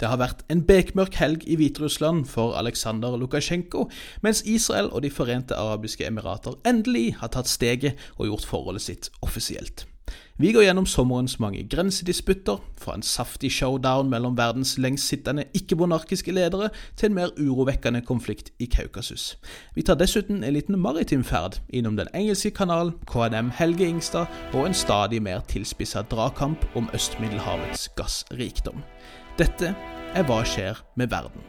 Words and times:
Det 0.00 0.08
har 0.10 0.20
vært 0.20 0.44
en 0.52 0.62
bekmørk 0.68 1.16
helg 1.22 1.44
i 1.48 1.56
Hviterussland 1.56 2.26
for 2.28 2.56
Aleksandr 2.58 3.16
Lukasjenko, 3.16 3.88
mens 4.22 4.42
Israel 4.44 4.90
og 4.92 5.02
De 5.02 5.10
forente 5.10 5.56
arabiske 5.56 6.06
emirater 6.06 6.56
endelig 6.68 7.16
har 7.20 7.32
tatt 7.32 7.48
steget 7.48 7.96
og 8.18 8.26
gjort 8.28 8.48
forholdet 8.48 8.82
sitt 8.82 9.10
offisielt. 9.22 9.86
Vi 10.38 10.52
går 10.52 10.66
gjennom 10.66 10.86
sommerens 10.86 11.38
mange 11.40 11.62
grensedisputter, 11.64 12.60
fra 12.78 12.94
en 12.94 13.02
saftig 13.02 13.50
showdown 13.52 14.10
mellom 14.12 14.36
verdens 14.36 14.74
lengstsittende 14.78 15.46
ikke-monarkiske 15.56 16.32
ledere 16.32 16.68
til 16.96 17.08
en 17.08 17.16
mer 17.16 17.32
urovekkende 17.40 18.02
konflikt 18.04 18.52
i 18.60 18.68
Kaukasus. 18.68 19.38
Vi 19.74 19.82
tar 19.82 19.96
dessuten 19.96 20.44
en 20.44 20.52
liten 20.52 20.78
maritim 20.78 21.24
ferd 21.24 21.56
innom 21.68 21.96
den 21.96 22.12
engelske 22.14 22.50
kanal, 22.50 22.92
KNM 23.08 23.50
Helge 23.56 23.88
Ingstad 23.88 24.26
og 24.52 24.66
en 24.66 24.76
stadig 24.76 25.22
mer 25.22 25.40
tilspissa 25.48 26.02
dragkamp 26.02 26.68
om 26.76 26.90
Øst-Middelhavets 26.94 27.88
gassrikdom. 27.96 28.84
Dette 29.36 29.68
er 30.16 30.22
Hva 30.24 30.38
skjer 30.48 30.78
med 30.96 31.10
verden? 31.12 31.42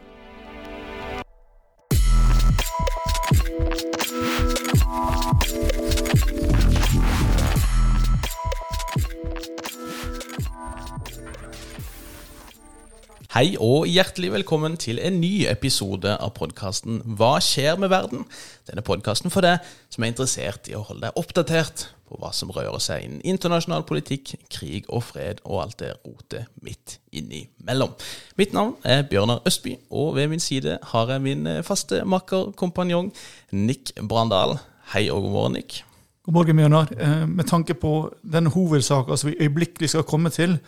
Hei 13.32 13.54
og 13.56 13.88
hjertelig 13.88 14.34
velkommen 14.34 14.76
til 14.76 15.00
en 15.00 15.16
ny 15.22 15.46
episode 15.48 16.12
av 16.12 16.34
podkasten 16.36 17.00
Hva 17.16 17.38
skjer 17.40 17.80
med 17.80 17.88
verden? 17.88 18.28
Denne 18.68 18.84
podkasten 18.84 19.32
for 19.32 19.48
deg 19.48 19.64
som 19.88 20.04
er 20.04 20.12
interessert 20.12 20.68
i 20.68 20.76
å 20.76 20.84
holde 20.84 21.06
deg 21.08 21.16
oppdatert 21.24 21.88
på 22.08 22.18
hva 22.20 22.32
som 22.34 22.50
rører 22.54 22.80
seg 22.82 23.04
innen 23.04 23.22
internasjonal 23.28 23.84
politikk, 23.88 24.34
krig 24.52 24.88
og 24.88 25.04
fred 25.10 25.42
og 25.44 25.62
alt 25.62 25.78
det 25.82 25.92
rotet 26.06 26.48
midt 26.64 26.98
innimellom. 27.12 27.94
Mitt 28.40 28.56
navn 28.56 28.74
er 28.84 29.04
Bjørnar 29.08 29.44
Østby, 29.48 29.76
og 29.90 30.16
ved 30.16 30.32
min 30.32 30.42
side 30.42 30.78
har 30.92 31.14
jeg 31.14 31.24
min 31.24 31.46
faste 31.66 32.02
makker, 32.08 32.52
kompanjong 32.58 33.12
Nick 33.52 33.94
Brandal. 34.00 34.58
Hei 34.94 35.08
og 35.12 35.26
god 35.28 35.34
morgen, 35.36 35.58
Nick. 35.60 35.82
God 36.24 36.40
morgen, 36.40 36.56
Bjørnar. 36.56 36.92
Eh, 36.96 37.24
med 37.28 37.48
tanke 37.48 37.76
på 37.76 37.94
den 38.24 38.48
hovedsaka 38.52 39.16
som 39.16 39.30
vi 39.30 39.40
øyeblikkelig 39.40 39.92
skal 39.92 40.08
komme 40.08 40.32
til, 40.32 40.58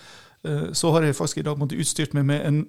Eh, 0.45 0.73
så 0.73 0.91
har 0.91 1.05
jeg 1.05 1.17
faktisk 1.17 1.39
i 1.39 1.45
dag 1.45 1.59
måttet 1.59 1.81
utstyrt 1.81 2.15
meg 2.17 2.25
med 2.29 2.47
en 2.49 2.63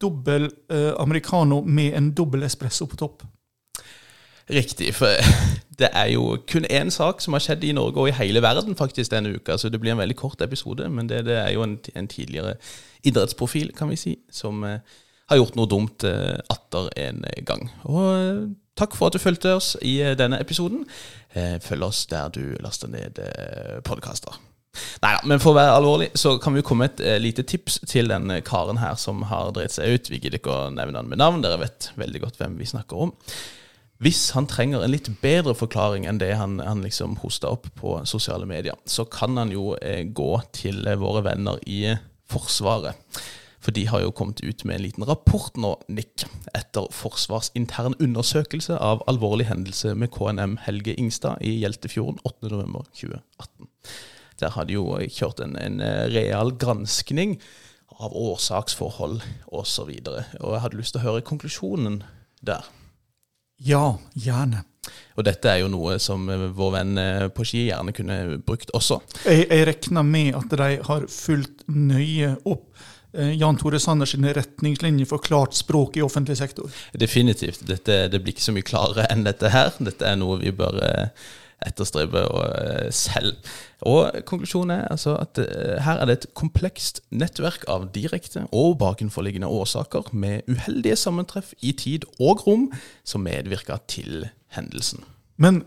dobbel 0.00 0.48
eh, 0.70 0.92
americano 0.98 1.60
med 1.66 1.96
en 1.98 2.12
dobbel 2.14 2.46
espresso 2.46 2.86
på 2.86 2.96
topp. 2.96 3.24
Riktig, 4.50 4.94
for 4.96 5.20
det 5.80 5.90
er 5.92 6.12
jo 6.14 6.38
kun 6.50 6.66
én 6.70 6.90
sak 6.90 7.20
som 7.20 7.36
har 7.36 7.44
skjedd 7.44 7.66
i 7.68 7.74
Norge 7.76 8.00
og 8.00 8.08
i 8.10 8.16
hele 8.16 8.42
verden 8.42 8.76
faktisk 8.78 9.12
denne 9.12 9.34
uka, 9.36 9.58
så 9.58 9.68
det 9.68 9.80
blir 9.80 9.92
en 9.92 10.00
veldig 10.00 10.16
kort 10.16 10.42
episode. 10.42 10.88
Men 10.88 11.08
det, 11.08 11.24
det 11.28 11.36
er 11.36 11.52
jo 11.54 11.66
en, 11.66 11.78
en, 11.94 12.08
tidligere 12.08 12.56
idrettsprofil, 13.04 13.72
kan 13.76 13.92
vi 13.92 14.00
si, 14.00 14.16
som 14.32 14.64
eh, 14.64 14.80
har 15.28 15.40
gjort 15.40 15.58
noe 15.58 15.70
dumt 15.70 16.04
eh, 16.08 16.38
atter 16.50 16.90
en 16.96 17.24
gang. 17.46 17.68
Og 17.84 18.04
eh, 18.08 18.44
takk 18.78 18.96
for 18.96 19.08
at 19.08 19.18
du 19.18 19.22
fulgte 19.22 19.54
oss 19.58 19.76
i 19.82 19.98
denne 20.18 20.40
episoden. 20.40 20.86
følg 21.60 21.82
oss 21.82 22.06
der 22.06 22.28
du 22.28 22.56
laster 22.64 22.88
ned 22.88 23.18
eh, 23.18 23.80
podkaster. 23.84 24.38
Nei 25.02 25.12
da, 25.14 25.22
men 25.28 25.40
for 25.42 25.52
å 25.52 25.58
være 25.58 25.76
alvorlig, 25.78 26.08
så 26.18 26.36
kan 26.42 26.56
vi 26.56 26.64
komme 26.66 26.88
et 26.88 27.00
eh, 27.02 27.18
lite 27.20 27.44
tips 27.48 27.80
til 27.88 28.10
den 28.10 28.30
karen 28.46 28.80
her 28.82 28.98
som 29.00 29.24
har 29.30 29.52
dreit 29.56 29.74
seg 29.74 29.94
ut. 29.94 30.10
Vi 30.10 30.20
gidder 30.20 30.40
ikke 30.40 30.54
å 30.54 30.74
nevne 30.74 31.02
han 31.02 31.10
med 31.10 31.20
navn, 31.20 31.42
dere 31.44 31.60
vet 31.62 31.90
veldig 31.98 32.22
godt 32.24 32.40
hvem 32.40 32.58
vi 32.60 32.68
snakker 32.68 33.08
om. 33.08 33.14
Hvis 33.98 34.28
han 34.36 34.46
trenger 34.46 34.84
en 34.84 34.92
litt 34.92 35.08
bedre 35.22 35.56
forklaring 35.58 36.04
enn 36.06 36.20
det 36.22 36.30
han, 36.38 36.60
han 36.62 36.84
liksom 36.84 37.16
hosta 37.24 37.50
opp 37.50 37.66
på 37.78 37.96
sosiale 38.06 38.46
medier, 38.46 38.78
så 38.86 39.02
kan 39.10 39.34
han 39.40 39.50
jo 39.50 39.72
eh, 39.82 40.04
gå 40.06 40.30
til 40.54 40.86
eh, 40.86 40.98
våre 41.00 41.24
venner 41.26 41.58
i 41.66 41.96
Forsvaret. 42.30 42.94
For 43.58 43.74
de 43.74 43.88
har 43.90 44.04
jo 44.04 44.12
kommet 44.14 44.38
ut 44.44 44.62
med 44.68 44.76
en 44.76 44.84
liten 44.84 45.06
rapport 45.08 45.56
nå, 45.58 45.72
Nick, 45.90 46.22
etter 46.54 46.86
Forsvars 46.94 47.50
intern 47.58 47.96
undersøkelse 47.98 48.78
av 48.78 49.02
alvorlig 49.10 49.48
hendelse 49.50 49.96
med 49.98 50.12
KNM 50.14 50.60
Helge 50.68 50.94
Ingstad 50.94 51.42
i 51.42 51.56
Hjeltefjorden 51.64 52.22
8.11.2018. 52.22 53.66
Der 54.38 54.54
har 54.54 54.68
de 54.68 54.78
jo 54.78 54.92
kjørt 55.10 55.42
en, 55.42 55.58
en 55.58 55.82
eh, 55.82 56.06
real 56.14 56.54
granskning 56.54 57.40
av 57.98 58.14
årsaksforhold 58.14 59.24
osv. 59.50 59.58
Og, 59.58 59.66
så 59.66 59.88
og 60.38 60.54
jeg 60.54 60.62
hadde 60.62 60.78
lyst 60.78 60.94
til 60.94 61.02
å 61.02 61.08
høre 61.08 61.26
konklusjonen 61.26 62.04
der. 62.46 62.62
Ja, 63.66 63.98
gjerne. 64.14 64.62
Og 65.18 65.24
dette 65.26 65.50
er 65.50 65.62
jo 65.64 65.70
noe 65.72 65.98
som 66.02 66.28
eh, 66.30 66.46
vår 66.54 66.70
venn 66.76 67.00
eh, 67.00 67.24
på 67.34 67.46
ski 67.46 67.66
gjerne 67.66 67.94
kunne 67.96 68.38
brukt 68.46 68.70
også. 68.76 69.00
Jeg, 69.26 69.48
jeg 69.50 69.66
regner 69.68 70.06
med 70.06 70.38
at 70.38 70.54
de 70.60 70.70
har 70.86 71.08
fulgt 71.12 71.66
nøye 71.74 72.36
opp 72.44 72.70
Jan 73.08 73.56
Tore 73.56 73.78
Sanders 73.80 74.12
retningslinjer 74.14 75.08
for 75.08 75.24
klart 75.24 75.56
språk 75.56 75.96
i 75.96 76.02
offentlig 76.04 76.36
sektor. 76.38 76.68
Definitivt. 76.92 77.62
Dette, 77.66 78.02
det 78.12 78.20
blir 78.20 78.36
ikke 78.36 78.44
så 78.44 78.52
mye 78.52 78.66
klarere 78.68 79.06
enn 79.08 79.24
dette 79.24 79.48
her. 79.50 79.72
Dette 79.80 80.04
er 80.04 80.18
noe 80.20 80.36
vi 80.42 80.52
bør 80.54 80.76
etterstrebe 81.66 82.22
og 82.28 82.92
selv. 82.94 83.36
Og 83.86 84.12
konklusjonen 84.26 84.76
er 84.76 84.88
altså 84.92 85.16
at 85.18 85.40
uh, 85.42 85.78
her 85.84 85.98
er 86.00 86.08
det 86.08 86.16
et 86.18 86.28
komplekst 86.38 87.02
nettverk 87.10 87.66
av 87.70 87.88
direkte 87.94 88.46
og 88.52 88.78
bakenforliggende 88.82 89.50
årsaker 89.50 90.12
med 90.12 90.46
uheldige 90.50 90.96
sammentreff 90.96 91.54
i 91.60 91.72
tid 91.72 92.06
og 92.18 92.46
rom 92.46 92.68
som 93.06 93.26
medvirker 93.26 93.82
til 93.90 94.28
hendelsen. 94.54 95.04
Men 95.36 95.64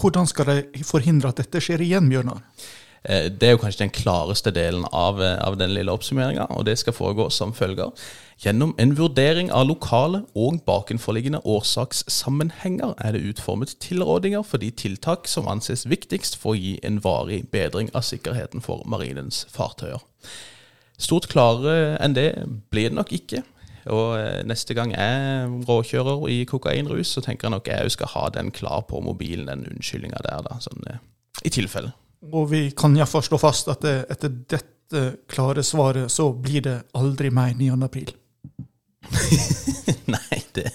hvordan 0.00 0.26
skal 0.26 0.48
de 0.48 0.84
forhindre 0.86 1.30
at 1.30 1.42
dette 1.42 1.60
skjer 1.62 1.82
igjen, 1.84 2.08
Bjørnar? 2.10 2.42
Eh, 3.04 3.30
det 3.30 3.48
er 3.48 3.56
jo 3.56 3.62
kanskje 3.62 3.84
den 3.84 3.94
klareste 3.94 4.52
delen 4.54 4.84
av, 4.92 5.22
eh, 5.22 5.38
av 5.42 5.56
den 5.58 5.74
lille 5.74 5.90
oppsummeringa, 5.90 6.46
og 6.50 6.64
det 6.64 6.78
skal 6.78 6.92
foregå 6.92 7.30
som 7.30 7.52
følger. 7.52 7.90
Gjennom 8.38 8.74
en 8.78 8.96
vurdering 8.96 9.50
av 9.52 9.66
lokale 9.66 10.24
og 10.34 10.64
bakenforliggende 10.66 11.42
årsakssammenhenger 11.44 12.94
er 12.98 13.12
det 13.12 13.22
utformet 13.22 13.76
tilrådinger 13.80 14.42
for 14.44 14.58
de 14.58 14.70
tiltak 14.70 15.28
som 15.28 15.48
anses 15.48 15.84
viktigst 15.86 16.36
for 16.36 16.54
å 16.54 16.58
gi 16.58 16.78
en 16.82 17.00
varig 17.00 17.50
bedring 17.50 17.90
av 17.94 18.02
sikkerheten 18.02 18.62
for 18.62 18.82
marinens 18.86 19.46
fartøyer. 19.50 20.02
Stort 20.98 21.28
klarere 21.28 21.98
enn 22.00 22.14
det 22.14 22.46
blir 22.70 22.90
det 22.90 22.98
nok 22.98 23.12
ikke. 23.12 23.42
Og 23.86 24.18
eh, 24.18 24.42
neste 24.46 24.74
gang 24.74 24.92
jeg 24.92 25.64
råkjører 25.66 26.28
i 26.30 26.44
kokainrus, 26.44 27.08
så 27.08 27.20
tenker 27.20 27.46
jeg 27.48 27.50
nok 27.50 27.66
jeg 27.68 27.90
skal 27.90 28.06
ha 28.14 28.28
den 28.28 28.50
klar 28.50 28.82
på 28.86 29.00
mobilen, 29.00 29.46
den 29.46 29.66
unnskyldninga 29.66 30.22
der, 30.22 30.42
da, 30.46 30.60
sånn, 30.62 30.86
i 31.42 31.50
tilfelle. 31.50 31.90
Og 32.30 32.50
vi 32.52 32.66
kan 32.76 32.94
iallfall 32.96 33.24
slå 33.26 33.38
fast 33.40 33.70
at 33.72 33.82
det, 33.82 33.96
etter 34.12 34.34
dette 34.54 35.04
klare 35.30 35.64
svaret 35.66 36.12
så 36.12 36.28
blir 36.36 36.62
det 36.66 36.76
aldri 36.98 37.32
mer 37.34 37.56
9. 37.58 37.72
april. 37.82 38.12
Nei, 40.14 40.42
det, 40.54 40.68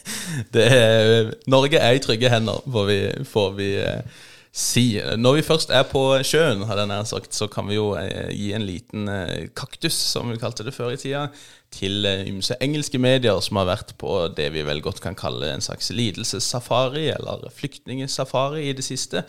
det 0.54 0.66
er, 0.74 1.30
Norge 1.48 1.80
er 1.80 1.96
i 1.96 2.02
trygge 2.04 2.32
hender, 2.32 2.60
får 2.72 2.90
vi, 2.90 2.98
får 3.30 3.54
vi 3.58 3.70
eh, 3.80 4.18
si. 4.52 4.86
Når 5.18 5.38
vi 5.38 5.46
først 5.46 5.72
er 5.74 5.86
på 5.88 6.02
sjøen, 6.26 6.66
hadde 6.68 6.84
jeg 6.84 6.92
nær 6.92 7.08
sagt, 7.08 7.38
så 7.38 7.48
kan 7.52 7.70
vi 7.70 7.78
jo 7.78 7.92
eh, 8.00 8.34
gi 8.36 8.52
en 8.58 8.66
liten 8.68 9.12
eh, 9.12 9.48
kaktus, 9.56 9.96
som 10.12 10.34
vi 10.34 10.40
kalte 10.42 10.66
det 10.68 10.76
før 10.76 10.96
i 10.96 11.00
tida, 11.00 11.28
til 11.74 12.08
eh, 12.10 12.26
ymse 12.32 12.58
engelske 12.64 13.00
medier 13.02 13.40
som 13.46 13.62
har 13.62 13.70
vært 13.70 13.96
på 14.02 14.20
det 14.36 14.50
vi 14.56 14.66
vel 14.68 14.82
godt 14.84 15.00
kan 15.04 15.18
kalle 15.18 15.54
en 15.54 15.64
slags 15.64 15.94
lidelsessafari, 15.94 17.08
eller 17.16 17.48
flyktningsafari 17.56 18.68
i 18.68 18.76
det 18.78 18.86
siste 18.88 19.24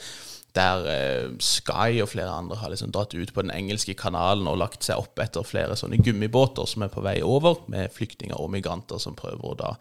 der 0.56 0.86
eh, 0.90 1.30
Sky 1.44 2.00
og 2.02 2.10
flere 2.12 2.32
andre 2.32 2.56
har 2.60 2.72
liksom 2.72 2.92
dratt 2.94 3.14
ut 3.14 3.32
på 3.34 3.44
den 3.44 3.52
engelske 3.54 3.94
kanalen 3.98 4.48
og 4.48 4.60
lagt 4.60 4.86
seg 4.86 5.00
opp 5.00 5.20
etter 5.22 5.46
flere 5.46 5.76
sånne 5.78 6.00
gummibåter 6.02 6.68
som 6.68 6.86
er 6.86 6.92
på 6.92 7.04
vei 7.04 7.18
over, 7.22 7.60
med 7.68 7.92
flyktninger 7.94 8.38
og 8.38 8.52
migranter 8.54 9.02
som 9.02 9.18
prøver 9.18 9.52
å 9.52 9.58
da 9.58 9.74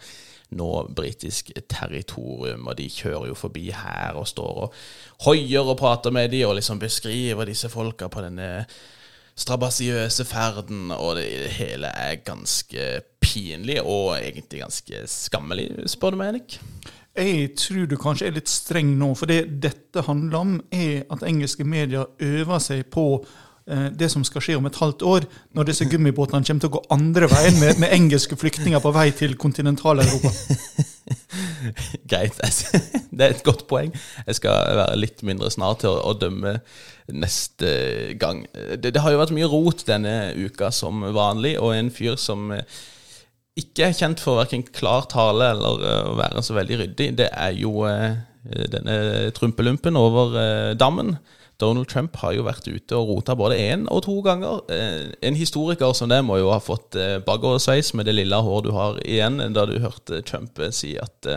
nå 0.57 0.69
britisk 0.95 1.51
territorium. 1.67 2.67
Og 2.67 2.78
de 2.79 2.89
kjører 2.91 3.31
jo 3.31 3.38
forbi 3.38 3.69
her 3.75 4.19
og 4.19 4.29
står 4.29 4.61
og 4.67 4.78
hoier 5.25 5.67
og 5.67 5.79
prater 5.79 6.13
med 6.16 6.31
de 6.31 6.45
og 6.47 6.55
liksom 6.59 6.79
beskriver 6.84 7.49
disse 7.49 7.72
folka 7.72 8.11
på 8.11 8.23
denne 8.23 8.67
strabasiøse 9.38 10.25
ferden, 10.25 10.89
og 10.91 11.19
det 11.19 11.51
hele 11.59 11.91
er 11.94 12.23
ganske 12.25 12.85
pinlig 13.22 13.78
og 13.84 14.16
egentlig 14.17 14.63
ganske 14.63 15.03
skammelig, 15.11 15.67
spør 15.91 16.16
du 16.16 16.22
meg, 16.23 16.31
Enik? 16.31 16.58
Jeg 17.17 17.55
tror 17.58 17.87
du 17.90 17.97
kanskje 17.97 18.28
er 18.29 18.35
litt 18.35 18.49
streng 18.52 18.91
nå, 18.99 19.09
for 19.17 19.29
det 19.29 19.41
dette 19.64 20.03
handler 20.05 20.37
om, 20.37 20.55
er 20.69 21.08
at 21.09 21.25
engelske 21.25 21.66
medier 21.66 22.05
øver 22.22 22.59
seg 22.61 22.84
på 22.93 23.05
eh, 23.66 23.87
det 23.97 24.11
som 24.14 24.25
skal 24.28 24.43
skje 24.46 24.58
om 24.59 24.67
et 24.69 24.78
halvt 24.78 25.02
år, 25.02 25.25
når 25.58 25.69
disse 25.72 25.87
gummibåtene 25.91 26.46
kommer 26.46 26.61
til 26.61 26.69
å 26.69 26.75
gå 26.75 26.84
andre 26.93 27.29
veien 27.31 27.58
med, 27.58 27.81
med 27.81 27.96
engelske 27.96 28.37
flyktninger 28.37 28.84
på 28.84 28.91
vei 28.93 29.09
til 29.17 29.34
kontinentaleuropa. 29.41 30.29
Greit. 32.11 32.37
Det 33.17 33.25
er 33.25 33.34
et 33.34 33.41
godt 33.46 33.66
poeng. 33.70 33.96
Jeg 34.28 34.37
skal 34.37 34.78
være 34.78 34.99
litt 35.02 35.23
mindre 35.25 35.49
snar 35.49 35.79
til 35.81 35.97
å, 35.97 36.13
dømme 36.13 36.59
neste 37.09 37.72
gang. 38.22 38.43
Det, 38.53 38.91
det 38.93 39.02
har 39.02 39.16
jo 39.16 39.23
vært 39.23 39.34
mye 39.34 39.49
rot 39.49 39.81
denne 39.87 40.35
uka 40.37 40.70
som 40.75 41.02
vanlig, 41.16 41.55
og 41.58 41.73
en 41.73 41.90
fyr 41.90 42.20
som 42.22 42.52
ikke 43.58 43.88
er 43.88 43.98
kjent 43.98 44.22
for 44.24 44.40
verken 44.40 44.66
klar 44.76 45.08
tale 45.12 45.52
eller 45.56 45.82
uh, 45.84 46.12
å 46.12 46.18
være 46.20 46.44
så 46.46 46.58
veldig 46.58 46.82
ryddig, 46.84 47.09
det 47.20 47.32
er 47.32 47.56
jo 47.58 47.84
uh, 47.88 48.14
denne 48.72 49.32
trumpelumpen 49.36 50.00
over 50.00 50.38
uh, 50.38 50.78
dammen. 50.78 51.18
Donald 51.58 51.88
Trump 51.90 52.16
har 52.22 52.36
jo 52.38 52.46
vært 52.46 52.68
ute 52.70 52.98
og 52.98 53.09
rota 53.09 53.34
både 53.38 53.58
én 53.58 53.88
og 53.90 54.04
to 54.06 54.20
ganger. 54.26 54.62
Eh, 54.74 55.09
en 55.26 55.38
historiker 55.38 55.94
som 55.98 56.12
det 56.12 56.20
må 56.26 56.38
jo 56.38 56.52
ha 56.54 56.59
fått 56.62 56.96
eh, 57.00 57.18
bakoversveis 57.26 57.96
med 57.98 58.06
det 58.06 58.14
lille 58.14 58.38
håret 58.46 58.68
du 58.68 58.76
har 58.76 59.02
igjen, 59.02 59.42
da 59.56 59.66
du 59.66 59.80
hørte 59.82 60.22
Trump 60.28 60.59
eh, 60.62 60.74
si 60.76 60.94
at 61.02 61.32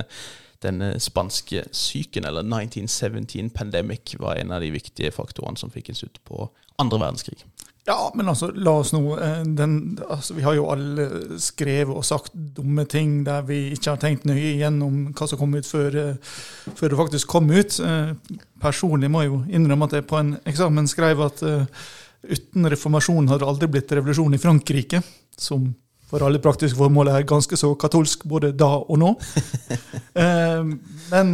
denne 0.61 0.93
spanske 1.01 1.65
syken, 1.73 2.27
eller 2.29 2.45
1917 2.45 3.49
pandemic, 3.57 4.13
var 4.21 4.37
en 4.37 4.53
av 4.53 4.61
de 4.61 4.69
viktige 4.75 5.13
faktorene 5.15 5.57
som 5.57 5.73
fikk 5.73 5.89
en 5.89 6.01
slutt 6.03 6.21
på 6.29 6.51
andre 6.81 7.01
verdenskrig. 7.01 7.47
Ja, 7.89 8.11
men 8.15 8.29
altså, 8.29 8.51
la 8.53 8.75
oss 8.83 8.93
nå 8.93 9.01
eh, 9.17 9.43
den, 9.57 9.99
altså, 10.05 10.35
Vi 10.37 10.45
har 10.45 10.57
jo 10.57 10.69
alle 10.71 11.07
skrevet 11.41 11.97
og 11.97 12.05
sagt 12.05 12.35
dumme 12.35 12.85
ting 12.91 13.23
der 13.25 13.47
vi 13.49 13.71
ikke 13.75 13.95
har 13.95 14.03
tenkt 14.03 14.27
nøye 14.29 14.53
igjennom 14.53 15.07
hva 15.17 15.29
som 15.29 15.41
kom 15.41 15.57
ut 15.57 15.69
før, 15.69 15.97
eh, 15.97 16.35
før 16.77 16.93
det 16.93 16.99
faktisk 17.01 17.31
kom 17.33 17.49
ut. 17.51 17.79
Eh, 17.81 18.13
personlig 18.61 19.09
må 19.11 19.25
jeg 19.25 19.33
jo 19.33 19.41
innrømme 19.49 19.89
at 19.89 19.97
jeg 19.97 20.09
på 20.11 20.19
en 20.21 20.35
eksamen 20.45 20.91
skrev 20.91 21.23
at 21.25 21.41
uten 21.41 22.69
reformasjonen 22.69 23.31
hadde 23.31 23.47
det 23.47 23.49
aldri 23.49 23.71
blitt 23.73 23.95
revolusjon 23.97 24.37
i 24.37 24.43
Frankrike, 24.43 25.01
som 25.41 25.71
for 26.11 26.27
alle 26.27 26.43
praktiske 26.43 26.77
formål 26.77 27.09
er 27.15 27.25
ganske 27.25 27.57
så 27.57 27.71
katolsk 27.81 28.27
både 28.29 28.51
da 28.59 28.69
og 28.83 28.99
nå. 29.01 29.15
men 31.15 31.33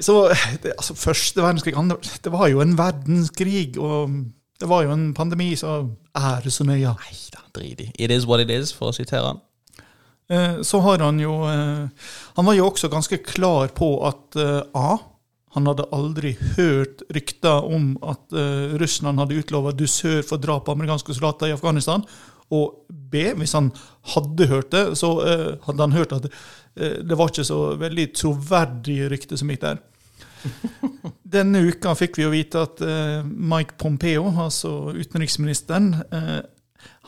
så 0.00 0.16
det, 0.64 0.72
altså, 0.72 0.96
Første 0.96 1.44
verdenskrig 1.44 1.76
det 2.24 2.32
var 2.32 2.50
jo 2.50 2.64
en 2.64 2.74
verdenskrig. 2.80 3.78
og 3.78 4.18
det 4.60 4.68
var 4.68 4.84
jo 4.84 4.92
en 4.92 5.12
pandemi, 5.16 5.54
så 5.56 5.82
er 6.16 6.42
det 6.44 6.52
så 6.52 6.66
nøye. 6.68 6.92
Nei 6.92 7.14
da, 7.32 7.44
drit 7.56 7.80
i. 7.80 7.88
It 7.96 8.12
is 8.12 8.26
what 8.28 8.42
it 8.44 8.52
is, 8.52 8.74
for 8.76 8.90
å 8.90 8.96
sitere 8.96 9.32
han. 9.32 9.40
Eh, 10.30 10.60
så 10.62 10.78
har 10.84 11.02
han 11.02 11.18
jo 11.18 11.32
eh, 11.50 11.88
Han 12.36 12.46
var 12.46 12.54
jo 12.54 12.68
også 12.68 12.86
ganske 12.88 13.18
klar 13.26 13.72
på 13.74 13.88
at 14.06 14.36
eh, 14.38 14.60
A. 14.78 14.98
Han 15.56 15.66
hadde 15.66 15.88
aldri 15.90 16.36
hørt 16.54 17.02
rykter 17.10 17.64
om 17.66 17.96
at 18.06 18.30
Russland 18.78 19.18
hadde 19.18 19.40
utlova 19.40 19.72
dusør 19.74 20.20
for 20.22 20.38
drap 20.38 20.68
på 20.68 20.76
amerikanske 20.76 21.16
soldater 21.16 21.50
i 21.50 21.54
Afghanistan. 21.56 22.04
Og 22.54 22.84
B, 22.86 23.24
hvis 23.34 23.56
han 23.58 23.72
hadde 24.12 24.46
hørt 24.46 24.70
det, 24.70 24.84
så 25.00 25.10
hadde 25.64 25.82
han 25.82 25.96
hørt 25.96 26.14
at 26.14 26.28
det 26.78 27.18
var 27.18 27.32
ikke 27.32 27.48
så 27.48 27.58
veldig 27.82 28.06
troverdige 28.14 29.10
rykter 29.10 29.42
som 29.42 29.50
gikk 29.50 29.64
der. 29.64 29.82
Denne 31.36 31.62
uka 31.68 31.94
fikk 31.98 32.18
vi 32.18 32.24
jo 32.24 32.32
vite 32.32 32.64
at 32.64 32.80
uh, 32.84 33.20
Mike 33.24 33.76
Pompeo, 33.80 34.26
altså 34.44 34.92
utenriksministeren, 34.96 35.92
uh, 36.14 36.40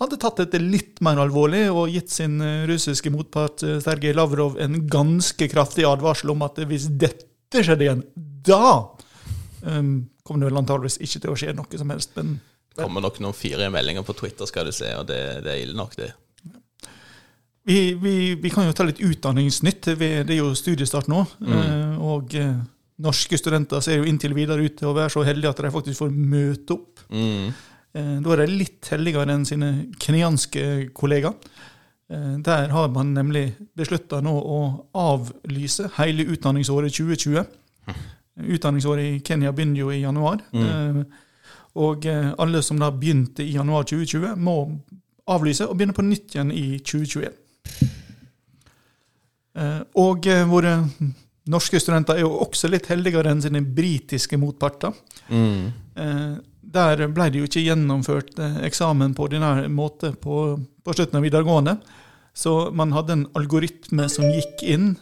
hadde 0.03 0.19
tatt 0.21 0.43
dette 0.43 0.61
litt 0.61 1.01
mer 1.05 1.21
alvorlig 1.23 1.65
og 1.73 1.93
gitt 1.93 2.13
sin 2.13 2.39
uh, 2.43 2.65
russiske 2.69 3.13
motpart 3.15 3.65
Sergej 3.85 4.15
Lavrov 4.17 4.59
en 4.61 4.83
ganske 4.91 5.49
kraftig 5.53 5.87
advarsel 5.89 6.35
om 6.35 6.45
at 6.47 6.61
hvis 6.69 6.91
dette 7.01 7.65
skjedde 7.65 7.89
igjen, 7.89 8.07
da 8.47 8.65
um, 9.67 9.95
kommer 10.23 10.45
det 10.45 10.51
vel 10.53 10.63
antageligvis 10.63 11.01
ikke 11.03 11.25
til 11.25 11.35
å 11.35 11.39
skje 11.39 11.55
noe 11.57 11.81
som 11.81 11.95
helst. 11.95 12.17
men 12.19 12.37
det 12.73 12.87
kommer 12.87 13.05
nok 13.05 13.19
noen 13.21 13.37
fire 13.37 13.67
meldinger 13.69 14.05
på 14.07 14.15
Twitter, 14.17 14.49
skal 14.49 14.65
du 14.65 14.73
se, 14.73 14.89
og 14.97 15.05
det, 15.11 15.21
det 15.45 15.51
er 15.53 15.65
ille 15.67 15.77
nok, 15.77 15.97
det. 15.99 16.13
Vi, 17.69 17.93
vi, 18.01 18.35
vi, 18.41 18.51
kan 18.51 18.65
jo 18.67 18.73
ta 18.75 18.83
litt 18.89 19.03
utdanningsnytt. 19.05 19.93
Det 20.01 20.07
er 20.25 20.39
jo 20.39 20.49
studiestart 20.59 21.07
nå. 21.13 21.21
Mm. 21.45 22.01
og 22.03 22.33
norske 23.03 23.39
studenter 23.39 23.83
ser 23.85 24.01
jo 24.01 24.07
inntil 24.09 24.35
videre 24.37 24.65
ut 24.65 24.79
til 24.79 24.91
å 24.91 24.97
være 24.97 25.13
så 25.13 25.25
heldige 25.27 25.53
at 25.53 25.63
de 25.65 25.75
faktisk 25.75 26.05
får 26.05 26.15
møte 26.15 26.77
opp. 26.77 27.05
Mm. 27.13 27.53
Eh, 27.93 28.17
da 28.25 28.33
er 28.33 28.43
de 28.45 28.61
litt 28.63 28.89
heldigere 28.93 29.35
enn 29.35 29.45
sine 29.49 29.73
kenyanske 30.01 30.93
kollegaer. 30.97 31.35
Eh, 32.13 32.39
der 32.45 32.73
har 32.73 32.89
man 32.95 33.13
nemlig 33.17 33.51
beslutta 33.77 34.23
nå 34.25 34.33
å 34.33 34.61
avlyse 34.97 35.91
hele 35.99 36.29
utdanningsåret 36.33 36.95
2020. 36.97 37.45
Utdanningsåret 38.57 39.05
i 39.05 39.21
Kenya 39.27 39.53
begynner 39.53 39.83
jo 39.83 39.93
i 39.93 40.01
januar. 40.01 40.41
Mm. 40.53 40.65
Eh, 40.69 41.05
og 41.83 42.05
alle 42.05 42.61
som 42.61 42.77
da 42.77 42.91
begynte 42.93 43.41
i 43.41 43.55
januar 43.55 43.87
2020, 43.89 44.35
må 44.37 44.57
avlyse 45.33 45.65
og 45.65 45.79
begynne 45.79 45.97
på 45.97 46.05
nytt 46.05 46.35
igjen 46.35 46.51
i 46.53 46.67
2021. 46.85 47.33
Og 50.03 50.29
våre 50.51 50.75
Norske 51.51 51.81
studenter 51.83 52.21
er 52.21 52.23
jo 52.23 52.37
også 52.45 52.71
litt 52.71 52.87
heldigere 52.93 53.33
enn 53.33 53.43
sine 53.43 53.63
britiske 53.67 54.39
motparter. 54.39 54.95
Mm. 55.27 55.73
Eh, 55.99 56.35
der 56.73 57.03
ble 57.11 57.29
det 57.33 57.41
jo 57.41 57.49
ikke 57.49 57.65
gjennomført 57.65 58.39
eh, 58.39 58.61
eksamen 58.69 59.17
på 59.17 59.27
ordinær 59.27 59.67
måte 59.73 60.13
på, 60.15 60.45
på, 60.85 60.95
slutten 60.95 61.19
av 61.19 61.27
videregående. 61.27 61.77
Så 62.33 62.71
man 62.73 62.95
hadde 62.95 63.17
en 63.17 63.25
algoritme 63.37 64.07
som 64.09 64.31
gikk 64.31 64.63
inn 64.63 64.93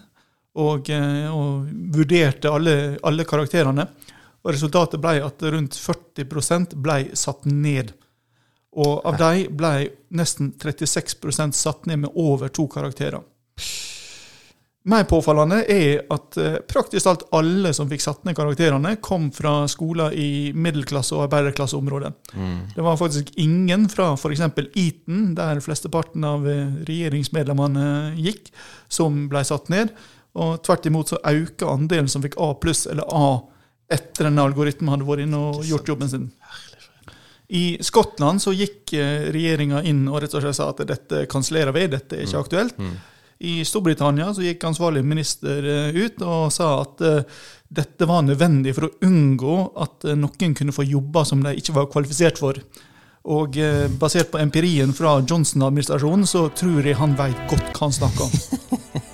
og, 0.59 0.89
eh, 0.91 1.29
og 1.29 1.69
vurderte 1.95 2.51
alle, 2.51 2.77
alle, 3.07 3.29
karakterene. 3.29 3.87
Og 4.41 4.55
resultatet 4.55 5.03
ble 5.03 5.19
at 5.23 5.45
rundt 5.53 5.77
40% 5.77 6.79
ble 6.81 7.03
satt 7.13 7.45
ned. 7.45 7.93
Og 8.81 9.05
av 9.05 9.19
dem 9.21 9.53
ble 9.61 9.91
nesten 10.17 10.55
36% 10.57 11.59
satt 11.59 11.85
ned 11.91 12.07
med 12.07 12.17
over 12.17 12.49
to 12.49 12.65
karakterer. 12.71 13.21
Mer 14.89 15.05
påfallende 15.05 15.59
er 15.69 16.07
at 16.09 16.37
eh, 16.41 16.55
praktisk 16.65 17.05
talt 17.05 17.27
alle 17.37 17.69
som 17.77 17.89
fikk 17.91 18.01
satt 18.01 18.23
ned 18.25 18.33
karakterene, 18.39 18.95
kom 19.05 19.27
fra 19.37 19.67
skoler 19.69 20.15
i 20.17 20.55
middelklasse- 20.57 21.19
og 21.19 21.27
arbeiderklasseområdet. 21.27 22.15
Mm. 22.33 22.55
Det 22.73 22.87
var 22.87 22.97
faktisk 22.97 23.29
ingen 23.37 23.85
fra 23.93 24.15
f.eks. 24.15 24.47
Eton, 24.81 25.35
der 25.37 25.61
flesteparten 25.61 26.25
av 26.25 26.49
eh, 26.49 26.73
regjeringsmedlemmene 26.89 28.15
gikk, 28.17 28.49
som 28.89 29.27
ble 29.29 29.45
satt 29.45 29.69
ned. 29.69 29.93
Og 30.41 30.63
tvert 30.65 30.89
imot 30.89 31.13
så 31.13 31.21
økte 31.29 31.69
andelen 31.69 32.09
som 32.09 32.25
fikk 32.25 32.39
A 32.41 32.55
pluss 32.63 32.87
eller 32.89 33.05
A 33.13 33.29
etter 33.91 34.31
denne 34.31 34.49
algoritmen 34.49 34.95
hadde 34.95 35.05
vært 35.05 35.27
inne 35.27 35.45
og 35.51 35.65
gjort 35.67 35.93
jobben 35.93 36.09
sin. 36.09 36.29
I 37.51 37.65
Skottland 37.83 38.41
så 38.41 38.57
gikk 38.57 38.95
eh, 38.97 39.29
regjeringa 39.35 39.85
inn 39.85 40.07
og 40.09 40.23
rett 40.23 40.33
og 40.39 40.45
slett 40.47 40.57
sa 40.57 40.73
at 40.73 40.85
dette 40.89 41.27
kansellerer 41.29 41.77
vi, 41.77 41.89
dette 41.91 42.17
er 42.17 42.25
ikke 42.25 42.39
mm. 42.39 42.45
aktuelt. 42.47 42.79
Mm. 42.81 43.01
I 43.41 43.63
Storbritannia 43.65 44.35
så 44.37 44.45
gikk 44.45 44.67
ansvarlig 44.69 45.01
minister 45.07 45.65
eh, 45.65 45.97
ut 45.97 46.21
og 46.27 46.51
sa 46.53 46.75
at 46.83 47.01
uh, 47.01 47.41
dette 47.73 48.09
var 48.09 48.27
nødvendig 48.27 48.75
for 48.77 48.89
å 48.89 48.93
unngå 49.09 49.57
at 49.81 50.05
uh, 50.11 50.17
noen 50.19 50.57
kunne 50.59 50.75
få 50.77 50.85
jobber 50.85 51.25
som 51.25 51.41
de 51.45 51.55
ikke 51.57 51.77
var 51.79 51.89
kvalifisert 51.93 52.41
for. 52.43 52.61
Og 53.31 53.57
basert 54.01 54.31
på 54.33 54.41
empirien 54.41 54.95
fra 54.97 55.19
Johnson-administrasjonen 55.21 56.25
så 56.25 56.47
tror 56.57 56.89
jeg 56.89 56.97
han 56.97 57.13
veit 57.19 57.37
godt 57.53 57.69
hva 57.77 57.83
han 57.85 57.97
snakker 57.99 58.25
om. 58.25 59.03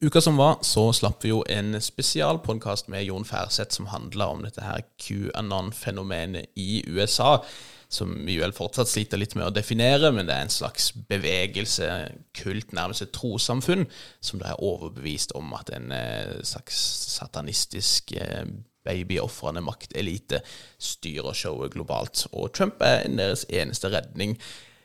Uka 0.00 0.20
som 0.20 0.36
var, 0.36 0.58
så 0.66 0.88
slapp 0.92 1.22
vi 1.24 1.30
jo 1.30 1.44
en 1.48 1.76
spesialpodkast 1.80 2.88
med 2.90 3.04
Jon 3.06 3.24
Færseth 3.24 3.76
som 3.76 3.86
handla 3.92 4.26
om 4.32 4.42
dette 4.42 4.64
her 4.64 4.82
QAnon-fenomenet 4.98 6.50
i 6.58 6.82
USA. 6.90 7.38
Som 7.88 8.16
vi 8.26 8.40
vel 8.40 8.52
fortsatt 8.56 8.90
sliter 8.90 9.20
litt 9.20 9.36
med 9.38 9.46
å 9.46 9.54
definere, 9.54 10.10
men 10.10 10.26
det 10.26 10.34
er 10.34 10.48
en 10.48 10.50
slags 10.50 10.88
bevegelse, 11.08 11.86
kult, 12.34 12.74
nærmest 12.74 13.04
et 13.04 13.14
trossamfunn, 13.14 13.86
som 14.18 14.42
da 14.42 14.50
er 14.50 14.64
overbevist 14.66 15.36
om 15.38 15.54
at 15.54 15.70
en 15.76 15.94
eh, 15.94 16.40
slags 16.42 16.80
satanistisk 17.14 18.16
eh, 18.18 18.48
babyofrende 18.84 19.62
maktelite 19.62 20.42
styrer 20.82 21.38
showet 21.38 21.76
globalt. 21.76 22.26
Og 22.32 22.50
Trump 22.56 22.82
er 22.82 23.06
deres 23.14 23.46
eneste 23.46 23.94
redning 23.94 24.40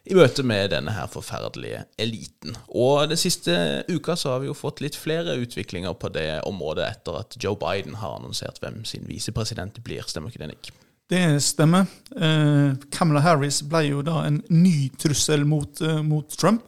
i 0.07 0.15
møte 0.17 0.43
med 0.47 0.71
denne 0.73 0.91
her 0.95 1.07
forferdelige 1.11 1.83
eliten. 1.99 2.55
Og 2.69 3.09
den 3.11 3.19
siste 3.19 3.83
uka 3.89 4.15
så 4.17 4.27
har 4.33 4.39
vi 4.43 4.49
jo 4.49 4.57
fått 4.57 4.81
litt 4.83 4.97
flere 4.97 5.37
utviklinger 5.41 5.93
på 5.99 6.07
det 6.15 6.29
området 6.47 6.85
etter 6.87 7.13
at 7.21 7.29
Joe 7.41 7.57
Biden 7.59 7.95
har 7.99 8.11
annonsert 8.17 8.57
hvem 8.63 8.77
sin 8.87 9.05
visepresident 9.09 9.75
blir. 9.85 10.03
Stemmer 10.07 10.29
ikke 10.31 10.43
det, 10.45 10.51
Nick? 10.53 10.65
Det 11.09 11.41
stemmer. 11.41 11.85
Eh, 12.15 12.73
Kamala 12.93 13.19
Harris 13.25 13.63
ble 13.65 13.81
jo 13.87 14.01
da 14.05 14.27
en 14.27 14.43
ny 14.53 14.91
trussel 15.01 15.41
mot, 15.45 15.81
uh, 15.81 16.03
mot 16.05 16.37
Trump. 16.37 16.61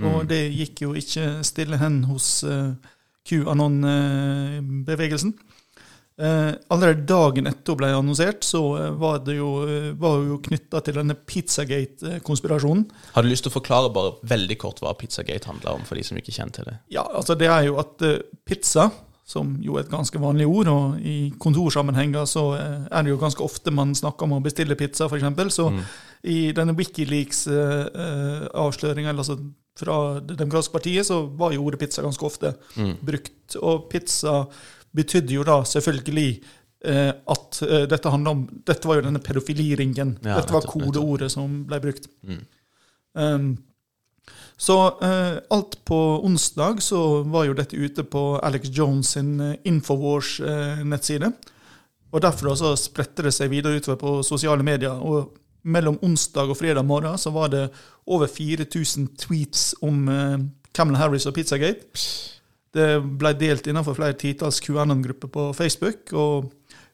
Mm. 0.00 0.06
Og 0.08 0.24
det 0.30 0.54
gikk 0.56 0.80
jo 0.86 0.94
ikke 0.96 1.44
stille 1.44 1.76
hen 1.76 2.04
hos 2.08 2.44
uh, 2.48 2.72
QAnon-bevegelsen. 3.28 5.36
Eh, 6.20 6.52
allerede 6.68 7.06
dagen 7.08 7.46
etter 7.48 7.72
ble 7.78 7.88
annonsert, 7.96 8.44
så 8.44 8.60
eh, 8.76 8.90
var 9.00 9.22
det 9.24 9.38
jo, 9.38 9.64
eh, 9.64 9.94
var 9.96 10.18
jo 10.26 10.34
knytta 10.44 10.82
til 10.84 10.98
denne 11.00 11.14
Pizzagate-konspirasjonen. 11.16 12.84
Har 13.14 13.22
du 13.24 13.28
lyst 13.30 13.44
til 13.46 13.52
å 13.52 13.54
forklare 13.54 13.88
bare 13.94 14.12
veldig 14.28 14.58
kort 14.60 14.80
hva 14.84 14.92
Pizzagate 14.98 15.48
handler 15.48 15.72
om, 15.78 15.84
for 15.88 15.94
de 15.96 16.04
som 16.04 16.18
ikke 16.20 16.34
kjenner 16.36 16.54
til 16.58 16.66
det? 16.68 16.76
Ja, 16.92 17.04
altså 17.08 17.32
det 17.38 17.48
er 17.48 17.62
jo 17.70 17.74
at 17.80 17.96
pizza, 18.44 18.84
som 19.32 19.56
jo 19.64 19.76
er 19.78 19.82
et 19.86 19.94
ganske 19.94 20.18
vanlig 20.20 20.46
ord, 20.50 20.68
og 20.68 21.00
i 21.00 21.32
kontorsammenhenger 21.40 22.24
så 22.28 22.60
er 22.60 23.00
det 23.00 23.08
jo 23.14 23.22
ganske 23.22 23.44
ofte 23.46 23.70
man 23.72 23.94
snakker 23.96 24.24
om 24.26 24.36
å 24.36 24.44
bestille 24.44 24.76
pizza, 24.76 25.08
f.eks. 25.08 25.24
Så 25.56 25.72
mm. 25.72 25.80
i 26.28 26.52
denne 26.52 26.76
Wikileaks-avsløringa, 26.76 29.16
altså 29.16 29.40
fra 29.78 30.20
Det 30.20 30.36
demokratiske 30.36 30.72
partiet, 30.74 31.06
så 31.08 31.26
var 31.32 31.52
jo 31.54 31.64
ordet 31.64 31.80
pizza 31.80 32.02
ganske 32.04 32.24
ofte 32.28 32.52
mm. 32.76 33.00
brukt. 33.00 33.56
Og 33.64 33.88
pizza 33.88 34.44
betydde 34.96 35.36
jo 35.38 35.44
da 35.46 35.60
selvfølgelig 35.68 36.30
eh, 36.84 37.10
at 37.34 37.60
eh, 37.66 37.84
dette 37.90 38.12
handla 38.12 38.34
om 38.36 38.46
Dette 38.66 38.88
var 38.88 39.00
jo 39.00 39.06
denne 39.08 39.22
pedofiliringen. 39.24 40.16
Ja, 40.24 40.40
dette 40.40 40.54
var 40.54 40.66
kodeordet 40.68 41.32
som 41.32 41.62
ble 41.68 41.80
brukt. 41.84 42.08
Mm. 42.22 42.42
Um, 43.12 43.52
Så 44.62 44.76
eh, 45.02 45.38
alt 45.50 45.84
på 45.84 46.20
onsdag 46.24 46.82
så 46.82 47.22
var 47.22 47.48
jo 47.48 47.54
dette 47.58 47.76
ute 47.76 48.04
på 48.04 48.38
Alex 48.38 48.68
Jones 48.70 49.10
sin 49.16 49.40
eh, 49.40 49.56
Infowars-nettside. 49.64 51.32
og 52.12 52.22
Derfor 52.22 52.54
så 52.54 52.74
spredte 52.76 53.24
det 53.26 53.32
seg 53.34 53.50
videre 53.50 53.80
utover 53.80 53.98
på 53.98 54.22
sosiale 54.22 54.62
medier. 54.62 54.92
og 54.92 55.32
Mellom 55.62 55.98
onsdag 56.02 56.50
og 56.50 56.56
fredag 56.58 56.84
morgen 56.86 57.18
så 57.18 57.30
var 57.30 57.48
det 57.48 57.68
over 58.06 58.26
4000 58.26 59.08
tweets 59.18 59.74
om 59.82 60.08
eh, 60.08 60.38
Camelon 60.74 61.00
Harris 61.00 61.26
og 61.26 61.34
Pizzagate. 61.34 61.86
Det 62.72 62.88
ble 63.20 63.34
delt 63.36 63.66
innenfor 63.68 63.94
flere 63.98 64.16
titalls 64.16 64.60
QAnon-grupper 64.64 65.28
på 65.28 65.50
Facebook. 65.56 66.12
og 66.12 66.52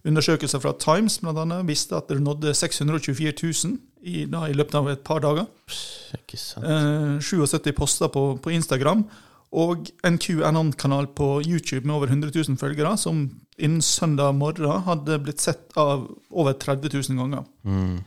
Undersøkelser 0.08 0.60
fra 0.62 0.72
Times 0.78 1.18
blant 1.22 1.38
annet, 1.42 1.66
viste 1.68 1.96
at 1.96 2.08
det 2.08 2.20
nådde 2.22 2.54
624 2.54 3.32
000 3.42 3.78
i, 4.02 4.24
da, 4.30 4.44
i 4.46 4.54
løpet 4.56 4.74
av 4.78 4.88
et 4.92 5.00
par 5.04 5.20
dager. 5.20 5.46
Ikke 6.16 6.38
sant. 6.38 6.64
Eh, 6.66 7.18
77 7.20 7.72
poster 7.76 8.08
på, 8.14 8.22
på 8.42 8.50
Instagram 8.54 9.04
og 9.58 9.88
en 10.04 10.18
QAnon-kanal 10.20 11.08
på 11.16 11.40
YouTube 11.46 11.86
med 11.86 11.94
over 11.96 12.06
100 12.12 12.30
000 12.34 12.58
følgere, 12.60 12.96
som 13.00 13.22
innen 13.58 13.82
søndag 13.82 14.34
morgen 14.36 14.82
hadde 14.84 15.18
blitt 15.24 15.40
sett 15.40 15.72
av 15.76 16.04
over 16.30 16.52
30 16.52 16.90
000 16.94 17.18
ganger. 17.22 17.44
Mm. 17.64 17.98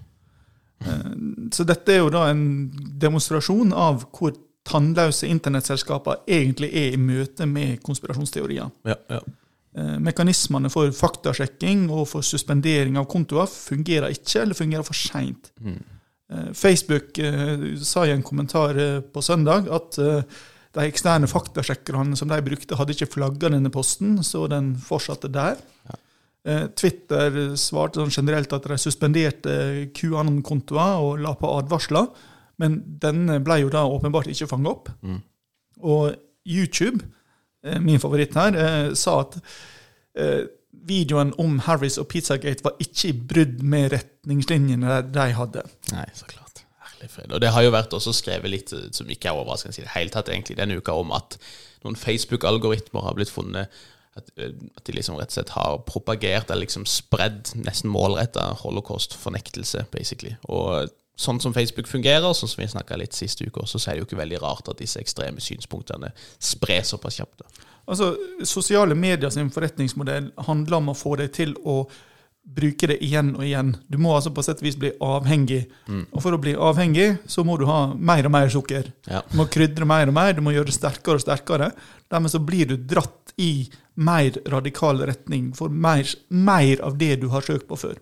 Eh, 0.86 1.12
Så 1.52 1.66
dette 1.68 1.94
er 1.94 2.04
jo 2.04 2.12
da 2.14 2.28
en 2.32 2.72
demonstrasjon 3.02 3.74
av 3.74 4.06
hvor 4.16 4.34
tannløse 4.72 5.28
internettselskaper 5.28 6.24
egentlig 6.32 6.72
er 6.72 6.96
i 6.96 7.00
møte 7.02 7.46
med 7.50 7.82
konspirasjonsteorier. 7.86 8.72
Ja, 8.88 8.98
ja. 9.12 9.22
Eh, 9.72 9.98
Mekanismene 10.04 10.70
for 10.72 10.92
faktasjekking 10.92 11.86
og 11.94 12.04
for 12.12 12.26
suspendering 12.26 12.98
av 13.00 13.08
kontoer 13.12 13.48
fungerer 13.48 14.12
ikke, 14.12 14.42
eller 14.44 14.58
fungerer 14.58 14.88
for 14.88 14.98
seint. 14.98 15.52
Mm. 15.64 15.78
Eh, 16.32 16.50
Facebook 16.58 17.20
eh, 17.24 17.70
sa 17.80 18.04
i 18.06 18.12
en 18.12 18.26
kommentar 18.26 18.76
på 19.14 19.24
søndag 19.24 19.72
at 19.72 20.00
de 20.72 20.88
eksterne 20.88 21.28
faktasjekkerne 21.28 22.16
som 22.20 22.30
de 22.32 22.40
brukte, 22.44 22.76
hadde 22.80 22.96
ikke 22.96 23.14
flagga 23.16 23.52
denne 23.52 23.72
posten, 23.72 24.20
så 24.24 24.46
den 24.52 24.74
fortsatte 24.80 25.32
der. 25.32 25.60
Ja. 25.88 25.98
Twitter 26.74 27.52
svarte 27.60 28.00
sånn 28.00 28.14
generelt 28.16 28.54
at 28.56 28.66
de 28.66 28.78
suspenderte 28.80 29.52
QAnon-kontoer 29.94 31.04
og 31.04 31.20
la 31.22 31.36
på 31.38 31.52
advarsler, 31.60 32.08
men 32.62 32.80
den 33.02 33.26
ble 33.46 33.64
jo 33.64 33.72
da 33.74 33.84
åpenbart 33.90 34.30
ikke 34.32 34.50
fanga 34.52 34.76
opp. 34.76 34.92
Mm. 35.02 35.22
Og 35.82 36.16
YouTube, 36.48 37.06
eh, 37.64 37.80
min 37.82 38.00
favoritt 38.00 38.36
her, 38.38 38.58
eh, 38.58 38.94
sa 38.94 39.20
at 39.22 39.40
eh, 40.16 40.48
videoen 40.72 41.34
om 41.40 41.60
Harris 41.68 41.98
og 42.02 42.08
Pizzagate 42.08 42.64
var 42.64 42.80
ikke 42.82 43.10
i 43.10 43.18
brudd 43.34 43.62
med 43.64 43.92
retningslinjene 43.94 45.02
de 45.14 45.28
hadde. 45.38 45.66
Nei, 45.94 46.08
så 46.18 46.30
klart. 46.30 46.64
Herlig 46.82 47.12
fred. 47.12 47.32
Og 47.32 47.42
det 47.42 47.54
har 47.54 47.66
jo 47.66 47.74
vært 47.74 47.94
også 47.94 48.14
skrevet 48.16 48.50
litt, 48.52 48.74
som 48.96 49.10
ikke 49.10 49.30
er 49.30 49.38
overraskende 49.38 49.78
i 49.78 49.86
det 49.86 49.96
hele 49.96 50.14
tatt, 50.14 50.32
egentlig, 50.32 50.58
denne 50.58 50.80
uka, 50.80 50.96
om 50.98 51.14
at 51.16 51.38
noen 51.86 51.98
Facebook-algoritmer 51.98 53.06
har 53.06 53.18
blitt 53.18 53.34
funnet 53.34 53.70
at, 54.18 54.28
at 54.36 54.84
de 54.86 54.96
liksom 54.96 55.16
rett 55.20 55.32
og 55.32 55.38
slett 55.38 55.54
har 55.56 55.78
propagert 55.88 56.50
eller 56.52 56.66
liksom 56.66 56.84
spredd 56.90 57.54
nesten 57.62 57.92
målretta 57.94 58.50
holocaust-fornektelse, 58.64 59.86
basically. 59.94 60.36
Og 60.52 60.92
sånn 61.20 61.42
som 61.44 61.54
Facebook 61.54 61.90
fungerer, 61.90 62.34
sånn 62.34 62.50
som 62.50 62.62
vi 62.62 62.70
snakka 62.72 62.98
litt 62.98 63.18
sist 63.18 63.42
uke 63.42 63.64
også, 63.64 63.80
så 63.80 63.92
er 63.92 63.98
det 63.98 64.04
jo 64.04 64.10
ikke 64.10 64.22
veldig 64.22 64.40
rart 64.42 64.72
at 64.72 64.80
disse 64.82 65.02
ekstreme 65.02 65.44
synspunktene 65.44 66.14
spres 66.40 66.94
såpass 66.96 67.20
kjapt. 67.20 67.44
Altså, 67.92 68.14
Sosiale 68.48 68.96
medier 68.96 69.30
sin 69.34 69.52
forretningsmodell 69.54 70.32
handler 70.48 70.80
om 70.80 70.94
å 70.94 70.98
få 70.98 71.18
deg 71.22 71.34
til 71.36 71.54
å 71.68 71.84
bruke 72.42 72.88
det 72.90 72.98
igjen 73.06 73.36
og 73.36 73.44
igjen. 73.46 73.76
Du 73.92 74.00
må 74.02 74.16
altså 74.16 74.32
på 74.34 74.42
sett 74.46 74.64
og 74.64 74.66
vis 74.66 74.78
bli 74.80 74.90
avhengig. 75.06 75.62
Og 76.10 76.24
for 76.24 76.34
å 76.34 76.40
bli 76.42 76.56
avhengig, 76.58 77.20
så 77.30 77.46
må 77.46 77.58
du 77.60 77.68
ha 77.70 77.94
mer 77.94 78.26
og 78.26 78.34
mer 78.34 78.50
sukker. 78.50 78.90
Ja. 79.06 79.22
Du 79.30 79.38
må 79.38 79.46
krydre 79.52 79.86
mer 79.86 80.10
og 80.10 80.16
mer, 80.18 80.34
du 80.34 80.42
må 80.42 80.56
gjøre 80.56 80.72
det 80.72 80.78
sterkere 80.78 81.22
og 81.22 81.26
sterkere. 81.26 81.70
Dermed 82.12 82.34
så 82.34 82.42
blir 82.42 82.72
du 82.72 82.76
dratt 82.78 83.34
i 83.42 83.70
mer 84.02 84.40
radikal 84.50 85.04
retning 85.06 85.52
for 85.58 85.70
mer, 85.70 86.08
mer 86.30 86.82
av 86.88 86.98
det 86.98 87.20
du 87.22 87.30
har 87.34 87.46
søkt 87.46 87.68
på 87.70 87.78
før. 87.78 88.02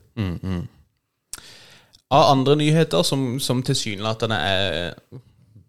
Av 2.10 2.32
andre 2.32 2.56
nyheter 2.58 3.04
som, 3.06 3.36
som 3.40 3.64
tilsynelatende 3.66 4.38
er 4.38 4.94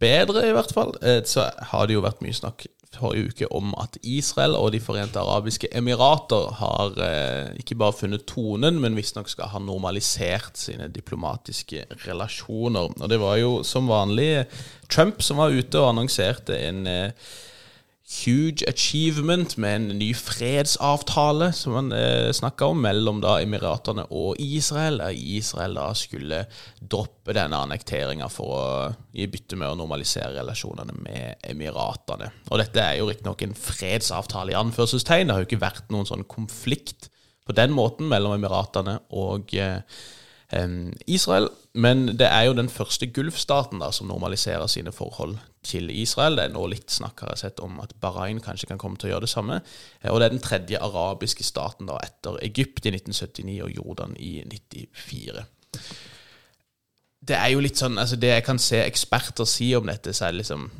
bedre, 0.01 0.47
i 0.49 0.55
hvert 0.57 0.73
fall, 0.73 0.95
eh, 1.05 1.21
så 1.29 1.51
har 1.73 1.89
det 1.89 1.99
jo 1.99 2.05
vært 2.05 2.23
mye 2.25 2.37
snakk 2.37 2.65
forrige 2.97 3.31
uke 3.31 3.49
om 3.55 3.71
at 3.79 3.97
Israel 4.03 4.57
og 4.59 4.73
De 4.75 4.81
forente 4.83 5.21
arabiske 5.21 5.69
emirater 5.77 6.49
har 6.59 6.97
eh, 7.05 7.53
ikke 7.61 7.79
bare 7.79 7.97
funnet 7.97 8.27
tonen, 8.27 8.81
men 8.83 8.97
visstnok 8.99 9.31
skal 9.31 9.53
ha 9.53 9.61
normalisert 9.63 10.59
sine 10.59 10.89
diplomatiske 10.91 11.85
relasjoner. 12.07 12.91
Og 12.99 13.11
det 13.11 13.21
var 13.23 13.39
jo 13.41 13.61
som 13.67 13.91
vanlig 13.91 14.47
Trump 14.91 15.23
som 15.23 15.39
var 15.43 15.55
ute 15.55 15.79
og 15.79 15.93
annonserte 15.93 16.59
en 16.59 16.87
eh, 16.91 17.31
huge 18.11 18.67
achievement 18.67 19.57
med 19.63 19.77
en 19.77 19.99
ny 20.01 20.09
fredsavtale 20.19 21.53
som 21.55 21.77
man 21.77 21.93
eh, 21.95 22.33
snakka 22.35 22.67
om 22.73 22.81
mellom 22.83 23.21
da 23.23 23.37
Emiratene 23.43 24.09
og 24.11 24.41
Israel. 24.43 24.99
Der 24.99 25.15
Israel 25.15 25.79
da 25.79 25.87
skulle 25.95 26.43
droppe 26.81 27.37
denne 27.37 27.61
annekteringa 27.63 28.27
for 28.33 28.57
å 28.57 28.65
gi 29.15 29.29
bytte 29.31 29.59
med 29.61 29.71
å 29.71 29.79
normalisere 29.79 30.35
relasjonene 30.41 30.97
med 31.05 31.47
Emiratene. 31.53 32.33
Og 32.51 32.59
dette 32.63 32.83
er 32.83 32.99
jo 32.99 33.09
riktignok 33.11 33.47
en 33.47 33.55
fredsavtale 33.55 34.57
i 34.57 34.59
anførselstegn. 34.59 35.31
Det 35.31 35.37
har 35.37 35.45
jo 35.45 35.51
ikke 35.53 35.63
vært 35.63 35.95
noen 35.95 36.11
sånn 36.11 36.27
konflikt 36.31 37.13
på 37.47 37.55
den 37.57 37.71
måten 37.75 38.11
mellom 38.11 38.35
Emiratene 38.35 38.99
og 39.17 39.55
eh, 39.55 39.87
Israel. 41.07 41.49
Men 41.75 42.07
det 42.19 42.27
er 42.27 42.49
jo 42.49 42.57
den 42.59 42.69
første 42.69 43.07
Gulfstaten 43.07 43.79
da 43.83 43.93
som 43.95 44.09
normaliserer 44.11 44.67
sine 44.67 44.93
forhold 44.93 45.37
til 45.63 45.91
Israel. 45.91 46.37
Det 46.37 46.45
er 46.45 46.55
nå 46.55 46.65
litt 46.73 46.91
snakk 46.91 47.23
har 47.23 47.35
jeg 47.35 47.45
sett 47.45 47.63
om 47.63 47.79
at 47.83 47.95
Bahrain 48.03 48.41
kanskje 48.43 48.67
kan 48.71 48.81
komme 48.81 48.99
til 48.99 49.11
å 49.11 49.15
gjøre 49.15 49.29
det 49.29 49.33
samme. 49.33 49.61
Eh, 50.03 50.11
Og 50.11 50.21
det 50.21 50.27
er 50.27 50.35
den 50.35 50.43
tredje 50.45 50.83
arabiske 50.83 51.47
staten 51.47 51.87
da 51.87 52.01
etter 52.03 52.41
Egypt 52.43 52.87
i 52.87 52.95
1979 52.97 53.61
og 53.65 53.75
Jordan 53.77 54.17
i 54.19 54.41
94. 54.43 55.45
Det 57.21 57.37
er 57.37 57.51
jo 57.53 57.61
litt 57.61 57.79
sånn, 57.79 57.99
altså 58.01 58.17
det 58.17 58.33
jeg 58.33 58.45
kan 58.47 58.59
se 58.59 58.81
eksperter 58.81 59.47
si 59.47 59.75
om 59.77 59.87
dette, 59.87 60.13
så 60.17 60.27
er 60.27 60.33
det 60.33 60.43
liksom 60.43 60.71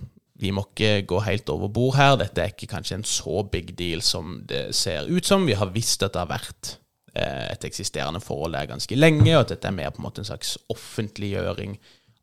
vi 0.41 0.51
må 0.57 0.65
ikke 0.65 1.05
gå 1.05 1.19
helt 1.27 1.51
over 1.53 1.69
bord 1.69 1.99
her. 1.99 2.15
Dette 2.17 2.41
er 2.41 2.55
ikke 2.55 2.71
kanskje 2.71 2.97
en 2.97 3.05
så 3.05 3.43
big 3.45 3.75
deal 3.77 4.01
som 4.01 4.39
det 4.49 4.71
ser 4.75 5.05
ut 5.05 5.27
som. 5.29 5.45
Vi 5.45 5.53
har 5.53 5.69
visst 5.75 6.03
at 6.03 6.15
det 6.15 6.23
har 6.23 6.31
vært 6.31 6.79
et 7.17 7.65
eksisterende 7.67 8.21
forhold 8.21 8.55
der 8.55 8.69
ganske 8.71 8.95
lenge, 8.95 9.33
og 9.35 9.41
at 9.41 9.55
dette 9.55 9.69
er 9.69 9.75
mer 9.75 9.91
på 9.91 10.03
en 10.03 10.07
måte 10.07 10.23
en 10.23 10.29
slags 10.29 10.59
offentliggjøring 10.71 11.79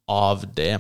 av 0.07 0.45
det. 0.57 0.77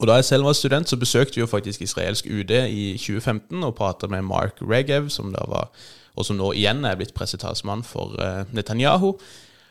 Og 0.00 0.06
Da 0.06 0.16
jeg 0.16 0.24
selv 0.24 0.44
var 0.44 0.52
student, 0.52 0.88
så 0.88 0.96
besøkte 0.96 1.34
vi 1.34 1.40
jo 1.40 1.46
faktisk 1.46 1.82
israelsk 1.82 2.26
UD 2.26 2.50
i 2.50 2.96
2015 2.96 3.64
og 3.64 3.74
pratet 3.74 4.10
med 4.10 4.22
Mark 4.22 4.56
Regev, 4.62 5.08
som 5.08 5.32
da 5.32 5.44
var, 5.48 5.68
og 6.16 6.24
som 6.24 6.36
nå 6.36 6.52
igjen 6.56 6.84
er 6.84 6.96
blitt 6.96 7.14
pressetalsmann 7.14 7.84
for 7.84 8.16
eh, 8.22 8.48
Netanyahu. 8.52 9.12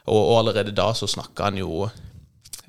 Og, 0.06 0.22
og 0.22 0.38
allerede 0.39 0.75
da 0.75 0.94
så 0.94 1.10
snakka 1.10 1.50
han 1.50 1.58
jo 1.58 1.89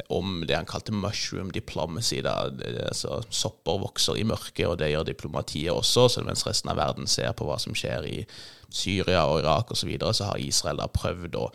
om 0.09 0.45
det 0.49 0.57
han 0.57 0.69
kalte 0.69 0.95
mushroom 0.95 1.51
diplomacy. 1.55 2.21
Da. 2.25 2.49
Altså, 2.87 3.21
sopper 3.31 3.81
vokser 3.83 4.21
i 4.21 4.25
mørket, 4.27 4.67
og 4.67 4.79
det 4.81 4.91
gjør 4.93 5.09
diplomatiet 5.11 5.73
også. 5.75 6.09
Så 6.09 6.25
mens 6.27 6.47
resten 6.47 6.73
av 6.73 6.81
verden 6.81 7.11
ser 7.11 7.35
på 7.37 7.49
hva 7.49 7.59
som 7.61 7.77
skjer 7.77 8.09
i 8.09 8.17
Syria 8.71 9.27
og 9.27 9.43
Irak 9.43 9.71
osv., 9.71 9.83
så, 9.83 9.91
videre, 9.91 10.15
så 10.15 10.31
har 10.31 10.43
Israel 10.43 10.83
da 10.83 10.91
prøvd 10.91 11.39
å 11.41 11.51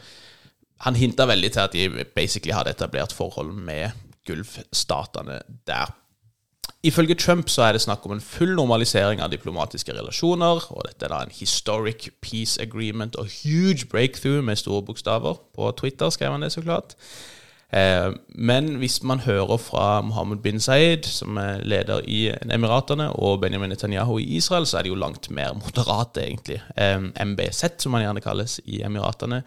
Han 0.83 0.97
hinta 0.99 1.23
veldig 1.23 1.49
til 1.55 1.61
at 1.61 1.71
de 1.71 2.03
basically 2.15 2.51
hadde 2.51 2.73
etablert 2.75 3.13
forhold 3.15 3.53
med 3.55 3.95
Gulfstatene 4.27 5.39
der. 5.65 5.93
Ifølge 6.85 7.15
Trump 7.15 7.49
så 7.49 7.63
er 7.65 7.71
det 7.73 7.81
snakk 7.81 8.03
om 8.05 8.11
en 8.13 8.21
full 8.21 8.51
normalisering 8.57 9.21
av 9.23 9.31
diplomatiske 9.33 9.93
relasjoner, 9.95 10.67
og 10.69 10.83
dette 10.85 11.07
er 11.07 11.13
da 11.13 11.23
en 11.25 11.33
historic 11.33 12.09
peace 12.21 12.61
agreement 12.61 13.15
og 13.17 13.31
huge 13.39 13.87
breakthrough 13.89 14.43
med 14.45 14.59
store 14.61 14.83
bokstaver. 14.85 15.39
På 15.55 15.71
Twitter 15.79 16.13
skrev 16.13 16.35
han 16.35 16.45
det, 16.45 16.51
så 16.53 16.61
klart. 16.61 16.93
Eh, 17.73 18.13
men 18.27 18.75
hvis 18.79 18.99
man 19.03 19.23
hører 19.25 19.57
fra 19.57 20.01
Mohammed 20.05 20.43
bin 20.43 20.59
Zaid, 20.59 21.07
som 21.09 21.37
er 21.41 21.63
leder 21.65 22.05
i 22.07 22.29
Emiratene, 22.53 23.09
og 23.13 23.41
Benjamin 23.41 23.73
Netanyahu 23.73 24.19
i 24.21 24.37
Israel, 24.37 24.67
så 24.69 24.79
er 24.79 24.85
de 24.85 24.93
jo 24.93 24.99
langt 24.99 25.29
mer 25.29 25.55
moderate, 25.63 26.23
egentlig. 26.27 26.61
Eh, 26.77 26.99
MBZ, 27.25 27.81
som 27.81 27.95
man 27.95 28.05
gjerne 28.05 28.23
kalles 28.23 28.59
i 28.65 28.83
Emiratene, 28.85 29.41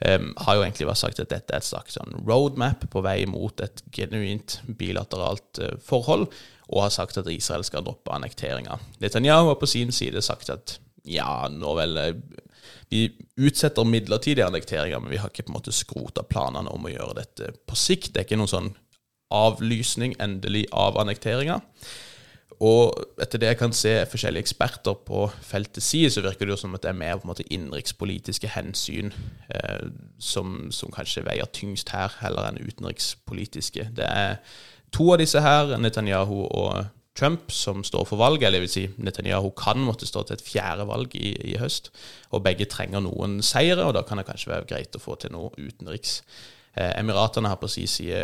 eh, 0.00 0.20
har 0.38 0.54
jo 0.54 0.62
egentlig 0.62 0.88
vært 0.88 1.02
sagt 1.02 1.20
at 1.20 1.30
dette 1.30 1.52
er 1.52 1.62
et 1.62 1.68
slags 1.68 1.98
sånn 1.98 2.22
roadmap 2.26 2.86
på 2.90 3.02
vei 3.02 3.24
mot 3.26 3.60
et 3.60 3.82
genuint 3.92 4.60
bilateralt 4.78 5.60
forhold, 5.82 6.28
og 6.66 6.82
har 6.82 6.90
sagt 6.90 7.18
at 7.18 7.28
Israel 7.30 7.64
skal 7.64 7.84
droppe 7.86 8.10
annekteringa. 8.14 8.78
Netanyahu 9.00 9.52
har 9.52 9.60
på 9.60 9.68
sin 9.70 9.92
side 9.92 10.22
sagt 10.22 10.50
at 10.50 10.78
ja, 11.06 11.46
nå 11.46 11.74
vel 11.78 11.98
vi 12.90 13.06
utsetter 13.36 13.84
midlertidige 13.88 14.46
annekteringer, 14.46 15.00
men 15.02 15.10
vi 15.10 15.20
har 15.20 15.30
ikke 15.32 15.46
på 15.46 15.52
en 15.52 15.58
måte 15.58 15.74
skrota 15.74 16.22
planene 16.26 16.70
om 16.72 16.86
å 16.86 16.92
gjøre 16.92 17.18
dette 17.20 17.52
på 17.66 17.78
sikt. 17.78 18.12
Det 18.12 18.22
er 18.22 18.28
ikke 18.28 18.38
noen 18.40 18.52
sånn 18.52 18.74
avlysning 19.34 20.14
endelig 20.22 20.66
av 20.74 20.98
annekteringa. 21.00 21.60
Og 22.64 22.94
etter 23.20 23.40
det 23.42 23.50
jeg 23.50 23.58
kan 23.60 23.74
se 23.76 23.92
forskjellige 24.08 24.46
eksperter 24.46 24.96
på 25.04 25.26
feltet 25.44 25.84
si, 25.84 26.06
så 26.08 26.22
virker 26.24 26.46
det 26.46 26.54
jo 26.54 26.60
som 26.62 26.76
at 26.78 26.86
det 26.86 26.92
er 26.92 26.96
mer 26.96 27.18
på 27.18 27.26
en 27.26 27.32
måte 27.34 27.44
innenrikspolitiske 27.52 28.48
hensyn 28.54 29.12
eh, 29.52 29.90
som, 30.22 30.70
som 30.72 30.94
kanskje 30.94 31.26
veier 31.26 31.50
tyngst 31.52 31.92
her, 31.92 32.14
heller 32.22 32.48
enn 32.48 32.62
utenrikspolitiske. 32.62 33.90
Det 33.98 34.08
er 34.08 34.38
to 34.94 35.10
av 35.12 35.20
disse 35.20 35.42
her, 35.44 35.74
Netanyahu 35.76 36.46
og 36.46 36.86
Trump, 37.16 37.52
som 37.52 37.84
står 37.86 38.04
for 38.08 38.20
valg, 38.20 38.42
eller 38.42 38.60
jeg 38.60 38.66
vil 38.66 38.72
si 38.72 39.04
Netanyahu 39.04 39.50
kan 39.56 39.80
måtte 39.84 40.08
stå 40.08 40.26
til 40.26 40.36
et 40.36 40.44
fjerde 40.44 40.84
valg 40.88 41.14
i, 41.16 41.32
i 41.52 41.56
høst. 41.60 41.90
Og 42.36 42.44
begge 42.44 42.68
trenger 42.70 43.04
noen 43.04 43.38
seire, 43.44 43.86
og 43.86 43.96
da 43.96 44.04
kan 44.06 44.20
det 44.20 44.26
kanskje 44.28 44.52
være 44.52 44.68
greit 44.74 44.98
å 44.98 45.02
få 45.02 45.16
til 45.20 45.32
noe 45.36 45.52
utenriks. 45.56 46.20
Eh, 46.76 46.92
Emiratene 47.00 47.48
har 47.48 47.60
på 47.60 47.70
sin 47.72 47.88
side 47.88 48.20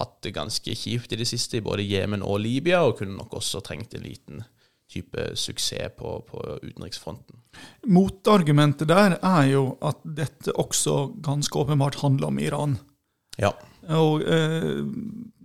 hatt 0.00 0.18
det 0.26 0.34
ganske 0.34 0.74
kjipt 0.74 1.14
i 1.14 1.20
det 1.20 1.28
siste, 1.30 1.60
i 1.60 1.64
både 1.64 1.86
Jemen 1.86 2.26
og 2.26 2.40
Libya, 2.42 2.82
og 2.82 2.98
kunne 2.98 3.16
nok 3.18 3.38
også 3.38 3.62
trengt 3.62 3.94
en 3.94 4.06
liten 4.06 4.42
type 4.90 5.30
suksess 5.38 5.94
på, 5.98 6.16
på 6.28 6.42
utenriksfronten. 6.62 7.38
Motargumentet 7.86 8.90
der 8.90 9.16
er 9.22 9.46
jo 9.52 9.68
at 9.82 10.02
dette 10.04 10.52
også 10.60 11.14
ganske 11.24 11.58
åpenbart 11.58 12.02
handler 12.02 12.30
om 12.30 12.42
Iran. 12.42 12.76
Ja. 13.38 13.54
Og 13.94 14.22
eh, 14.22 14.82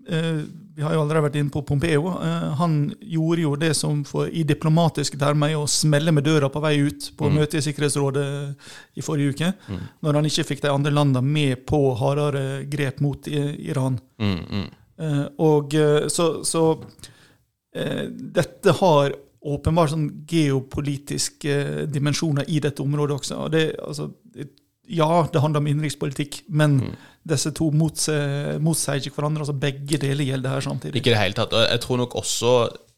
Vi 0.10 0.82
har 0.86 0.94
jo 0.96 1.02
allerede 1.04 1.26
vært 1.28 1.36
inne 1.36 1.52
på 1.52 1.62
Pompeo. 1.68 2.08
Eh, 2.24 2.54
han 2.56 2.76
gjorde 3.02 3.42
jo 3.44 3.56
det 3.60 3.76
som 3.76 4.04
for, 4.08 4.28
i 4.32 4.44
diplomatiske 4.48 5.18
termer 5.20 5.50
er 5.52 5.60
å 5.60 5.68
smelle 5.68 6.12
med 6.16 6.24
døra 6.24 6.50
på 6.50 6.62
vei 6.64 6.78
ut 6.80 7.12
på 7.18 7.28
Mm. 7.30 7.36
møtet 7.40 7.60
i 7.60 7.66
Sikkerhetsrådet 7.68 8.56
i 8.96 9.02
forrige 9.02 9.34
uke, 9.36 9.54
Mm. 9.70 9.80
når 10.04 10.14
han 10.14 10.26
ikke 10.26 10.46
fikk 10.48 10.62
de 10.62 10.70
andre 10.72 10.92
landene 10.92 11.22
med 11.24 11.66
på 11.68 11.96
hardere 12.00 12.66
grep 12.70 13.02
mot 13.02 13.28
i- 13.28 13.68
Iran. 13.70 14.00
Mm, 14.20 14.40
mm. 14.50 14.68
Eh, 15.00 15.28
og 15.40 15.74
eh, 15.76 16.08
så, 16.08 16.44
så 16.44 16.82
eh, 17.76 18.08
dette 18.10 18.72
har 18.80 19.12
åpenbart 19.46 19.90
sånn 19.94 20.26
geopolitiske 20.28 21.52
eh, 21.52 21.86
dimensjoner 21.88 22.46
i 22.50 22.60
dette 22.60 22.82
området 22.84 23.20
også. 23.20 23.38
Og 23.46 23.52
det, 23.52 23.76
altså, 23.80 24.12
det- 24.34 24.50
ja, 24.90 25.28
det 25.32 25.42
handler 25.44 25.62
om 25.62 25.68
innenrikspolitikk, 25.70 26.42
men 26.50 26.80
Mm. 26.82 26.96
disse 27.30 27.52
to 27.54 27.70
motsier 27.72 28.60
ikke 29.00 29.16
hverandre. 29.20 29.44
altså 29.46 29.54
Begge 29.60 29.98
deler 30.02 30.26
gjelder 30.26 30.50
her 30.56 30.62
samtidig. 30.66 30.96
Ikke 31.02 31.14
det 31.14 31.20
hele 31.22 31.38
tatt. 31.38 31.54
Og 31.54 31.66
jeg 31.70 31.82
tror 31.84 31.98
nok 32.02 32.16
også 32.16 32.54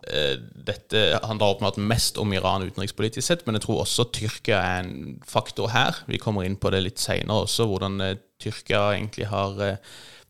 eh, 0.08 0.38
dette 0.66 1.20
handler 1.24 1.52
åpenbart 1.56 1.78
mest 1.78 2.18
om 2.18 2.32
Iran 2.34 2.64
utenrikspolitisk 2.64 3.28
sett, 3.28 3.44
men 3.46 3.56
jeg 3.56 3.66
tror 3.68 3.82
også 3.84 4.08
Tyrkia 4.12 4.58
er 4.62 4.80
en 4.86 5.20
faktor 5.28 5.70
her. 5.74 6.00
Vi 6.08 6.18
kommer 6.18 6.44
inn 6.48 6.56
på 6.58 6.72
det 6.72 6.84
litt 6.84 7.00
seinere 7.00 7.44
også, 7.46 7.68
hvordan 7.70 8.00
eh, 8.02 8.16
Tyrkia 8.42 8.96
egentlig 8.96 9.28
har 9.30 9.60
eh, 9.62 9.78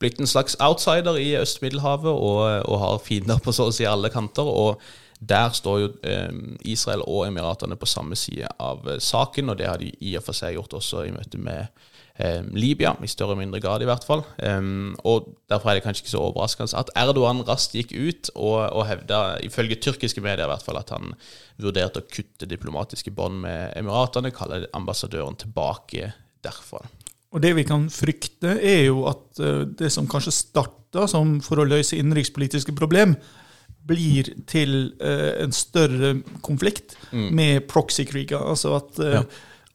blitt 0.01 0.19
en 0.19 0.27
slags 0.27 0.57
outsider 0.59 1.15
i 1.21 1.35
Øst-Middelhavet 1.39 2.11
og, 2.11 2.65
og 2.67 2.79
har 2.81 2.99
fiender 3.05 3.39
på 3.39 3.53
så 3.53 3.69
å 3.69 3.75
si 3.75 3.85
alle 3.85 4.09
kanter. 4.09 4.43
og 4.43 4.81
der 5.21 5.53
står 5.53 5.79
jo 5.79 5.89
eh, 6.01 6.33
Israel 6.65 7.03
og 7.05 7.27
Emiratene 7.27 7.77
på 7.77 7.89
samme 7.89 8.17
side 8.17 8.47
av 8.59 8.87
eh, 8.89 8.97
saken, 8.97 9.51
og 9.53 9.59
det 9.59 9.67
har 9.69 9.77
de 9.77 9.91
i 10.01 10.15
og 10.17 10.25
for 10.25 10.37
seg 10.37 10.55
gjort 10.55 10.73
også 10.79 11.03
i 11.05 11.11
møte 11.13 11.37
med 11.37 11.67
eh, 12.17 12.39
Libya, 12.57 12.95
i 12.97 13.09
større 13.09 13.35
og 13.35 13.41
mindre 13.43 13.59
grad 13.61 13.85
i 13.85 13.89
hvert 13.89 14.05
fall. 14.07 14.23
Og 15.05 15.27
Derfor 15.51 15.69
er 15.69 15.77
det 15.77 15.83
kanskje 15.85 16.05
ikke 16.05 16.13
så 16.15 16.23
overraskende 16.25 16.79
at 16.79 16.89
Erdogan 16.97 17.43
raskt 17.45 17.77
gikk 17.77 17.93
ut 17.93 18.31
og, 18.33 18.57
og 18.73 18.87
hevda, 18.89 19.19
ifølge 19.45 19.77
tyrkiske 19.83 20.23
medier 20.25 20.47
i 20.47 20.51
hvert 20.55 20.65
fall, 20.65 20.79
at 20.81 20.89
han 20.95 21.13
vurderte 21.61 22.01
å 22.01 22.07
kutte 22.09 22.49
diplomatiske 22.49 23.13
bånd 23.13 23.43
med 23.43 23.75
Emiratene, 23.77 24.33
kalle 24.33 24.63
ambassadøren 24.73 25.37
tilbake 25.37 26.15
derfra. 26.41 26.81
Og 27.31 27.45
det 27.45 27.53
vi 27.55 27.67
kan 27.67 27.85
frykte, 27.93 28.57
er 28.57 28.87
jo 28.87 29.05
at 29.11 29.37
det 29.77 29.91
som 29.93 30.09
kanskje 30.09 30.33
starta 30.33 31.05
som 31.07 31.37
for 31.45 31.61
å 31.61 31.67
løse 31.67 31.99
innenrikspolitiske 31.99 32.73
problem, 32.75 33.13
blir 33.87 34.27
til 34.47 34.93
uh, 35.01 35.43
en 35.43 35.51
større 35.51 36.15
konflikt 36.45 36.95
med 37.11 37.65
proxy-kriger. 37.71 38.39
Altså 38.51 38.75
at 38.77 38.99
uh, 38.99 39.13
Ja. 39.17 39.21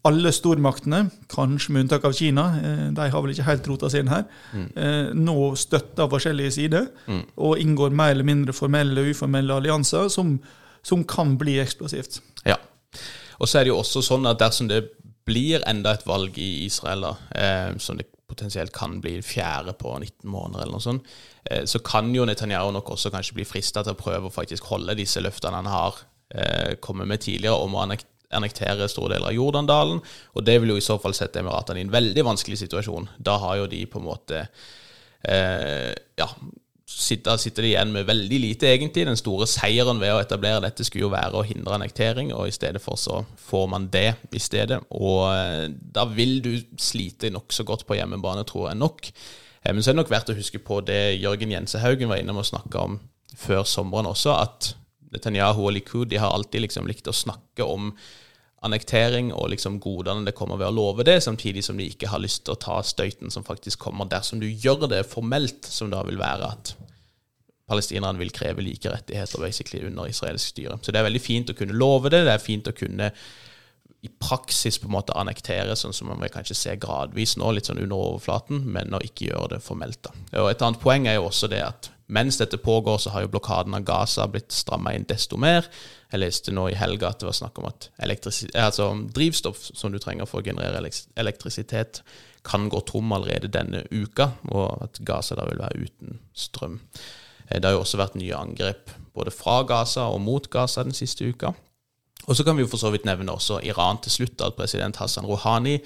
alle 0.07 0.31
stormaktene, 0.33 1.11
kanskje 1.29 1.73
med 1.75 1.85
unntak 1.85 2.05
av 2.07 2.15
Kina, 2.15 2.45
uh, 2.63 2.85
de 2.95 3.09
har 3.11 3.23
vel 3.25 3.35
ikke 3.35 3.49
helt 3.49 3.69
rota 3.69 3.91
seg 3.91 4.05
inn 4.05 4.13
her, 4.13 4.25
eh, 4.55 5.11
nå 5.15 5.55
støtter 5.59 6.09
forskjellige 6.09 6.55
sider 6.55 6.87
og 7.37 7.59
inngår 7.59 7.91
mer 7.91 8.15
eller 8.15 8.25
mindre 8.25 8.55
formelle 8.55 9.01
og 9.03 9.11
uformelle 9.11 9.59
allianser 9.59 10.09
som, 10.09 10.39
som 10.83 11.05
kan 11.05 11.37
bli 11.39 11.59
eksplosivt. 11.59 12.21
Ja. 12.47 12.57
Og 13.41 13.49
så 13.49 13.59
er 13.59 13.65
det 13.67 13.75
jo 13.75 13.81
også 13.83 14.01
sånn 14.07 14.27
at 14.31 14.39
dersom 14.41 14.69
det 14.71 14.85
blir 15.27 15.61
enda 15.67 15.93
et 15.97 16.07
valg 16.07 16.39
i 16.39 16.65
Israel, 16.65 17.03
da, 17.03 17.75
som 17.83 17.99
det 17.99 18.07
potensielt 18.27 18.73
kan 18.75 18.99
bli 19.01 19.21
fjerde 19.23 19.77
på 19.79 19.93
19 19.99 20.31
måneder, 20.31 20.65
eller 20.65 20.77
noe 20.77 20.85
sånt, 20.85 21.07
eh, 21.45 21.65
så 21.65 21.81
kan 21.85 22.13
jo 22.15 22.27
Netanyahu 22.27 22.73
nok 22.75 22.91
også 22.97 23.13
kanskje 23.15 23.39
bli 23.39 23.47
frista 23.47 23.85
til 23.85 23.95
å 23.95 24.01
prøve 24.01 24.29
å 24.29 24.35
faktisk 24.35 24.67
holde 24.73 24.99
disse 24.99 25.23
løftene 25.23 25.63
han 25.63 25.71
har 25.71 26.03
eh, 26.35 26.75
kommet 26.83 27.09
med 27.09 27.23
tidligere 27.23 27.63
om 27.63 27.77
å 27.77 27.87
annektere 27.87 28.89
store 28.91 29.15
deler 29.15 29.31
av 29.31 29.39
Jordandalen. 29.39 30.03
Og 30.35 30.47
det 30.47 30.59
vil 30.61 30.75
jo 30.75 30.81
i 30.81 30.85
så 30.85 30.99
fall 31.03 31.15
sette 31.15 31.41
Emiratene 31.41 31.81
i 31.81 31.87
en 31.87 31.95
veldig 31.95 32.27
vanskelig 32.27 32.59
situasjon. 32.65 33.09
Da 33.19 33.39
har 33.43 33.63
jo 33.63 33.71
de 33.71 33.85
på 33.87 34.03
en 34.03 34.09
måte 34.09 34.43
eh, 35.23 35.93
ja, 36.19 36.31
sitter, 36.97 37.37
sitter 37.37 37.65
de 37.67 37.71
igjen 37.75 37.91
med 37.93 38.07
veldig 38.09 38.39
lite, 38.41 38.69
egentlig. 38.71 39.05
Den 39.07 39.19
store 39.21 39.47
seieren 39.51 40.01
ved 40.01 40.15
å 40.15 40.21
etablere 40.23 40.63
dette 40.65 40.85
skulle 40.87 41.05
jo 41.05 41.13
være 41.13 41.37
å 41.37 41.45
hindre 41.45 41.77
annektering, 41.77 42.33
og 42.33 42.49
i 42.49 42.55
stedet 42.55 42.81
for 42.83 42.97
så 43.01 43.21
får 43.49 43.67
man 43.73 43.89
det 43.93 44.15
i 44.33 44.41
stedet. 44.41 44.81
Og 44.97 45.27
eh, 45.29 45.67
da 45.71 46.07
vil 46.09 46.39
du 46.45 46.53
slite 46.81 47.31
nokså 47.35 47.67
godt 47.69 47.85
på 47.89 47.99
hjemmebane, 47.99 48.47
tror 48.49 48.71
jeg 48.71 48.81
nok. 48.81 49.11
Eh, 49.63 49.73
Men 49.75 49.83
så 49.83 49.93
er 49.93 49.97
det 49.99 50.03
nok 50.03 50.15
verdt 50.15 50.33
å 50.33 50.39
huske 50.39 50.63
på 50.65 50.81
det 50.89 51.19
Jørgen 51.21 51.53
Jensehaugen 51.53 52.09
var 52.13 52.23
innom 52.23 52.41
og 52.41 52.49
snakka 52.49 52.87
om 52.89 53.01
før 53.37 53.67
sommeren 53.69 54.09
også, 54.09 54.33
at 54.41 54.73
Netanyahu 55.13 55.67
og 55.67 55.75
Likud 55.77 56.09
de 56.09 56.21
har 56.23 56.33
alltid 56.33 56.65
liksom 56.65 56.89
likt 56.89 57.09
å 57.09 57.15
snakke 57.15 57.65
om 57.65 57.93
annektering 58.65 59.29
og 59.37 59.51
liksom 59.53 59.77
godene 59.85 60.25
det 60.27 60.35
kommer 60.35 60.59
ved 60.59 60.71
å 60.71 60.75
love 60.75 61.05
det, 61.07 61.21
samtidig 61.23 61.63
som 61.65 61.77
de 61.79 61.87
ikke 61.93 62.09
har 62.11 62.25
lyst 62.25 62.47
til 62.47 62.57
å 62.57 62.61
ta 62.61 62.81
støyten 62.83 63.31
som 63.31 63.45
faktisk 63.47 63.85
kommer 63.85 64.09
dersom 64.11 64.41
du 64.41 64.49
gjør 64.49 64.89
det 64.91 65.05
formelt, 65.07 65.69
som 65.69 65.93
da 65.93 66.01
vil 66.09 66.19
være 66.19 66.49
at 66.57 66.73
palestinerne 67.67 68.21
vil 68.21 68.31
kreve 68.35 68.63
like 68.63 68.91
rettigheter 68.93 69.43
basically 69.43 69.83
under 69.87 70.07
israelsk 70.11 70.55
styre. 70.55 70.79
Så 70.83 70.93
det 70.93 71.01
er 71.01 71.09
veldig 71.09 71.23
fint 71.23 71.51
å 71.51 71.57
kunne 71.59 71.77
love 71.77 72.13
det, 72.13 72.25
det 72.27 72.37
er 72.37 72.43
fint 72.43 72.69
å 72.71 72.77
kunne 72.77 73.11
i 74.07 74.11
praksis 74.23 74.79
på 74.79 74.87
en 74.87 74.95
måte 74.95 75.17
annektere, 75.19 75.75
sånn 75.79 75.95
som 75.97 76.11
man 76.13 76.23
kanskje 76.31 76.55
se 76.55 76.77
gradvis 76.79 77.35
nå, 77.41 77.49
litt 77.55 77.67
sånn 77.67 77.81
under 77.83 77.97
overflaten, 77.97 78.63
men 78.71 78.95
å 78.95 79.03
ikke 79.03 79.31
gjøre 79.31 79.57
det 79.57 79.65
formelt. 79.65 79.99
da. 80.07 80.15
Og 80.43 80.51
Et 80.53 80.63
annet 80.63 80.83
poeng 80.83 81.09
er 81.09 81.19
jo 81.19 81.27
også 81.27 81.51
det 81.51 81.63
at 81.65 81.91
mens 82.07 82.39
dette 82.39 82.61
pågår, 82.63 83.01
så 83.03 83.11
har 83.11 83.25
jo 83.25 83.33
blokaden 83.33 83.75
av 83.75 83.83
Gaza 83.83 84.29
blitt 84.31 84.55
stramma 84.55 84.93
inn 84.95 85.09
desto 85.09 85.39
mer. 85.43 85.67
Jeg 86.13 86.23
leste 86.23 86.55
nå 86.55 86.69
i 86.71 86.79
helga 86.79 87.11
at 87.11 87.21
det 87.21 87.27
var 87.27 87.35
snakk 87.35 87.59
om 87.59 87.67
at 87.67 87.89
altså 88.55 88.93
drivstoff 89.11 89.73
som 89.75 89.91
du 89.91 89.99
trenger 89.99 90.29
for 90.31 90.39
å 90.39 90.47
generere 90.47 90.85
elektrisitet, 91.19 92.05
kan 92.47 92.69
gå 92.71 92.79
tom 92.87 93.11
allerede 93.11 93.51
denne 93.51 93.83
uka, 93.91 94.31
og 94.55 94.85
at 94.85 95.01
Gaza 95.03 95.35
da 95.35 95.49
vil 95.49 95.59
være 95.59 95.89
uten 95.89 96.21
strøm. 96.31 96.79
Eh, 97.51 97.61
Det 97.61 97.65
har 97.65 97.77
jo 97.77 97.85
også 97.85 98.01
vært 98.01 98.19
nye 98.19 98.37
angrep 98.37 98.91
både 99.15 99.33
fra 99.33 99.63
Gaza 99.63 100.11
og 100.13 100.21
mot 100.21 100.51
Gaza 100.51 100.83
den 100.85 100.93
siste 100.93 101.25
uka. 101.25 101.55
Og 102.27 102.37
så 102.37 102.45
kan 102.45 102.57
vi 102.57 102.65
jo 102.65 102.69
for 102.69 102.81
så 102.81 102.91
vidt 102.91 103.07
nevne 103.07 103.33
også 103.33 103.61
Iran 103.63 103.99
til 104.03 104.13
slutt, 104.13 104.41
at 104.43 104.57
president 104.59 104.97
Hassan 104.97 105.27
Rouhani 105.27 105.79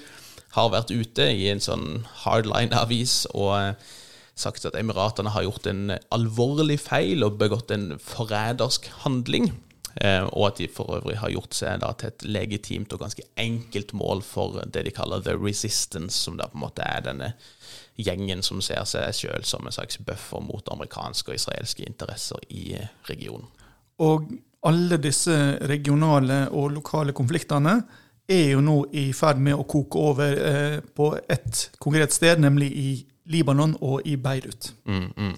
har 0.55 0.71
vært 0.73 0.91
ute 0.91 1.29
i 1.31 1.47
en 1.51 1.61
sånn 1.63 2.05
hardline-avis 2.25 3.25
og 3.33 3.51
eh, 3.55 3.91
sagt 4.35 4.65
at 4.65 4.75
Emiratene 4.79 5.31
har 5.35 5.45
gjort 5.45 5.67
en 5.69 5.91
alvorlig 6.11 6.79
feil 6.81 7.23
og 7.23 7.37
begått 7.39 7.71
en 7.71 7.93
forrædersk 8.01 8.89
handling. 9.03 9.51
Eh, 9.99 10.23
og 10.31 10.47
at 10.47 10.59
de 10.61 10.69
for 10.71 10.87
øvrig 10.97 11.17
har 11.19 11.33
gjort 11.33 11.55
seg 11.55 11.83
til 11.99 12.07
et 12.07 12.23
legitimt 12.23 12.93
og 12.95 13.03
ganske 13.03 13.25
enkelt 13.39 13.91
mål 13.93 14.23
for 14.23 14.61
det 14.63 14.85
de 14.87 14.93
kaller 14.95 15.23
the 15.23 15.35
resistance, 15.35 16.15
som 16.15 16.39
da 16.39 16.47
på 16.47 16.57
en 16.57 16.65
måte 16.65 16.85
er 16.87 17.03
denne 17.05 17.33
gjengen 18.05 18.43
som 18.45 18.61
ser 18.63 18.83
seg 18.89 19.13
sjøl 19.15 19.45
som 19.47 19.65
en 19.65 19.75
slags 19.75 19.99
buffer 20.05 20.43
mot 20.43 20.67
amerikanske 20.73 21.31
og 21.31 21.39
israelske 21.39 21.85
interesser 21.87 22.41
i 22.49 22.71
eh, 22.79 22.89
regionen. 23.09 23.47
Og 24.01 24.31
alle 24.67 24.97
disse 25.01 25.35
regionale 25.69 26.45
og 26.53 26.71
lokale 26.75 27.15
konfliktene 27.17 27.79
er 28.31 28.51
jo 28.53 28.61
nå 28.63 28.77
i 28.97 29.09
ferd 29.15 29.41
med 29.43 29.57
å 29.57 29.67
koke 29.69 30.01
over 30.01 30.35
eh, 30.37 30.77
på 30.81 31.13
ett 31.29 31.69
konkret 31.81 32.13
sted, 32.15 32.41
nemlig 32.41 32.69
i 32.71 32.89
Libanon 33.31 33.75
og 33.81 34.05
i 34.07 34.17
Beirut. 34.19 34.71
Mm, 34.85 35.09
mm. 35.15 35.35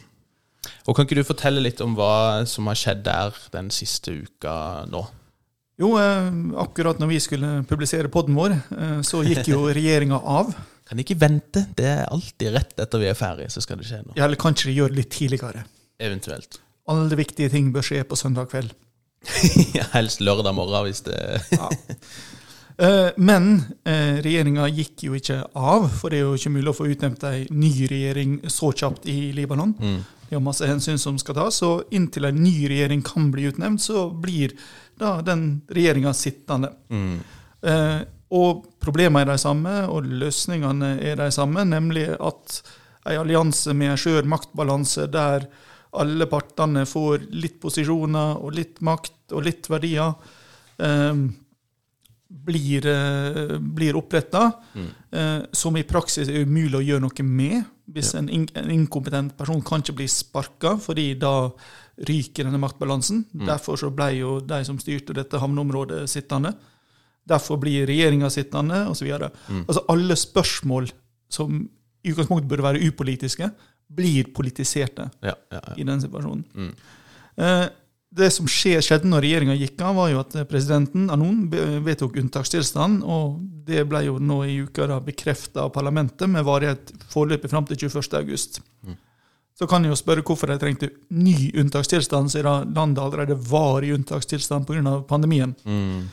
Og 0.87 0.95
Kan 0.95 1.07
ikke 1.07 1.19
du 1.19 1.27
fortelle 1.27 1.63
litt 1.63 1.81
om 1.83 1.95
hva 1.97 2.43
som 2.49 2.67
har 2.71 2.79
skjedd 2.79 3.03
der 3.05 3.35
den 3.55 3.71
siste 3.73 4.15
uka 4.23 4.55
nå? 4.91 5.03
Jo, 5.81 5.95
eh, 5.97 6.29
akkurat 6.61 6.99
når 7.01 7.09
vi 7.15 7.19
skulle 7.23 7.53
publisere 7.69 8.11
podden 8.11 8.37
vår, 8.37 8.53
eh, 8.53 8.99
så 9.01 9.23
gikk 9.25 9.49
jo 9.49 9.65
regjeringa 9.79 10.19
av. 10.19 10.53
Kan 10.89 10.99
ikke 10.99 11.15
vente? 11.19 11.65
Det 11.77 11.85
er 11.87 12.05
alltid 12.11 12.53
rett 12.55 12.79
etter 12.83 12.99
vi 13.01 13.07
er 13.07 13.17
ferdige, 13.17 13.49
så 13.53 13.63
skal 13.63 13.79
det 13.79 13.87
skje 13.87 14.01
noe. 14.03 14.15
Ja, 14.17 14.25
Eller 14.27 14.39
kanskje 14.41 14.69
de 14.69 14.77
gjør 14.77 14.91
det 14.91 14.99
litt 15.03 15.11
tidligere. 15.15 15.63
Eventuelt. 16.03 16.59
Alle 16.91 17.15
viktige 17.15 17.49
ting 17.53 17.71
bør 17.71 17.85
skje 17.87 18.03
på 18.03 18.17
søndag 18.19 18.49
kveld. 18.51 18.73
Helst 19.95 20.19
lørdag 20.19 20.55
morgen, 20.55 20.83
hvis 20.89 21.03
det 21.07 21.17
Ja. 21.55 21.69
Eh, 22.83 23.11
Men 23.17 23.61
eh, 23.85 24.17
regjeringa 24.25 24.65
gikk 24.73 25.03
jo 25.05 25.13
ikke 25.13 25.43
av, 25.55 25.85
for 25.93 26.09
det 26.09 26.19
er 26.19 26.23
jo 26.25 26.33
ikke 26.39 26.51
mulig 26.55 26.71
å 26.71 26.75
få 26.75 26.87
utnevnt 26.89 27.23
ei 27.29 27.43
ny 27.53 27.69
regjering 27.87 28.39
så 28.49 28.71
kjapt 28.73 29.05
i 29.07 29.31
Libanon. 29.37 29.75
mm. 29.79 30.01
Det 30.29 30.39
er 30.39 30.41
masse 30.41 30.65
hensyn 30.65 30.97
som 30.97 31.19
skal 31.21 31.35
tas, 31.37 31.59
så 31.61 31.83
inntil 31.93 32.25
en 32.25 32.39
ny 32.41 32.65
regjering 32.71 33.03
kan 33.05 33.27
bli 33.31 33.43
utnevnt, 33.51 33.83
så 33.85 34.07
blir 34.09 34.55
da 34.97 35.19
den 35.21 35.61
regjeringa 35.69 36.09
sittende. 36.17 36.71
Mm. 36.89 37.19
Og 38.33 38.63
problemene 38.81 39.21
er 39.27 39.33
de 39.33 39.41
samme, 39.41 39.73
og 39.91 40.07
løsningene 40.09 40.95
er 41.05 41.19
de 41.19 41.29
samme, 41.31 41.65
nemlig 41.69 42.07
at 42.17 42.61
en 43.05 43.19
allianse 43.19 43.73
med 43.75 43.93
en 43.93 43.99
skjør 43.99 44.25
maktbalanse 44.31 45.05
der 45.11 45.45
alle 46.01 46.25
partene 46.25 46.87
får 46.89 47.27
litt 47.35 47.59
posisjoner 47.61 48.39
og 48.41 48.55
litt 48.57 48.79
makt 48.81 49.35
og 49.37 49.43
litt 49.45 49.69
verdier, 49.69 50.15
eh, 50.81 51.13
blir, 52.33 52.85
eh, 52.89 53.57
blir 53.59 53.93
oppretta, 53.99 54.53
Mm. 54.73 54.87
eh, 55.11 55.45
som 55.53 55.77
i 55.77 55.83
praksis 55.83 56.27
er 56.27 56.45
umulig 56.45 56.79
å 56.79 56.85
gjøre 56.87 57.01
noe 57.01 57.23
med. 57.23 57.65
Hvis 57.91 58.15
en, 58.15 58.29
in 58.29 58.47
en 58.55 58.71
inkompetent 58.71 59.37
person 59.37 59.61
kan 59.61 59.81
ikke 59.81 59.95
bli 59.95 60.07
sparka, 60.07 60.79
fordi 60.79 61.19
da 61.19 61.51
ryker 61.99 62.45
denne 62.45 62.57
maktbalansen. 62.57 63.25
Derfor 63.45 63.77
så 63.77 63.93
ble 63.93 64.17
jo 64.17 64.39
de 64.39 64.63
som 64.65 64.79
styrte 64.79 65.13
dette 65.13 65.37
havneområdet, 65.37 66.09
sittende. 66.09 66.55
Derfor 67.29 67.59
blir 67.61 67.87
regjeringa 67.87 68.29
sittende, 68.33 68.83
osv. 68.91 69.07
Mm. 69.47 69.63
Altså 69.63 69.85
alle 69.91 70.17
spørsmål 70.19 70.89
som 71.31 71.61
i 72.03 72.11
utgangspunktet 72.11 72.49
burde 72.51 72.65
være 72.65 72.83
upolitiske, 72.83 73.47
blir 73.93 74.33
politiserte 74.35 75.09
Ja, 75.21 75.35
ja, 75.51 75.61
ja. 75.61 75.77
i 75.77 75.85
den 75.87 76.01
situasjonen. 76.01 76.43
Mm. 76.53 76.73
Eh, 77.37 77.65
det 78.13 78.29
som 78.33 78.47
skje, 78.49 78.77
skjedde 78.83 79.09
når 79.09 79.23
regjeringa 79.25 79.55
gikk 79.57 79.79
av, 79.81 79.95
var 79.97 80.11
jo 80.11 80.19
at 80.21 80.35
presidenten 80.49 81.07
Anon 81.13 81.47
noen 81.47 81.79
vedtok 81.85 82.19
unntakstilstand, 82.21 83.01
og 83.09 83.39
det 83.65 83.85
ble 83.89 84.03
jo 84.05 84.19
nå 84.21 84.43
i 84.45 84.59
uka 84.61 84.85
da 84.89 84.99
bekrefta 85.01 85.65
av 85.65 85.71
parlamentet 85.73 86.29
med 86.29 86.45
varighet 86.45 86.91
foreløpig 87.09 87.49
fram 87.49 87.65
til 87.69 87.87
21.8. 87.87 88.61
Mm. 88.85 88.99
Så 89.57 89.69
kan 89.69 89.85
jeg 89.85 89.93
jo 89.93 89.97
spørre 89.97 90.25
hvorfor 90.25 90.49
de 90.49 90.59
trengte 90.61 90.91
ny 91.13 91.51
unntakstilstand, 91.61 92.31
siden 92.33 92.73
landet 92.75 93.01
allerede 93.01 93.37
var 93.49 93.85
i 93.85 93.93
unntakstilstand 93.95 94.67
pga. 94.69 94.99
pandemien. 95.09 95.55
Mm. 95.65 96.09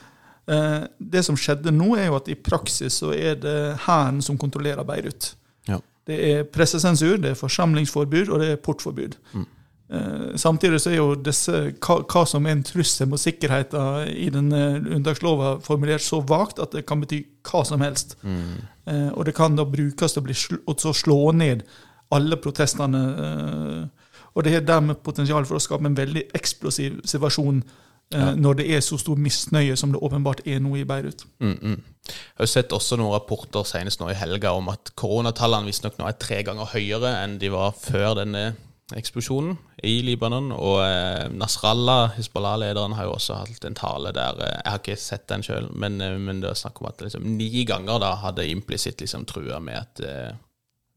Eh, 0.49 0.83
det 0.99 1.25
som 1.27 1.39
skjedde 1.39 1.73
nå, 1.75 1.93
er 1.99 2.09
jo 2.09 2.19
at 2.19 2.29
i 2.33 2.39
praksis 2.39 3.01
så 3.03 3.13
er 3.15 3.39
det 3.41 3.59
Hæren 3.87 4.23
som 4.25 4.39
kontrollerer 4.39 4.87
Beirut. 4.87 5.35
Ja. 5.69 5.81
Det 6.07 6.19
er 6.33 6.45
pressesensur, 6.49 7.19
det 7.21 7.35
er 7.35 7.41
forsamlingsforbud 7.41 8.31
og 8.31 8.41
det 8.43 8.53
er 8.55 8.63
portforbud. 8.65 9.19
Mm. 9.33 9.47
Eh, 9.91 10.37
samtidig 10.37 10.81
så 10.81 10.91
er 10.91 11.01
jo 11.01 11.15
disse, 11.19 11.53
hva, 11.83 11.97
hva 12.07 12.25
som 12.29 12.47
er 12.47 12.55
en 12.55 12.65
trussel 12.67 13.09
mot 13.11 13.21
sikkerheten 13.21 14.11
i 14.15 14.29
denne 14.31 14.63
unntakslova 14.95 15.57
formulert 15.67 16.05
så 16.05 16.21
vagt 16.23 16.63
at 16.63 16.77
det 16.77 16.85
kan 16.87 17.03
bety 17.03 17.25
hva 17.51 17.65
som 17.67 17.83
helst. 17.83 18.17
Mm. 18.23 18.61
Eh, 18.87 19.09
og 19.11 19.27
det 19.27 19.35
kan 19.39 19.59
da 19.59 19.67
brukes 19.67 20.15
til 20.15 20.23
å 20.23 20.27
bli 20.29 20.37
sl 20.39 20.61
og 20.65 20.79
slå 20.97 21.21
ned 21.35 21.67
alle 22.15 22.39
protestene. 22.43 23.03
Eh, 23.27 24.11
og 24.31 24.47
det 24.47 24.55
er 24.55 24.67
dermed 24.67 25.03
potensial 25.03 25.47
for 25.47 25.59
å 25.59 25.63
skape 25.63 25.87
en 25.91 25.99
veldig 25.99 26.29
eksplosiv 26.39 27.03
situasjon 27.09 27.63
eh, 27.65 27.79
Ja. 28.11 28.33
når 28.35 28.57
det 28.59 28.65
er 28.75 28.81
så 28.83 28.97
stor 28.99 29.19
misnøye 29.23 29.77
som 29.79 29.93
det 29.95 30.01
åpenbart 30.03 30.41
er 30.43 30.59
nå 30.59 30.73
i 30.81 30.87
Beirut. 30.89 31.23
Mm, 31.39 31.53
mm. 31.63 31.77
Jeg 32.11 32.41
har 32.41 32.49
jo 32.49 32.51
sett 32.51 32.73
også 32.75 32.97
noen 32.99 33.13
rapporter 33.15 33.63
senest 33.69 34.01
nå 34.01 34.09
i 34.11 34.17
helga 34.19 34.51
om 34.59 34.73
at 34.73 34.91
koronatallene 34.99 35.71
visstnok 35.71 36.01
nå 36.01 36.09
er 36.09 36.19
tre 36.19 36.41
ganger 36.47 36.73
høyere 36.73 37.13
enn 37.21 37.39
de 37.39 37.53
var 37.55 37.77
før 37.79 38.17
denne 38.19 38.49
eksplosjonen 38.97 39.57
i 39.87 40.01
Libanon. 40.03 40.51
Og 40.57 40.81
eh, 40.85 41.27
Nasrallah, 41.33 42.17
Hizbollah-lederen, 42.17 42.97
har 42.99 43.09
jo 43.09 43.17
også 43.17 43.41
hatt 43.43 43.67
en 43.67 43.79
tale 43.79 44.13
der 44.17 44.41
eh, 44.43 44.57
Jeg 44.59 44.71
har 44.73 44.83
ikke 44.83 45.01
sett 45.01 45.27
den 45.31 45.45
sjøl, 45.47 45.71
men, 45.71 46.01
eh, 46.05 46.17
men 46.19 46.43
det 46.43 46.51
er 46.51 46.61
snakk 46.61 46.81
om 46.83 46.91
at 46.91 47.03
liksom, 47.05 47.27
ni 47.39 47.65
ganger 47.69 48.01
da 48.03 48.15
hadde 48.25 48.49
implisitt 48.51 49.03
liksom 49.03 49.27
trua 49.31 49.61
med 49.63 49.81
at 49.81 50.05
eh, 50.07 50.31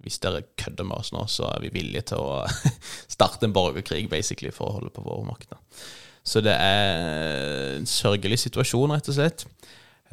hvis 0.04 0.20
dere 0.24 0.44
kødder 0.60 0.88
med 0.88 1.00
oss 1.00 1.14
nå, 1.16 1.24
så 1.32 1.48
er 1.54 1.62
vi 1.64 1.76
villige 1.78 2.10
til 2.12 2.24
å 2.24 2.42
starte 3.16 3.48
en 3.48 3.56
borgerkrig 3.56 4.10
basically 4.12 4.52
for 4.52 4.70
å 4.70 4.80
holde 4.80 4.92
på 4.96 5.06
vår 5.06 5.24
makt. 5.30 5.54
da. 5.54 5.62
Så 6.24 6.40
det 6.44 6.56
er 6.56 7.80
en 7.80 7.88
sørgelig 7.90 8.40
situasjon, 8.46 8.94
rett 8.96 9.10
og 9.12 9.18
slett. 9.18 9.46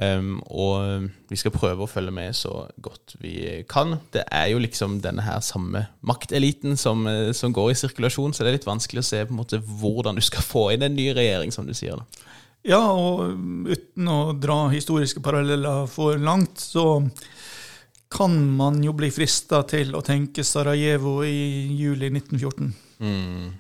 Um, 0.00 0.38
og 0.48 1.10
vi 1.28 1.36
skal 1.36 1.52
prøve 1.52 1.84
å 1.84 1.90
følge 1.90 2.12
med 2.14 2.36
så 2.36 2.64
godt 2.80 3.18
vi 3.20 3.34
kan. 3.68 3.98
Det 4.14 4.24
er 4.32 4.48
jo 4.54 4.62
liksom 4.62 4.98
denne 5.04 5.26
her 5.26 5.42
samme 5.44 5.84
makteliten 6.00 6.78
som, 6.80 7.04
eh, 7.06 7.34
som 7.36 7.52
går 7.52 7.72
i 7.72 7.76
sirkulasjon, 7.76 8.32
så 8.32 8.42
det 8.42 8.48
er 8.48 8.56
litt 8.56 8.68
vanskelig 8.68 9.02
å 9.02 9.08
se 9.10 9.20
på 9.26 9.34
en 9.34 9.40
måte 9.42 9.60
hvordan 9.60 10.16
du 10.16 10.24
skal 10.24 10.46
få 10.46 10.70
inn 10.72 10.86
en 10.86 10.96
ny 10.96 11.10
regjering, 11.12 11.52
som 11.52 11.68
du 11.68 11.74
sier. 11.76 12.00
da. 12.00 12.24
Ja, 12.64 12.80
og 12.92 13.36
uten 13.68 14.08
å 14.08 14.18
dra 14.36 14.68
historiske 14.72 15.20
paralleller 15.24 15.86
for 15.88 16.16
langt, 16.20 16.60
så 16.60 17.04
kan 18.10 18.34
man 18.56 18.82
jo 18.84 18.92
bli 18.96 19.08
frista 19.14 19.62
til 19.68 19.94
å 19.94 20.02
tenke 20.04 20.44
Sarajevo 20.44 21.20
i 21.24 21.68
juli 21.78 22.10
1914. 22.10 22.72
Mm. 23.00 23.52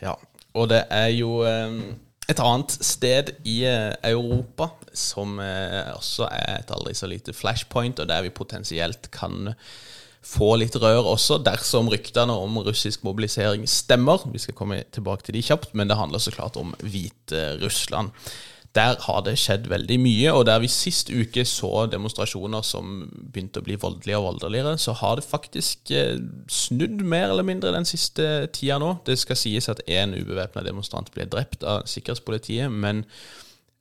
Ja, 0.00 0.14
og 0.56 0.70
det 0.72 0.84
er 0.94 1.10
jo 1.12 1.42
eh, 1.46 1.80
et 2.28 2.40
annet 2.44 2.74
sted 2.84 3.32
i 3.48 3.60
eh, 3.68 3.92
Europa 4.10 4.70
som 4.96 5.38
eh, 5.42 5.92
også 5.94 6.28
er 6.32 6.58
et 6.58 6.72
aldri 6.74 6.94
så 6.96 7.08
lite 7.10 7.34
flashpoint, 7.36 8.00
og 8.00 8.08
der 8.10 8.24
vi 8.26 8.34
potensielt 8.34 9.10
kan 9.14 9.52
få 10.28 10.54
litt 10.60 10.76
rør 10.76 11.06
også, 11.14 11.38
dersom 11.40 11.88
ryktene 11.88 12.34
om 12.34 12.58
russisk 12.66 13.04
mobilisering 13.06 13.64
stemmer. 13.70 14.26
Vi 14.32 14.42
skal 14.42 14.56
komme 14.58 14.82
tilbake 14.92 15.24
til 15.24 15.38
de 15.38 15.44
kjapt, 15.46 15.72
men 15.78 15.88
det 15.88 15.96
handler 15.96 16.20
så 16.20 16.34
klart 16.34 16.58
om 16.60 16.74
Hviterussland. 16.82 18.10
Der 18.78 18.94
har 19.02 19.22
det 19.26 19.34
skjedd 19.40 19.66
veldig 19.70 19.96
mye, 19.98 20.32
og 20.36 20.44
der 20.46 20.60
vi 20.62 20.68
sist 20.70 21.10
uke 21.10 21.42
så 21.48 21.86
demonstrasjoner 21.90 22.62
som 22.66 23.08
begynte 23.10 23.58
å 23.58 23.66
bli 23.66 23.78
voldeligere 23.80 24.20
og 24.20 24.28
voldeligere, 24.28 24.76
så 24.78 24.94
har 25.00 25.18
det 25.18 25.26
faktisk 25.26 25.90
eh, 25.90 26.20
snudd 26.52 27.02
mer 27.02 27.32
eller 27.32 27.46
mindre 27.48 27.74
den 27.74 27.88
siste 27.88 28.46
tida 28.54 28.78
nå. 28.78 28.92
Det 29.08 29.18
skal 29.18 29.40
sies 29.40 29.70
at 29.72 29.82
én 29.90 30.14
ubevæpna 30.14 30.62
demonstrant 30.66 31.10
ble 31.14 31.26
drept 31.26 31.66
av 31.66 31.88
sikkerhetspolitiet, 31.90 32.70
men 32.70 33.02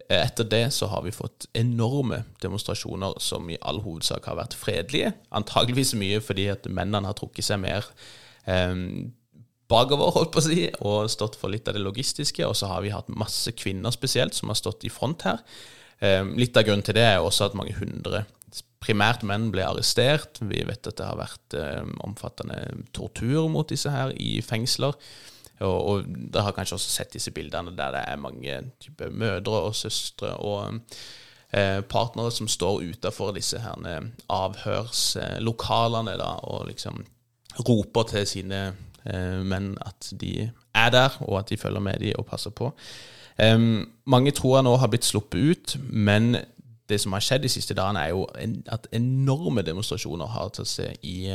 eh, 0.08 0.24
etter 0.24 0.50
det 0.50 0.66
så 0.74 0.90
har 0.90 1.06
vi 1.06 1.14
fått 1.14 1.46
enorme 1.58 2.24
demonstrasjoner 2.42 3.20
som 3.22 3.46
i 3.54 3.60
all 3.62 3.84
hovedsak 3.86 4.26
har 4.32 4.40
vært 4.42 4.58
fredelige. 4.58 5.14
Antageligvis 5.30 5.94
mye 6.00 6.24
fordi 6.26 6.50
at 6.56 6.66
mennene 6.72 7.12
har 7.12 7.20
trukket 7.20 7.52
seg 7.52 7.62
mer 7.68 7.86
eh, 8.50 8.74
bakover, 9.72 10.14
holdt 10.16 10.34
på 10.34 10.42
å 10.42 10.46
si, 10.46 10.62
og 10.80 11.12
stått 11.12 11.38
for 11.40 11.52
litt 11.52 11.68
av 11.68 11.78
det 11.78 11.84
logistiske. 11.84 12.46
Og 12.48 12.56
så 12.58 12.70
har 12.72 12.84
vi 12.86 12.94
hatt 12.94 13.12
masse 13.12 13.52
kvinner 13.58 13.94
spesielt 13.96 14.38
som 14.38 14.52
har 14.52 14.60
stått 14.60 14.88
i 14.88 14.94
front 14.94 15.28
her. 15.28 15.44
Eh, 16.00 16.24
litt 16.38 16.58
av 16.58 16.68
grunnen 16.68 16.86
til 16.86 16.98
det 16.98 17.06
er 17.08 17.22
også 17.22 17.50
at 17.50 17.58
mange 17.58 17.76
hundre, 17.78 18.26
primært 18.84 19.26
menn, 19.28 19.50
ble 19.54 19.66
arrestert. 19.66 20.40
Vi 20.40 20.64
vet 20.68 20.88
at 20.88 21.00
det 21.00 21.08
har 21.08 21.20
vært 21.20 21.58
eh, 21.58 21.84
omfattende 22.06 22.62
tortur 22.96 23.50
mot 23.52 23.68
disse 23.70 23.92
her 23.92 24.14
i 24.16 24.38
fengsler. 24.46 24.96
Og, 25.58 25.78
og 25.78 26.10
dere 26.30 26.46
har 26.46 26.54
kanskje 26.54 26.78
også 26.78 26.92
sett 27.00 27.16
disse 27.16 27.34
bildene 27.34 27.74
der 27.74 27.96
det 27.96 28.04
er 28.06 28.20
mange 28.22 28.60
type 28.84 29.08
mødre 29.10 29.64
og 29.66 29.78
søstre 29.78 30.36
og 30.46 30.84
eh, 31.50 31.82
partnere 31.82 32.30
som 32.32 32.50
står 32.52 32.84
utafor 32.92 33.34
disse 33.34 33.58
her 33.64 34.06
avhørslokalene 34.30 36.14
da, 36.22 36.36
og 36.46 36.68
liksom 36.70 37.02
roper 37.66 38.06
til 38.12 38.28
sine 38.30 38.62
eh, 39.10 39.40
menn 39.44 39.76
at 39.82 40.12
de 40.22 40.50
er 40.76 40.92
der, 40.94 41.18
og 41.26 41.40
at 41.40 41.50
de 41.50 41.58
følger 41.58 41.84
med 41.84 42.00
de 42.04 42.14
og 42.16 42.26
passer 42.26 42.54
på. 42.54 42.74
Mange 44.10 44.32
tror 44.34 44.64
nå 44.66 44.72
har 44.82 44.90
blitt 44.90 45.06
sluppet 45.06 45.38
ut, 45.38 45.74
men 45.94 46.40
det 46.90 46.98
som 47.02 47.14
har 47.14 47.22
skjedd 47.22 47.44
de 47.46 47.52
siste 47.52 47.76
dagene, 47.78 48.02
er 48.02 48.16
jo 48.16 48.24
at 48.74 48.88
enorme 48.96 49.62
demonstrasjoner 49.62 50.32
har 50.34 50.50
tatt 50.56 50.70
seg 50.72 51.06
i 51.06 51.28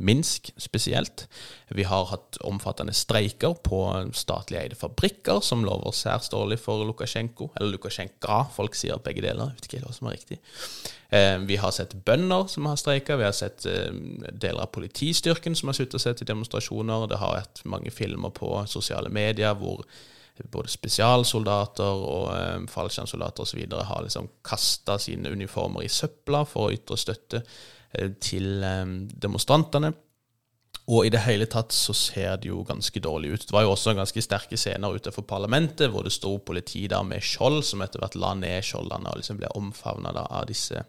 Minsk 0.00 0.50
spesielt. 0.56 1.26
Vi 1.68 1.84
har 1.84 2.06
hatt 2.08 2.38
omfattende 2.48 2.94
streiker 2.96 3.54
på 3.60 3.80
statlig 4.16 4.58
eide 4.62 4.78
fabrikker, 4.78 5.42
som 5.44 5.64
lover 5.66 5.92
særs 5.96 6.30
dårlig 6.32 6.56
for 6.62 6.86
Lukasjenko. 6.88 7.50
Eller 7.56 7.74
Lukasjenka, 7.76 8.46
folk 8.54 8.78
sier 8.78 9.02
begge 9.04 9.24
deler. 9.26 9.52
Jeg 9.52 9.60
vet 9.60 9.68
ikke 9.68 9.82
hva 9.84 9.96
som 9.96 10.08
er 10.08 10.16
riktig. 10.16 10.40
Eh, 11.10 11.36
vi 11.44 11.58
har 11.60 11.74
sett 11.76 11.96
bønder 12.06 12.48
som 12.48 12.68
har 12.70 12.78
streika. 12.80 13.18
Vi 13.20 13.28
har 13.28 13.36
sett 13.36 13.66
eh, 13.68 13.90
deler 14.30 14.64
av 14.64 14.72
politistyrken 14.72 15.58
som 15.58 15.68
har 15.68 15.76
sluttet 15.76 16.02
seg 16.02 16.16
til 16.16 16.30
demonstrasjoner. 16.30 17.08
Det 17.10 17.20
har 17.20 17.36
vært 17.36 17.64
mange 17.68 17.92
filmer 17.92 18.32
på 18.34 18.54
sosiale 18.70 19.12
medier 19.12 19.58
hvor 19.58 19.84
både 20.48 20.72
spesialsoldater 20.72 22.06
og 22.06 22.30
eh, 22.32 22.62
fallskjermsoldater 22.72 23.44
osv. 23.44 23.66
har 23.90 24.06
liksom 24.06 24.30
kasta 24.46 24.96
sine 25.02 25.32
uniformer 25.34 25.84
i 25.84 25.92
søpla 25.92 26.46
for 26.48 26.68
å 26.68 26.74
ytre 26.74 26.98
støtte 27.00 27.42
til 28.22 28.62
eh, 28.64 28.86
demonstrantene. 29.22 29.92
Og 30.90 31.06
i 31.06 31.10
det 31.12 31.22
hele 31.22 31.46
tatt 31.50 31.74
så 31.74 31.94
ser 31.94 32.40
det 32.42 32.50
jo 32.50 32.64
ganske 32.66 33.02
dårlig 33.02 33.34
ut. 33.34 33.46
Det 33.46 33.54
var 33.54 33.62
jo 33.66 33.74
også 33.76 33.94
ganske 33.94 34.22
sterke 34.24 34.58
scener 34.58 34.96
utenfor 34.96 35.22
parlamentet, 35.28 35.90
hvor 35.92 36.02
det 36.06 36.14
sto 36.14 36.36
politi 36.42 36.86
der 36.90 37.04
med 37.06 37.22
skjold, 37.22 37.62
som 37.66 37.82
etter 37.84 38.02
hvert 38.02 38.18
la 38.18 38.32
ned 38.38 38.64
skjoldene 38.66 39.10
og 39.10 39.20
liksom 39.20 39.38
ble 39.38 39.50
omfavna 39.58 40.14
av 40.26 40.48
disse 40.50 40.82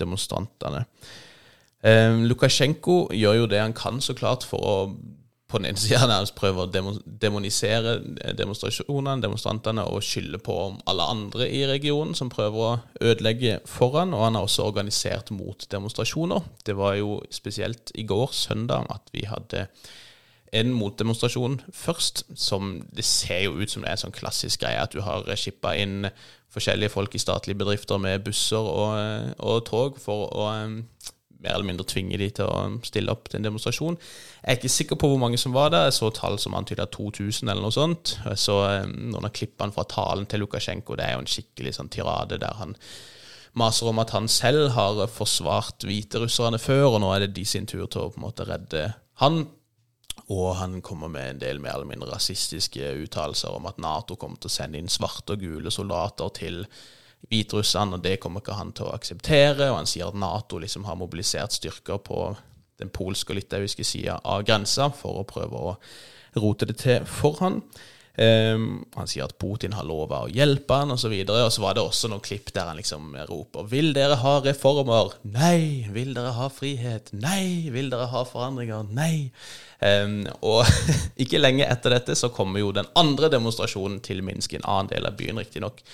demonstrantene. 0.00 0.86
Eh, 1.84 2.16
Lukasjenko 2.24 3.08
gjør 3.14 3.42
jo 3.42 3.50
det 3.52 3.60
han 3.60 3.76
kan, 3.76 4.00
så 4.00 4.16
klart, 4.16 4.46
for 4.48 4.64
å 4.64 4.76
på 5.48 5.58
den 5.58 5.70
ene 5.70 5.80
sida 5.80 6.04
nærmest 6.04 6.36
prøver 6.36 6.66
å 6.66 7.02
demonisere 7.22 7.94
demonstrasjonene, 8.36 9.22
demonstrantene, 9.24 9.86
og 9.88 10.04
skylde 10.04 10.40
på 10.44 10.56
alle 10.88 11.06
andre 11.08 11.48
i 11.48 11.62
regionen 11.68 12.12
som 12.18 12.28
prøver 12.32 12.64
å 12.64 12.74
ødelegge 13.00 13.60
foran. 13.64 14.12
og 14.14 14.26
han 14.26 14.36
har 14.36 14.44
også 14.44 14.66
organisert 14.68 15.32
motdemonstrasjoner. 15.32 16.44
Det 16.66 16.76
var 16.76 16.98
jo 17.00 17.22
spesielt 17.30 17.92
i 17.94 18.04
går, 18.04 18.28
søndag, 18.32 18.86
at 18.90 19.08
vi 19.12 19.24
hadde 19.24 19.68
en 20.52 20.72
motdemonstrasjon 20.72 21.60
først, 21.72 22.24
som 22.36 22.82
det 22.96 23.04
ser 23.04 23.46
jo 23.46 23.56
ut 23.56 23.70
som 23.70 23.82
det 23.82 23.88
er 23.88 23.96
en 23.96 24.04
sånn 24.06 24.16
klassisk 24.16 24.60
greie, 24.64 24.80
at 24.80 24.92
du 24.92 25.00
har 25.04 25.28
shippa 25.36 25.74
inn 25.76 26.08
forskjellige 26.52 26.92
folk 26.92 27.14
i 27.14 27.20
statlige 27.20 27.60
bedrifter 27.60 28.00
med 28.00 28.24
busser 28.24 28.64
og, 28.64 29.34
og 29.38 29.64
tog 29.68 30.00
for 30.00 30.28
å 30.32 30.48
mer 31.42 31.54
eller 31.54 31.68
mindre 31.68 31.86
tvinge 31.86 32.18
de 32.18 32.28
til 32.34 32.48
å 32.50 32.80
stille 32.86 33.12
opp 33.12 33.28
til 33.28 33.38
en 33.38 33.46
demonstrasjon. 33.46 33.98
Jeg 34.42 34.50
er 34.50 34.58
ikke 34.58 34.72
sikker 34.74 34.98
på 34.98 35.10
hvor 35.12 35.20
mange 35.22 35.38
som 35.40 35.54
var 35.54 35.70
der. 35.74 35.88
Jeg 35.88 35.98
så 35.98 36.10
tall 36.14 36.38
som 36.42 36.56
antyda 36.58 36.88
2000 36.94 37.46
eller 37.48 37.62
noe 37.62 37.74
sånt. 37.74 38.16
Jeg 38.24 38.40
så 38.42 38.58
um, 38.82 38.96
noen 39.12 39.28
av 39.28 39.34
klippene 39.36 39.74
fra 39.74 39.86
talen 39.90 40.26
til 40.30 40.42
Lukasjenko. 40.42 40.98
Det 40.98 41.06
er 41.06 41.14
jo 41.14 41.22
en 41.22 41.30
skikkelig 41.30 41.76
sånn 41.78 41.92
tirade 41.94 42.40
der 42.42 42.58
han 42.58 42.74
maser 43.58 43.90
om 43.90 43.98
at 44.02 44.12
han 44.14 44.28
selv 44.30 44.72
har 44.76 45.00
forsvart 45.10 45.86
hviterusserne 45.86 46.60
før, 46.62 46.94
og 46.94 47.00
nå 47.02 47.12
er 47.14 47.24
det 47.24 47.36
de 47.38 47.46
sin 47.48 47.66
tur 47.66 47.86
til 47.86 48.04
å 48.04 48.10
på 48.12 48.20
en 48.20 48.26
måte 48.28 48.46
redde 48.46 48.84
han. 49.22 49.46
Og 50.28 50.52
han 50.58 50.80
kommer 50.84 51.08
med 51.08 51.30
en 51.30 51.40
del 51.40 51.62
mer 51.62 51.78
eller 51.78 51.88
mindre 51.88 52.10
rasistiske 52.12 52.92
uttalelser 53.04 53.54
om 53.54 53.66
at 53.70 53.78
Nato 53.80 54.18
kommer 54.20 54.40
til 54.42 54.50
å 54.50 54.56
sende 54.58 54.80
inn 54.80 54.90
svarte 54.92 55.36
og 55.36 55.42
gule 55.42 55.72
soldater 55.72 56.34
til 56.36 56.64
Hviterussland, 57.28 57.94
og 57.94 58.04
det 58.04 58.18
kommer 58.22 58.40
ikke 58.40 58.56
han 58.56 58.72
til 58.76 58.88
å 58.88 58.94
akseptere. 58.94 59.70
Og 59.72 59.80
han 59.80 59.90
sier 59.90 60.08
at 60.08 60.18
Nato 60.18 60.60
liksom 60.62 60.86
har 60.88 60.98
mobilisert 61.00 61.56
styrker 61.56 62.00
på 62.04 62.22
den 62.78 62.92
polske 62.94 63.34
og 63.34 63.40
litauiske 63.40 63.84
sida 63.84 64.20
av 64.24 64.46
grensa 64.46 64.88
for 64.94 65.20
å 65.20 65.28
prøve 65.28 65.60
å 65.70 65.76
rote 66.38 66.68
det 66.68 66.78
til 66.80 67.06
for 67.08 67.40
han. 67.42 67.62
Um, 68.18 68.80
han 68.96 69.06
sier 69.06 69.28
at 69.28 69.36
Putin 69.38 69.76
har 69.78 69.86
lova 69.86 70.24
å 70.24 70.30
hjelpe 70.32 70.74
han 70.80 70.90
osv. 70.90 71.12
Og, 71.12 71.28
så 71.28 71.44
og 71.44 71.52
så 71.54 71.62
var 71.62 71.76
det 71.76 71.84
også 71.84 72.10
noen 72.10 72.24
klipp 72.24 72.50
der 72.54 72.66
han 72.66 72.78
liksom 72.80 73.12
roper 73.28 73.68
'Vil 73.70 73.92
dere 73.94 74.16
ha 74.18 74.40
reformer?' 74.42 75.14
'Nei.' 75.22 75.86
'Vil 75.94 76.14
dere 76.16 76.32
ha 76.34 76.48
frihet?' 76.50 77.12
'Nei.' 77.12 77.70
'Vil 77.70 77.90
dere 77.90 78.10
ha 78.10 78.24
forandringer?' 78.24 78.90
'Nei.' 78.90 79.30
Um, 79.78 80.26
og 80.42 80.66
ikke 81.22 81.38
lenge 81.38 81.68
etter 81.70 81.94
dette 81.94 82.16
så 82.18 82.32
kommer 82.34 82.58
jo 82.58 82.72
den 82.74 82.90
andre 82.98 83.30
demonstrasjonen 83.30 84.00
til 84.02 84.24
Minsk, 84.26 84.52
i 84.52 84.58
en 84.58 84.66
annen 84.66 84.90
del 84.90 85.06
av 85.06 85.14
byen, 85.14 85.38
riktignok 85.38 85.84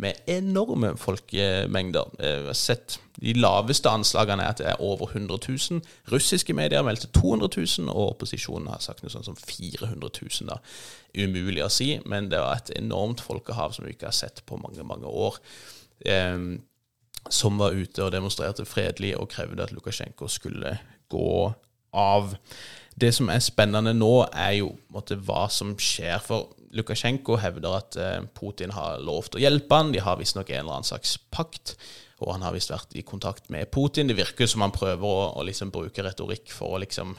med 0.00 0.14
enorme 0.26 0.94
folkemengder. 0.96 2.14
Jeg 2.18 2.38
eh, 2.38 2.46
har 2.46 2.56
sett 2.56 2.98
De 3.22 3.34
laveste 3.36 3.90
anslagene 3.90 4.42
er 4.42 4.54
at 4.54 4.58
det 4.62 4.66
er 4.70 4.80
over 4.82 5.10
100 5.12 5.38
000. 5.48 5.82
Russiske 6.12 6.54
medier 6.56 6.82
meldte 6.82 7.10
200 7.12 7.50
000, 7.78 7.88
og 7.92 8.14
opposisjonen 8.16 8.70
har 8.72 8.80
sagt 8.80 9.04
noe 9.04 9.12
sånt 9.12 9.28
som 9.28 9.36
400 9.36 10.10
000. 10.18 10.48
Da. 10.48 10.58
Umulig 11.14 11.62
å 11.62 11.70
si, 11.70 11.94
men 12.08 12.30
det 12.32 12.40
var 12.40 12.58
et 12.58 12.72
enormt 12.80 13.20
folkehav 13.20 13.76
som 13.76 13.86
vi 13.86 13.94
ikke 13.94 14.08
har 14.08 14.16
sett 14.16 14.42
på 14.48 14.58
mange, 14.62 14.82
mange 14.82 15.06
år. 15.06 15.38
Eh, 16.08 16.38
som 17.30 17.60
var 17.60 17.76
ute 17.76 18.02
og 18.02 18.14
demonstrerte 18.14 18.66
fredelig 18.66 19.12
og 19.20 19.28
krevde 19.30 19.62
at 19.62 19.76
Lukasjenko 19.76 20.26
skulle 20.28 20.78
gå 21.12 21.52
av. 21.92 22.34
Det 22.98 23.12
som 23.14 23.30
er 23.32 23.44
spennende 23.44 23.94
nå, 23.94 24.26
er 24.32 24.58
jo 24.62 24.72
måtte, 24.92 25.20
hva 25.20 25.46
som 25.52 25.76
skjer. 25.80 26.18
For 26.24 26.50
Lukasjenko 26.72 27.36
hevder 27.42 27.76
at 27.76 27.98
eh, 28.00 28.22
Putin 28.36 28.72
har 28.72 29.02
lovt 29.04 29.36
å 29.36 29.42
hjelpe 29.42 29.76
han. 29.76 29.92
De 29.92 30.00
har 30.00 30.18
visstnok 30.20 30.50
en 30.50 30.64
eller 30.64 30.78
annen 30.78 30.88
slags 30.88 31.18
pakt, 31.34 31.76
og 32.22 32.32
han 32.34 32.44
har 32.46 32.56
visst 32.56 32.72
vært 32.72 32.96
i 32.96 33.04
kontakt 33.06 33.50
med 33.52 33.70
Putin. 33.74 34.08
Det 34.08 34.16
virker 34.16 34.48
som 34.48 34.64
han 34.64 34.74
prøver 34.74 35.04
å, 35.04 35.30
å 35.36 35.46
liksom 35.46 35.72
bruke 35.74 36.04
retorikk 36.06 36.52
for 36.54 36.76
å 36.76 36.82
liksom 36.82 37.16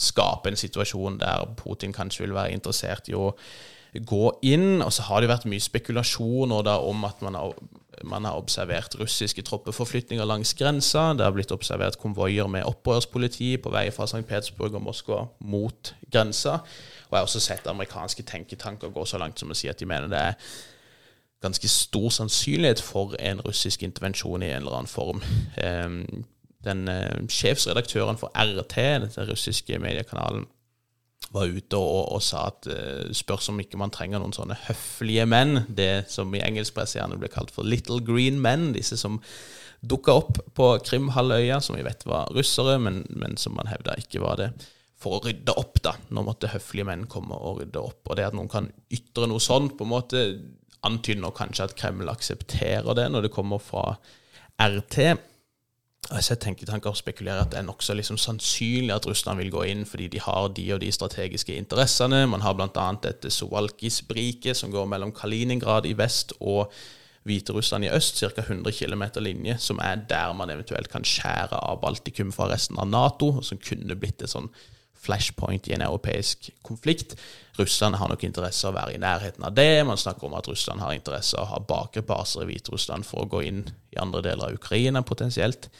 skape 0.00 0.48
en 0.48 0.56
situasjon 0.56 1.18
der 1.20 1.44
Putin 1.60 1.92
kanskje 1.92 2.24
vil 2.24 2.36
være 2.36 2.56
interessert 2.56 3.10
i 3.10 3.16
å 3.16 3.30
gå 3.94 4.24
inn. 4.46 4.80
Og 4.84 4.92
så 4.94 5.06
har 5.08 5.22
det 5.22 5.30
vært 5.30 5.48
mye 5.50 5.62
spekulasjoner 5.62 6.70
om 6.78 7.04
at 7.08 7.22
man 7.24 7.36
har, 7.38 7.54
man 8.06 8.28
har 8.28 8.38
observert 8.38 8.96
russiske 9.00 9.44
troppeforflytninger 9.46 10.26
langs 10.28 10.54
grensa. 10.58 11.10
Det 11.16 11.26
har 11.26 11.34
blitt 11.36 11.54
observert 11.54 11.98
konvoier 12.00 12.48
med 12.50 12.68
opprørspoliti 12.68 13.56
på 13.62 13.72
vei 13.74 13.88
fra 13.94 14.08
St. 14.08 14.24
Petersburg 14.28 14.78
og 14.78 14.86
Moskva 14.88 15.24
mot 15.40 15.94
grensa. 16.10 16.60
Og 17.10 17.16
jeg 17.16 17.18
har 17.18 17.28
også 17.28 17.42
sett 17.42 17.66
amerikanske 17.66 18.22
tenketanker 18.22 18.92
gå 18.94 19.04
så 19.04 19.18
langt 19.18 19.40
som 19.40 19.50
å 19.50 19.56
si 19.58 19.68
at 19.68 19.80
de 19.80 19.88
mener 19.90 20.10
det 20.10 20.20
er 20.30 20.52
ganske 21.42 21.68
stor 21.68 22.10
sannsynlighet 22.14 22.82
for 22.84 23.16
en 23.18 23.40
russisk 23.42 23.82
intervensjon 23.82 24.44
i 24.44 24.52
en 24.52 24.62
eller 24.62 24.76
annen 24.78 24.90
form. 24.90 25.22
Ehm, 25.58 26.24
den 26.64 26.88
eh, 26.88 27.22
sjefsredaktøren 27.32 28.20
for 28.20 28.32
RT, 28.36 28.76
den 29.16 29.30
russiske 29.30 29.78
mediekanalen, 29.78 30.46
var 31.30 31.46
ute 31.46 31.76
og, 31.76 32.12
og 32.16 32.22
sa 32.24 32.46
at 32.48 32.66
uh, 32.66 33.12
spørs 33.14 33.50
om 33.52 33.60
ikke 33.62 33.78
man 33.78 33.92
trenger 33.94 34.18
noen 34.18 34.32
sånne 34.34 34.56
høflige 34.64 35.26
menn. 35.30 35.60
Det 35.68 36.08
som 36.10 36.32
i 36.34 36.40
engelsk 36.42 36.74
presse 36.74 36.98
gjerne 36.98 37.18
ble 37.20 37.28
kalt 37.30 37.52
for 37.54 37.62
little 37.62 38.00
green 38.02 38.40
men. 38.42 38.72
Disse 38.74 38.98
som 38.98 39.20
dukka 39.84 40.16
opp 40.16 40.40
på 40.56 40.72
Krimhalvøya, 40.88 41.60
som 41.62 41.76
vi 41.76 41.84
vet 41.86 42.02
var 42.08 42.32
russere, 42.34 42.80
men, 42.82 43.04
men 43.14 43.38
som 43.38 43.54
man 43.54 43.70
hevda 43.70 43.94
ikke 44.00 44.24
var 44.24 44.40
det 44.40 44.50
for 45.00 45.16
å 45.16 45.22
rydde 45.24 45.56
opp. 45.56 45.80
da. 45.82 45.94
når 46.10 46.26
måtte 46.26 46.52
høflige 46.52 46.88
menn 46.88 47.08
komme 47.10 47.36
og 47.36 47.62
rydde 47.62 47.80
opp. 47.80 48.02
Og 48.08 48.16
det 48.18 48.28
at 48.30 48.36
noen 48.36 48.50
kan 48.52 48.70
ytre 48.92 49.28
noe 49.30 49.40
sånt, 49.40 49.76
på 49.78 49.86
en 49.86 49.94
måte 49.94 50.24
antyder 50.86 51.34
kanskje 51.36 51.68
at 51.68 51.76
Kreml 51.76 52.08
aksepterer 52.08 52.96
det 52.96 53.10
når 53.12 53.26
det 53.26 53.34
kommer 53.34 53.60
fra 53.60 53.98
RT. 54.60 55.10
Altså 56.10 56.32
jeg 56.32 56.40
tenker 56.42 56.66
tanker 56.66 56.90
og 56.90 56.98
spekulerer 56.98 57.44
at 57.44 57.50
det 57.52 57.58
er 57.60 57.66
nokså 57.66 57.94
liksom 57.94 58.16
sannsynlig 58.18 58.94
at 58.94 59.06
Russland 59.06 59.38
vil 59.42 59.52
gå 59.52 59.66
inn 59.68 59.84
fordi 59.86 60.08
de 60.10 60.22
har 60.24 60.48
de 60.56 60.64
og 60.74 60.80
de 60.82 60.88
strategiske 60.92 61.54
interessene. 61.54 62.24
Man 62.26 62.42
har 62.42 62.56
bl.a. 62.56 62.86
dette 63.04 63.30
Suwalkis-briket 63.30 64.56
som 64.56 64.72
går 64.72 64.88
mellom 64.90 65.12
Kaliningrad 65.16 65.86
i 65.86 65.94
vest 65.98 66.34
og 66.40 66.72
Hviterussland 67.28 67.84
i 67.84 67.90
øst, 67.92 68.16
ca. 68.16 68.40
100 68.40 68.72
km 68.72 69.02
linje, 69.20 69.58
som 69.60 69.78
er 69.84 70.00
der 70.08 70.32
man 70.32 70.50
eventuelt 70.50 70.88
kan 70.88 71.04
skjære 71.04 71.60
av 71.68 71.82
Baltikum 71.82 72.32
fra 72.32 72.48
resten 72.48 72.78
av 72.80 72.88
Nato, 72.88 73.28
og 73.36 73.44
som 73.44 73.60
kunne 73.60 73.98
blitt 74.00 74.24
et 74.24 74.32
sånn 74.32 74.48
flashpoint 75.00 75.68
i 75.68 75.74
en 75.76 75.84
europeisk 75.84 76.50
konflikt. 76.66 77.16
Russland 77.58 77.96
har 78.00 78.08
nok 78.08 78.24
interesse 78.24 78.66
av 78.68 78.74
å 78.74 78.78
være 78.78 78.96
i 78.96 79.02
nærheten 79.02 79.44
av 79.46 79.54
det. 79.56 79.84
Man 79.88 80.00
snakker 80.00 80.28
om 80.28 80.36
at 80.38 80.48
Russland 80.48 80.82
har 80.84 80.96
interesse 80.96 81.38
av 81.38 81.46
å 81.46 81.52
ha 81.54 81.62
bakre 81.68 82.04
baser 82.06 82.44
i 82.44 82.50
Hviterussland 82.50 83.08
for 83.08 83.24
å 83.24 83.30
gå 83.30 83.44
inn 83.48 83.62
i 83.92 84.00
andre 84.00 84.22
deler 84.28 84.50
av 84.50 84.60
Ukraina 84.60 85.02
potensielt. 85.06 85.70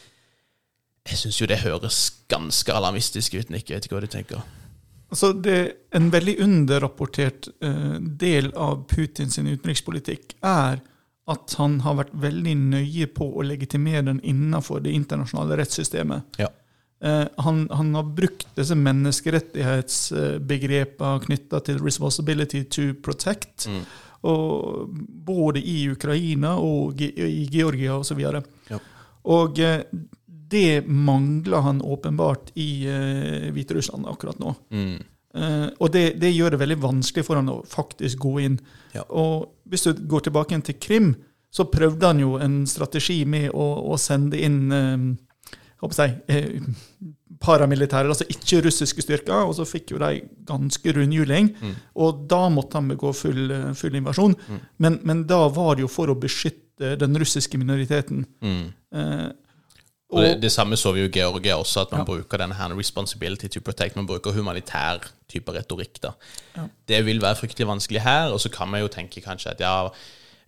Jeg 1.07 1.17
syns 1.17 1.39
jo 1.41 1.49
det 1.49 1.63
høres 1.63 2.01
ganske 2.29 2.73
alarmistisk 2.73 3.37
ut, 3.39 3.49
Nick. 3.49 3.69
Jeg 3.69 3.79
vet 3.79 3.87
ikke 3.87 3.97
hva 3.97 4.05
du 4.05 4.11
tenker? 4.11 4.43
Altså, 5.11 5.33
det 5.33 5.87
En 5.91 6.07
veldig 6.11 6.37
underrapportert 6.39 7.49
uh, 7.65 7.97
del 7.99 8.53
av 8.55 8.85
Putins 8.87 9.35
utenrikspolitikk 9.37 10.37
er 10.39 10.79
at 11.31 11.55
han 11.59 11.81
har 11.85 11.97
vært 11.99 12.13
veldig 12.17 12.53
nøye 12.71 13.07
på 13.11 13.27
å 13.27 13.43
legitimere 13.45 14.07
den 14.07 14.21
innenfor 14.23 14.81
det 14.83 14.93
internasjonale 14.95 15.59
rettssystemet. 15.59 16.39
Ja. 16.41 16.47
Eh, 17.03 17.23
han, 17.37 17.69
han, 17.71 17.95
har 17.95 18.03
brukt 18.03 18.47
disse 18.55 18.75
menneskerettighetsbegrepene 18.77 21.19
knytta 21.25 21.59
til 21.65 21.79
'responsibility 21.81 22.63
to 22.69 22.93
protect', 23.01 23.67
mm. 23.67 23.85
både 25.25 25.61
i 25.65 25.89
Ukraina 25.89 26.55
og 26.61 27.01
i 27.01 27.49
Georgia 27.51 27.97
osv. 27.97 28.19
Og, 28.21 28.43
ja. 28.69 28.77
og 29.23 29.59
eh, 29.59 29.83
det 30.51 30.87
mangler 30.87 31.57
han 31.63 31.81
åpenbart 31.81 32.51
i 32.59 32.87
uh, 32.87 33.53
Hviterussland 33.55 34.05
akkurat 34.07 34.39
nå. 34.39 34.55
Mm. 34.69 34.99
Uh, 35.31 35.67
og 35.79 35.91
det, 35.93 36.19
det, 36.19 36.31
gjør 36.35 36.49
det 36.51 36.59
veldig 36.59 36.81
vanskelig 36.81 37.23
for 37.23 37.35
han 37.39 37.49
å 37.49 37.63
faktisk 37.63 38.19
gå 38.19 38.39
inn. 38.43 38.59
Ja. 38.91 39.07
Og 39.07 39.55
hvis 39.63 39.87
du 39.87 39.93
går 39.95 40.19
tilbake 40.27 40.59
til 40.67 40.75
Krim, 40.75 41.15
så 41.51 41.63
prøvde 41.71 42.07
han 42.07 42.19
jo 42.19 42.35
en 42.35 42.67
strategi 42.67 43.25
med 43.25 43.51
å, 43.55 43.95
å 43.95 43.97
sende 43.97 44.37
inn 44.43 44.71
um, 44.75 45.17
jeg, 45.81 46.15
eh, 46.29 46.61
paramilitære, 47.41 48.07
altså 48.07 48.27
ikke-russiske 48.29 49.01
styrker, 49.01 49.33
og 49.47 49.55
så 49.57 49.65
fikk 49.65 49.95
jo 49.95 50.01
de 50.01 50.21
ganske 50.47 50.93
rundhjuling. 50.97 51.51
Mm. 51.61 51.75
Og 51.95 52.25
da 52.29 52.47
måtte 52.53 52.77
han 52.77 52.89
begå 52.91 53.13
full, 53.17 53.51
eh, 53.51 53.73
full 53.73 53.95
invasjon. 53.95 54.35
Mm. 54.47 54.59
Men, 54.77 54.99
men, 55.03 55.23
da 55.29 55.47
var 55.49 55.75
det 55.75 55.87
jo 55.87 55.91
for 55.91 56.11
å 56.11 56.17
beskytte 56.19 56.95
den 56.99 57.17
russiske 57.17 57.57
minoriteten. 57.57 58.25
Mm. 58.41 58.67
Eh, 58.93 59.29
og, 60.11 60.19
og 60.19 60.23
det, 60.25 60.31
det, 60.43 60.51
samme 60.51 60.75
så 60.75 60.91
vi 60.91 61.05
jo 61.05 61.07
i 61.07 61.13
Georgia 61.15 61.55
også, 61.55 61.85
at 61.85 61.91
man 61.95 62.03
ja. 62.03 62.05
bruker 62.09 62.41
denne 62.41 62.57
her 62.59 62.73
responsibility 62.75 63.47
to 63.47 63.61
protect. 63.63 63.95
Man 63.95 64.09
bruker 64.09 64.35
humanitær 64.35 65.05
type 65.31 65.53
retorikk. 65.55 66.01
da. 66.03 66.11
Ja. 66.57 66.67
Det 66.87 67.05
vil 67.07 67.21
være 67.23 67.39
fryktelig 67.39 67.67
vanskelig 67.67 68.01
her, 68.03 68.33
og 68.35 68.41
så 68.43 68.51
kan 68.51 68.69
man 68.69 68.83
jo 68.83 68.91
tenke 68.91 69.23
kanskje 69.23 69.55
at 69.55 69.63
ja, 69.63 69.87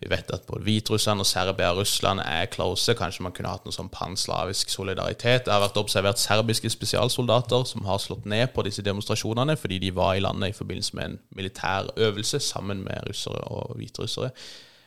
vi 0.04 0.10
vet 0.12 0.30
at 0.36 0.42
både 0.44 0.66
Hviterussland 0.66 1.22
og 1.22 1.26
Serbia 1.26 1.70
og 1.72 1.78
Russland 1.78 2.20
er 2.20 2.50
close. 2.52 2.92
Kanskje 2.94 3.24
man 3.24 3.32
kunne 3.32 3.48
hatt 3.48 3.64
noe 3.64 3.72
sånn 3.72 3.88
panslavisk 3.92 4.68
solidaritet. 4.68 5.46
Det 5.46 5.52
har 5.52 5.62
vært 5.62 5.80
observert 5.80 6.20
serbiske 6.20 6.68
spesialsoldater 6.72 7.64
som 7.68 7.86
har 7.88 8.02
slått 8.02 8.28
ned 8.28 8.52
på 8.52 8.66
disse 8.66 8.84
demonstrasjonene 8.84 9.56
fordi 9.56 9.80
de 9.86 9.94
var 9.96 10.18
i 10.18 10.22
landet 10.24 10.52
i 10.52 10.58
forbindelse 10.58 10.98
med 10.98 11.06
en 11.06 11.16
militær 11.38 11.88
øvelse 11.96 12.42
sammen 12.44 12.84
med 12.84 13.08
russere 13.08 13.40
og 13.48 13.78
hviterussere. 13.78 14.28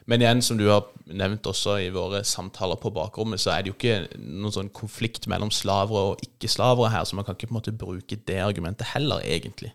Men 0.08 0.22
igjen, 0.22 0.44
som 0.46 0.60
du 0.60 0.68
har 0.70 0.86
nevnt 1.10 1.50
også 1.50 1.80
i 1.84 1.90
våre 1.92 2.22
samtaler 2.24 2.78
på 2.80 2.94
bakrommet, 2.96 3.42
så 3.44 3.52
er 3.52 3.66
det 3.66 3.74
jo 3.74 3.76
ikke 3.76 4.22
noen 4.22 4.54
sånn 4.56 4.70
konflikt 4.72 5.26
mellom 5.28 5.50
slavere 5.52 6.14
og 6.14 6.24
ikke-slavere 6.24 6.94
her, 6.94 7.04
så 7.04 7.18
man 7.18 7.28
kan 7.28 7.36
ikke 7.36 7.50
på 7.50 7.56
en 7.56 7.58
måte 7.58 7.76
bruke 7.76 8.20
det 8.30 8.38
argumentet 8.40 8.94
heller, 8.94 9.20
egentlig. 9.26 9.74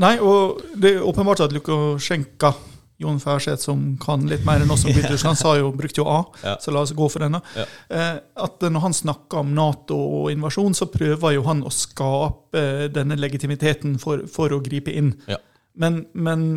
Nei, 0.00 0.14
og 0.20 0.62
det 0.80 0.94
er 0.94 1.04
åpenbart 1.04 1.44
at 1.44 1.52
Lukasjenko 1.52 2.54
Jon 3.02 3.18
Færseth, 3.20 3.60
som 3.66 3.82
kan 4.00 4.24
litt 4.30 4.46
mer 4.46 4.62
enn 4.64 4.72
oss 4.72 4.86
om 4.86 4.94
Hviterussland, 4.94 5.38
sa 5.42 5.56
jo, 5.58 5.72
brukte 5.76 6.00
jo 6.00 6.06
A, 6.08 6.20
ja. 6.42 6.54
så 6.62 6.72
la 6.72 6.84
oss 6.86 6.94
gå 6.96 7.08
for 7.12 7.24
denne. 7.26 7.42
Ja. 7.56 7.66
Eh, 7.92 8.14
at 8.46 8.64
når 8.64 8.84
han 8.86 8.96
snakker 8.96 9.42
om 9.42 9.52
Nato 9.56 9.98
og 10.22 10.30
invasjon, 10.32 10.76
så 10.76 10.88
prøver 10.92 11.36
jo 11.36 11.44
han 11.48 11.64
å 11.66 11.72
skape 11.74 12.88
denne 12.94 13.18
legitimiteten 13.20 13.98
for, 14.02 14.24
for 14.32 14.54
å 14.56 14.62
gripe 14.64 14.94
inn. 14.96 15.12
Ja. 15.28 15.40
Men, 15.76 16.06
men, 16.16 16.48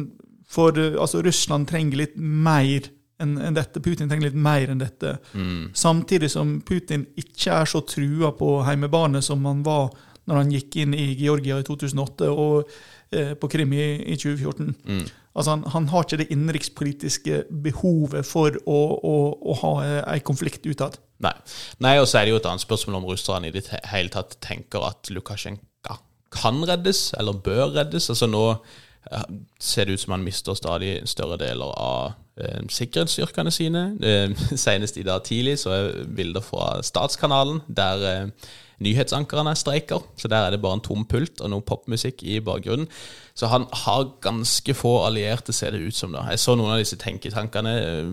for 0.49 0.77
altså, 0.79 1.21
Russland 1.25 1.67
trenger 1.69 2.05
litt 2.05 2.15
mer 2.17 2.87
enn 3.19 3.35
en 3.43 3.57
dette. 3.57 3.81
Putin 3.83 4.07
trenger 4.09 4.29
litt 4.29 4.37
mer 4.39 4.71
enn 4.71 4.79
dette. 4.81 5.17
Mm. 5.33 5.71
Samtidig 5.75 6.31
som 6.31 6.59
Putin 6.65 7.05
ikke 7.19 7.59
er 7.61 7.69
så 7.69 7.83
trua 7.83 8.31
på 8.37 8.61
heimebane 8.67 9.21
som 9.25 9.43
han 9.49 9.63
var 9.65 9.91
når 10.29 10.43
han 10.43 10.53
gikk 10.53 10.77
inn 10.83 10.93
i 10.93 11.09
Georgia 11.17 11.57
i 11.59 11.65
2008 11.65 12.29
og 12.29 12.69
eh, 13.11 13.33
på 13.39 13.49
Krim 13.51 13.73
i, 13.73 13.85
i 14.13 14.17
2014. 14.19 14.75
Mm. 14.85 15.03
Altså 15.37 15.53
han, 15.53 15.63
han 15.71 15.87
har 15.91 16.03
ikke 16.03 16.19
det 16.23 16.31
innenrikspolitiske 16.33 17.43
behovet 17.63 18.25
for 18.27 18.55
å, 18.65 18.79
å, 18.97 19.15
å 19.39 19.57
ha 19.61 19.73
en 19.85 20.25
konflikt 20.25 20.65
utad. 20.65 20.97
Nei. 21.23 21.35
Nei, 21.83 21.97
og 22.01 22.07
så 22.09 22.19
er 22.19 22.27
det 22.27 22.33
jo 22.33 22.39
et 22.39 22.47
annet 22.49 22.63
spørsmål 22.63 23.01
om 23.01 23.09
russerne 23.11 23.49
i 23.49 23.53
det 23.55 23.65
hele 23.91 24.11
tatt 24.13 24.39
tenker 24.43 24.83
at 24.87 25.11
Lukasjenko 25.13 25.67
kan 26.31 26.63
reddes, 26.65 27.13
eller 27.17 27.33
bør 27.33 27.73
reddes. 27.75 28.09
Altså 28.09 28.27
nå 28.29 28.43
eh, 29.11 29.27
ser 29.59 29.85
det 29.85 29.97
ut 29.97 30.03
som 30.03 30.15
han 30.15 30.25
mister 30.25 30.57
stadig 30.57 30.99
større 31.09 31.39
deler 31.41 31.73
av 31.73 32.11
eh, 32.37 32.61
sikkerhetsstyrkene 32.69 33.53
sine. 33.53 33.85
Eh, 34.01 34.33
senest 34.67 34.97
i 34.97 35.05
dag 35.07 35.23
tidlig 35.25 35.59
så 35.63 35.75
er 35.75 36.01
bilder 36.15 36.45
fra 36.45 36.79
Statskanalen 36.85 37.63
der 37.67 38.05
eh, 38.11 38.51
nyhetsankerne 38.83 39.55
streiker. 39.59 40.03
Så 40.19 40.31
der 40.31 40.47
er 40.47 40.55
det 40.55 40.61
bare 40.63 40.79
en 40.79 40.83
tom 40.85 41.05
pult 41.09 41.41
og 41.43 41.51
noe 41.51 41.65
popmusikk 41.65 42.23
i 42.23 42.39
bakgrunnen. 42.43 42.89
Så 43.37 43.47
han 43.47 43.67
har 43.85 44.09
ganske 44.23 44.73
få 44.75 44.97
allierte, 45.05 45.53
ser 45.55 45.71
det 45.71 45.83
ut 45.85 45.95
som. 45.95 46.11
da. 46.11 46.25
Jeg 46.31 46.41
så 46.43 46.55
noen 46.59 46.73
av 46.73 46.81
disse 46.81 46.99
tenketankene 46.99 47.75
eh, 47.79 48.11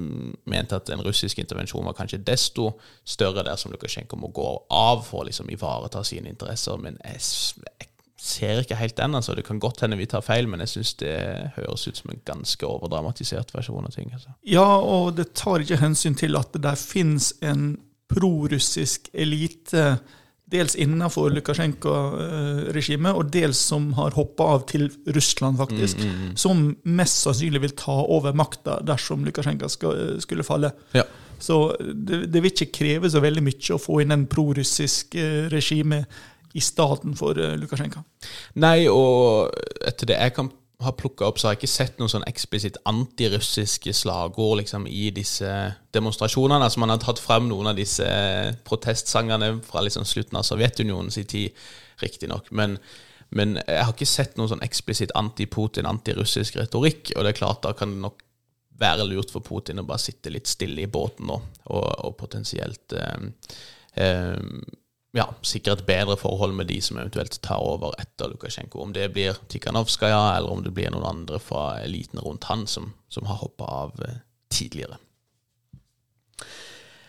mente 0.51 0.79
at 0.79 0.93
en 0.95 1.03
russisk 1.07 1.41
intervensjon 1.43 1.87
var 1.87 1.97
kanskje 1.99 2.23
desto 2.27 2.73
større 3.05 3.47
der 3.47 3.59
som 3.59 3.75
Lukasjenko 3.75 4.19
må 4.21 4.31
gå 4.35 4.49
av 4.71 5.03
for 5.07 5.25
å 5.25 5.29
liksom 5.31 5.51
ivareta 5.51 6.05
sine 6.07 6.31
interesser. 6.31 6.79
Men 6.83 7.01
jeg, 7.03 7.25
jeg 7.67 7.91
ser 8.27 8.63
ikke 8.63 8.79
helt 8.79 8.97
den. 8.97 9.15
altså. 9.15 9.35
Det 9.35 9.45
kan 9.47 9.61
godt 9.63 9.83
hende 9.85 9.99
vi 9.99 10.07
tar 10.11 10.25
feil, 10.25 10.49
men 10.51 10.63
jeg 10.65 10.75
syns 10.77 10.95
det 11.03 11.17
høres 11.57 11.87
ut 11.89 11.99
som 11.99 12.13
en 12.13 12.23
ganske 12.27 12.67
overdramatisert 12.67 13.55
versjon 13.55 13.87
av 13.87 13.95
ting. 13.95 14.13
altså. 14.13 14.35
Ja, 14.47 14.69
og 14.79 15.17
det 15.17 15.33
tar 15.35 15.63
ikke 15.63 15.81
hensyn 15.83 16.19
til 16.19 16.39
at 16.39 16.55
det 16.55 16.65
der 16.67 16.79
fins 16.81 17.33
en 17.43 17.77
prorussisk 18.11 19.09
elite, 19.15 19.97
dels 20.53 20.77
innenfor 20.79 21.33
Lukasjenko-regimet, 21.35 23.17
og 23.19 23.31
dels 23.35 23.59
som 23.73 23.89
har 23.99 24.15
hoppa 24.15 24.47
av 24.55 24.67
til 24.71 24.87
Russland, 25.11 25.59
faktisk, 25.59 26.05
som 26.39 26.69
mest 26.87 27.25
sannsynlig 27.25 27.65
vil 27.65 27.75
ta 27.79 27.97
over 28.05 28.37
makta 28.37 28.79
dersom 28.87 29.27
Lukasjenko 29.27 29.71
skal, 29.73 30.21
skulle 30.23 30.47
falle. 30.47 30.71
Ja. 30.95 31.03
Så 31.43 31.59
det, 31.81 32.29
det 32.33 32.43
vil 32.43 32.55
ikke 32.55 32.73
kreve 32.79 33.11
så 33.13 33.21
veldig 33.25 33.43
mye 33.45 33.75
å 33.75 33.83
få 33.83 34.01
inn 34.05 34.15
en 34.15 34.29
prorussisk 34.31 35.19
eh, 35.21 35.51
regime 35.53 36.05
i 36.57 36.63
staten 36.65 37.17
for 37.19 37.37
eh, 37.43 37.57
Lukasjenko. 37.61 38.05
Nei, 38.63 38.87
og 38.89 39.53
etter 39.85 40.13
det 40.13 40.21
jeg 40.23 40.37
kan 40.39 40.53
ha 40.85 40.93
plukka 40.93 41.25
opp, 41.25 41.39
så 41.39 41.49
har 41.49 41.55
jeg 41.55 41.63
ikke 41.63 41.73
sett 41.73 42.01
noen 42.01 42.11
sånn 42.13 42.27
eksplisitt 42.29 42.77
antirussiske 42.89 43.95
slagord 43.97 44.59
liksom, 44.61 44.85
i 44.91 45.09
disse 45.15 45.49
demonstrasjonene. 45.97 46.67
Altså 46.67 46.83
Man 46.83 46.93
har 46.93 47.01
tatt 47.01 47.23
frem 47.23 47.49
noen 47.49 47.71
av 47.71 47.79
disse 47.79 48.07
protestsangene 48.69 49.55
fra 49.65 49.85
liksom, 49.87 50.05
slutten 50.09 50.37
av 50.37 50.45
Sovjetunionens 50.49 51.17
tid, 51.33 51.57
riktignok. 52.03 52.51
Men, 52.53 52.77
men 53.33 53.57
jeg 53.63 53.83
har 53.87 53.95
ikke 53.95 54.11
sett 54.11 54.37
noen 54.37 54.53
sånn 54.53 54.67
eksplisitt 54.67 55.15
anti-Putin, 55.17 55.89
antirussisk 55.89 56.61
retorikk. 56.61 57.15
Og 57.17 57.25
det 57.25 57.33
er 57.33 57.41
klart, 57.41 57.65
da 57.65 57.73
kan 57.77 57.95
det 57.95 58.05
nok 58.05 58.21
være 58.77 59.07
lurt 59.09 59.33
for 59.33 59.41
Putin 59.41 59.81
å 59.81 59.87
bare 59.89 60.03
sitte 60.03 60.33
litt 60.33 60.51
stille 60.51 60.85
i 60.85 60.91
båten 60.93 61.31
nå, 61.31 61.39
og, 61.73 61.87
og 62.05 62.17
potensielt 62.21 62.93
eh, 62.93 63.55
eh, 64.05 64.37
ja, 65.17 65.27
sikre 65.47 65.77
et 65.77 65.87
bedre 65.89 66.17
forhold 66.21 66.55
med 66.57 66.69
de 66.71 66.77
som 66.85 66.99
eventuelt 67.01 67.39
tar 67.45 67.63
over 67.65 67.97
etter 68.01 68.31
Lukasjenko. 68.33 68.83
Om 68.85 68.93
det 68.97 69.09
blir 69.15 69.39
Tikhanovskaja, 69.49 70.37
eller 70.37 70.53
om 70.53 70.63
det 70.65 70.75
blir 70.77 70.93
noen 70.93 71.09
andre 71.09 71.41
fra 71.43 71.81
eliten 71.83 72.21
rundt 72.23 72.49
han 72.51 72.67
som, 72.71 72.93
som 73.09 73.29
har 73.31 73.41
hoppa 73.41 73.69
av 73.83 74.07
eh, 74.07 74.19
tidligere. 74.53 74.99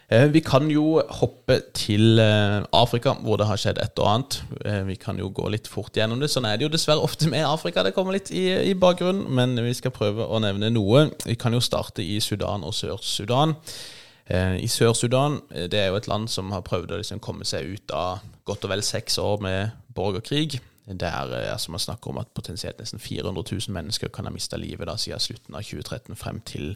Eh, 0.08 0.30
Vi 0.32 0.40
kan 0.40 0.70
jo 0.72 1.02
hoppe 1.20 1.60
til 1.76 2.20
eh, 2.24 2.64
Afrika, 2.72 3.18
hvor 3.20 3.42
det 3.42 3.50
har 3.50 3.60
skjedd 3.60 3.82
et 3.84 4.00
og 4.00 4.08
annet. 4.14 4.40
Vi 4.88 4.96
kan 4.96 5.20
jo 5.20 5.28
gå 5.36 5.52
litt 5.52 5.68
fort 5.68 5.98
gjennom 5.98 6.24
det. 6.24 6.32
Sånn 6.32 6.48
er 6.48 6.56
det 6.58 6.68
jo 6.70 6.72
dessverre 6.72 7.04
ofte 7.04 7.28
med 7.32 7.44
Afrika. 7.48 7.84
Det 7.84 7.92
kommer 7.98 8.16
litt 8.16 8.32
i, 8.32 8.48
i 8.72 8.74
bakgrunnen, 8.74 9.28
men 9.28 9.60
vi 9.68 9.76
skal 9.76 9.96
prøve 9.96 10.26
å 10.26 10.40
nevne 10.44 10.72
noe. 10.72 11.10
Vi 11.28 11.36
kan 11.36 11.54
jo 11.54 11.64
starte 11.64 12.06
i 12.06 12.22
Sudan 12.24 12.64
og 12.64 12.76
Sør-Sudan. 12.78 13.58
Eh, 14.28 14.58
I 14.60 14.68
Sør-Sudan 14.68 15.40
eh, 15.56 15.68
det 15.72 15.80
er 15.80 15.92
jo 15.92 16.00
et 16.00 16.08
land 16.12 16.28
som 16.32 16.52
har 16.52 16.66
prøvd 16.68 16.92
å 16.92 17.00
liksom 17.00 17.22
komme 17.24 17.48
seg 17.48 17.78
ut 17.78 17.94
av 17.96 18.26
godt 18.48 18.66
og 18.68 18.74
vel 18.74 18.84
seks 18.84 19.20
år 19.24 19.44
med 19.44 19.78
borgerkrig. 19.96 20.60
Der 20.88 21.32
eh, 21.36 21.52
altså 21.54 21.72
man 21.72 21.84
snakker 21.84 22.12
om 22.12 22.20
at 22.20 22.34
potensielt 22.36 22.80
nesten 22.82 23.00
400 23.00 23.44
000 23.52 23.76
mennesker 23.76 24.12
kan 24.12 24.28
ha 24.28 24.34
mista 24.34 24.60
livet 24.60 24.88
da, 24.88 24.98
siden 25.00 25.24
slutten 25.24 25.56
av 25.56 25.64
2013 25.64 26.20
frem 26.20 26.42
til 26.48 26.76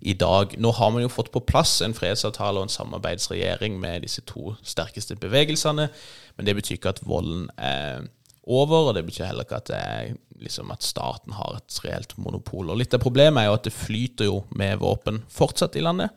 i 0.00 0.14
dag. 0.18 0.54
Nå 0.58 0.74
har 0.78 0.94
man 0.94 1.02
jo 1.02 1.10
fått 1.10 1.32
på 1.34 1.42
plass 1.46 1.80
en 1.82 1.94
fredsavtale 1.94 2.62
og 2.62 2.68
en 2.68 2.76
samarbeidsregjering 2.76 3.80
med 3.82 4.06
disse 4.06 4.22
to 4.26 4.54
sterkeste 4.62 5.18
bevegelsene, 5.18 5.88
men 6.36 6.46
det 6.46 6.56
betyr 6.58 6.78
ikke 6.78 6.94
at 6.96 7.02
volden 7.06 7.48
er 7.58 8.06
over, 8.42 8.88
og 8.90 8.96
det 8.96 9.04
betyr 9.06 9.28
heller 9.28 9.46
ikke 9.46 9.60
at, 9.60 9.70
er, 9.74 10.14
liksom, 10.42 10.70
at 10.74 10.82
staten 10.82 11.34
har 11.38 11.58
et 11.58 11.76
reelt 11.84 12.16
monopol. 12.18 12.72
Og 12.72 12.80
Litt 12.80 12.94
av 12.94 13.02
problemet 13.02 13.42
er 13.42 13.50
jo 13.50 13.58
at 13.58 13.68
det 13.68 13.74
flyter 13.74 14.26
jo 14.26 14.40
med 14.58 14.80
våpen 14.82 15.22
fortsatt 15.30 15.78
i 15.78 15.84
landet. 15.84 16.10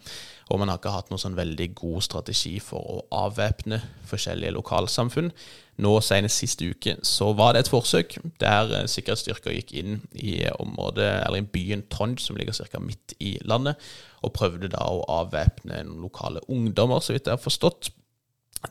Og 0.53 0.59
man 0.61 0.69
har 0.69 0.77
ikke 0.77 0.93
hatt 0.93 1.09
noen 1.09 1.21
sånn 1.21 1.37
veldig 1.37 1.71
god 1.77 2.03
strategi 2.05 2.59
for 2.61 2.85
å 2.85 3.23
avvæpne 3.25 3.79
forskjellige 4.05 4.53
lokalsamfunn. 4.53 5.31
Nå 5.81 5.91
Senest 6.05 6.39
siste 6.39 6.69
uke 6.69 6.93
så 7.03 7.31
var 7.35 7.55
det 7.55 7.65
et 7.65 7.71
forsøk 7.71 8.15
der 8.39 8.71
eh, 8.77 8.85
sikkerhetsstyrker 8.91 9.55
gikk 9.57 9.73
inn 9.81 9.97
i 10.13 10.37
området, 10.53 11.09
eller 11.25 11.41
i 11.41 11.49
byen 11.57 11.83
Trond, 11.91 12.21
som 12.21 12.37
ligger 12.37 12.55
ca. 12.55 12.79
midt 12.79 13.17
i 13.19 13.35
landet, 13.43 13.81
og 14.23 14.35
prøvde 14.37 14.71
da 14.71 14.85
å 14.87 15.03
avvæpne 15.17 15.81
lokale 15.97 16.45
ungdommer, 16.47 17.01
så 17.01 17.15
vidt 17.15 17.27
jeg 17.27 17.35
har 17.35 17.43
forstått. 17.43 17.91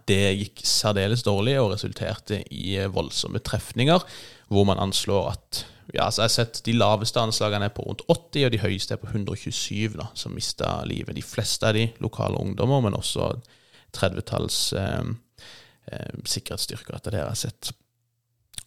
Det 0.08 0.22
gikk 0.32 0.64
særdeles 0.66 1.26
dårlig 1.26 1.58
og 1.60 1.74
resulterte 1.74 2.40
i 2.54 2.78
voldsomme 2.90 3.42
trefninger, 3.44 4.02
hvor 4.48 4.66
man 4.66 4.80
anslår 4.82 5.30
at 5.34 5.64
ja, 5.92 6.06
så 6.08 6.22
jeg 6.22 6.24
har 6.24 6.32
sett 6.32 6.60
De 6.64 6.72
laveste 6.76 7.20
anslagene 7.20 7.68
er 7.68 7.74
på 7.74 7.84
rundt 7.84 8.04
80, 8.08 8.46
og 8.46 8.54
de 8.54 8.62
høyeste 8.62 8.96
er 8.96 9.02
på 9.02 9.10
127 9.10 9.98
da, 9.98 10.08
som 10.16 10.34
mista 10.36 10.78
livet. 10.88 11.16
De 11.16 11.24
fleste 11.24 11.68
av 11.68 11.76
de 11.76 11.88
lokale 12.04 12.40
ungdommer, 12.40 12.80
men 12.86 12.96
også 12.96 13.34
30-talls 13.94 14.60
eh, 14.80 15.10
eh, 15.92 16.14
sikkerhetsstyrker, 16.24 16.96
etter 16.96 17.14
det 17.14 17.20
jeg 17.20 17.30
har 17.30 17.42
sett. 17.42 17.74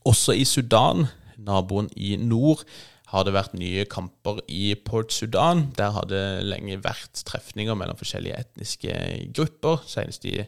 Også 0.07 0.35
i 0.37 0.45
Sudan, 0.47 1.07
naboen 1.37 1.89
i 1.97 2.15
nord, 2.21 2.63
har 3.11 3.23
det 3.23 3.35
vært 3.35 3.55
nye 3.55 3.85
kamper 3.87 4.41
i 4.51 4.73
Port 4.75 5.13
Sudan. 5.15 5.69
Der 5.77 5.93
har 5.95 6.07
det 6.11 6.23
lenge 6.43 6.79
vært 6.83 7.23
trefninger 7.27 7.77
mellom 7.79 7.99
forskjellige 7.99 8.39
etniske 8.43 8.95
grupper. 9.35 9.79
Senest 9.87 10.27
i 10.27 10.41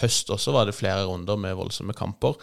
høst 0.00 0.32
også 0.32 0.54
var 0.56 0.68
det 0.68 0.76
flere 0.76 1.04
runder 1.08 1.36
med 1.40 1.58
voldsomme 1.58 1.96
kamper. 1.96 2.38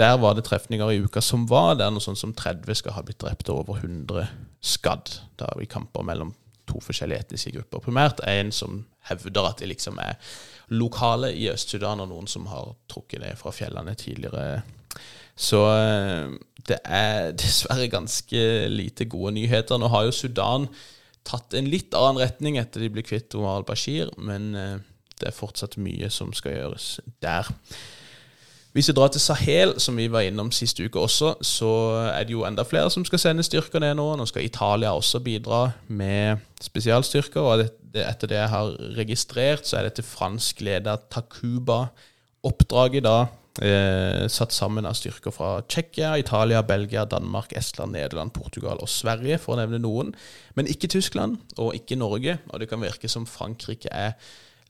Der 0.00 0.16
var 0.16 0.34
det 0.34 0.46
trefninger 0.48 0.90
i 0.90 1.00
uka 1.04 1.20
som 1.20 1.44
var, 1.50 1.74
der 1.76 1.90
noe 1.92 2.00
sånt 2.00 2.20
som 2.20 2.32
30 2.36 2.78
skal 2.78 2.96
ha 2.96 3.02
blitt 3.04 3.20
drept 3.20 3.50
og 3.52 3.66
over 3.66 3.82
100 3.82 4.30
skadd. 4.64 5.12
Da 5.40 5.50
i 5.60 5.68
kamper 5.68 6.06
mellom 6.06 6.32
to 6.70 6.80
forskjellige 6.84 7.26
etniske 7.26 7.52
grupper. 7.56 7.82
Primært 7.84 8.22
en 8.28 8.52
som 8.54 8.84
hevder 9.10 9.50
at 9.50 9.60
de 9.60 9.68
liksom 9.68 9.98
er 10.00 10.16
lokale 10.70 11.32
i 11.34 11.48
Øst-Sudan, 11.50 12.00
og 12.00 12.12
noen 12.12 12.30
som 12.30 12.46
har 12.48 12.72
trukket 12.88 13.24
ned 13.24 13.36
fra 13.40 13.52
fjellene 13.52 13.96
tidligere. 13.98 14.62
Så 15.36 15.64
eh, 15.74 16.32
det 16.68 16.78
er 16.84 17.32
dessverre 17.42 17.90
ganske 17.92 18.44
lite 18.72 19.08
gode 19.10 19.34
nyheter. 19.36 19.80
Nå 19.80 19.90
har 19.92 20.06
jo 20.06 20.16
Sudan 20.16 20.68
tatt 21.26 21.52
en 21.58 21.68
litt 21.68 21.92
annen 21.98 22.22
retning 22.22 22.56
etter 22.60 22.80
de 22.80 22.92
ble 22.92 23.04
kvitt 23.04 23.34
Omar 23.36 23.60
al-Bashir, 23.60 24.14
men 24.16 24.54
eh, 24.56 24.76
det 25.20 25.28
er 25.28 25.36
fortsatt 25.36 25.76
mye 25.82 26.08
som 26.12 26.32
skal 26.36 26.56
gjøres 26.56 26.92
der. 27.20 27.50
Hvis 28.72 28.86
vi 28.88 28.94
drar 28.94 29.10
til 29.10 29.20
Sahel, 29.20 29.72
som 29.82 29.96
vi 29.98 30.06
var 30.12 30.22
innom 30.22 30.52
sist 30.54 30.78
uke 30.78 31.00
også, 31.00 31.32
så 31.42 31.70
er 32.12 32.22
det 32.26 32.36
jo 32.36 32.44
enda 32.46 32.62
flere 32.62 32.90
som 32.94 33.02
skal 33.04 33.18
sende 33.18 33.42
styrker 33.42 33.82
ned 33.82 33.96
nå. 33.98 34.04
Nå 34.14 34.26
skal 34.30 34.46
Italia 34.46 34.92
også 34.94 35.18
bidra 35.26 35.72
med 35.88 36.44
spesialstyrker. 36.62 37.40
og 37.40 37.64
Etter 37.98 38.30
det 38.30 38.38
jeg 38.38 38.52
har 38.52 38.70
registrert, 38.94 39.66
så 39.66 39.80
er 39.80 39.88
dette 39.88 40.06
franskleda 40.06 40.94
Takuba-oppdraget 41.10 43.02
da 43.08 43.16
eh, 43.58 44.28
satt 44.30 44.54
sammen 44.54 44.86
av 44.86 44.94
styrker 44.94 45.34
fra 45.34 45.50
Tsjekkia, 45.66 46.12
Italia, 46.22 46.62
Belgia, 46.62 47.02
Danmark, 47.10 47.50
Estland, 47.58 47.96
Nederland, 47.98 48.30
Portugal 48.36 48.78
og 48.78 48.92
Sverige, 48.92 49.40
for 49.42 49.56
å 49.56 49.64
nevne 49.64 49.82
noen. 49.82 50.14
Men 50.54 50.70
ikke 50.70 50.92
Tyskland, 50.94 51.40
og 51.58 51.74
ikke 51.74 51.98
Norge. 51.98 52.38
Og 52.52 52.62
det 52.62 52.70
kan 52.70 52.86
virke 52.86 53.10
som 53.10 53.26
Frankrike 53.26 53.90
er 53.90 54.14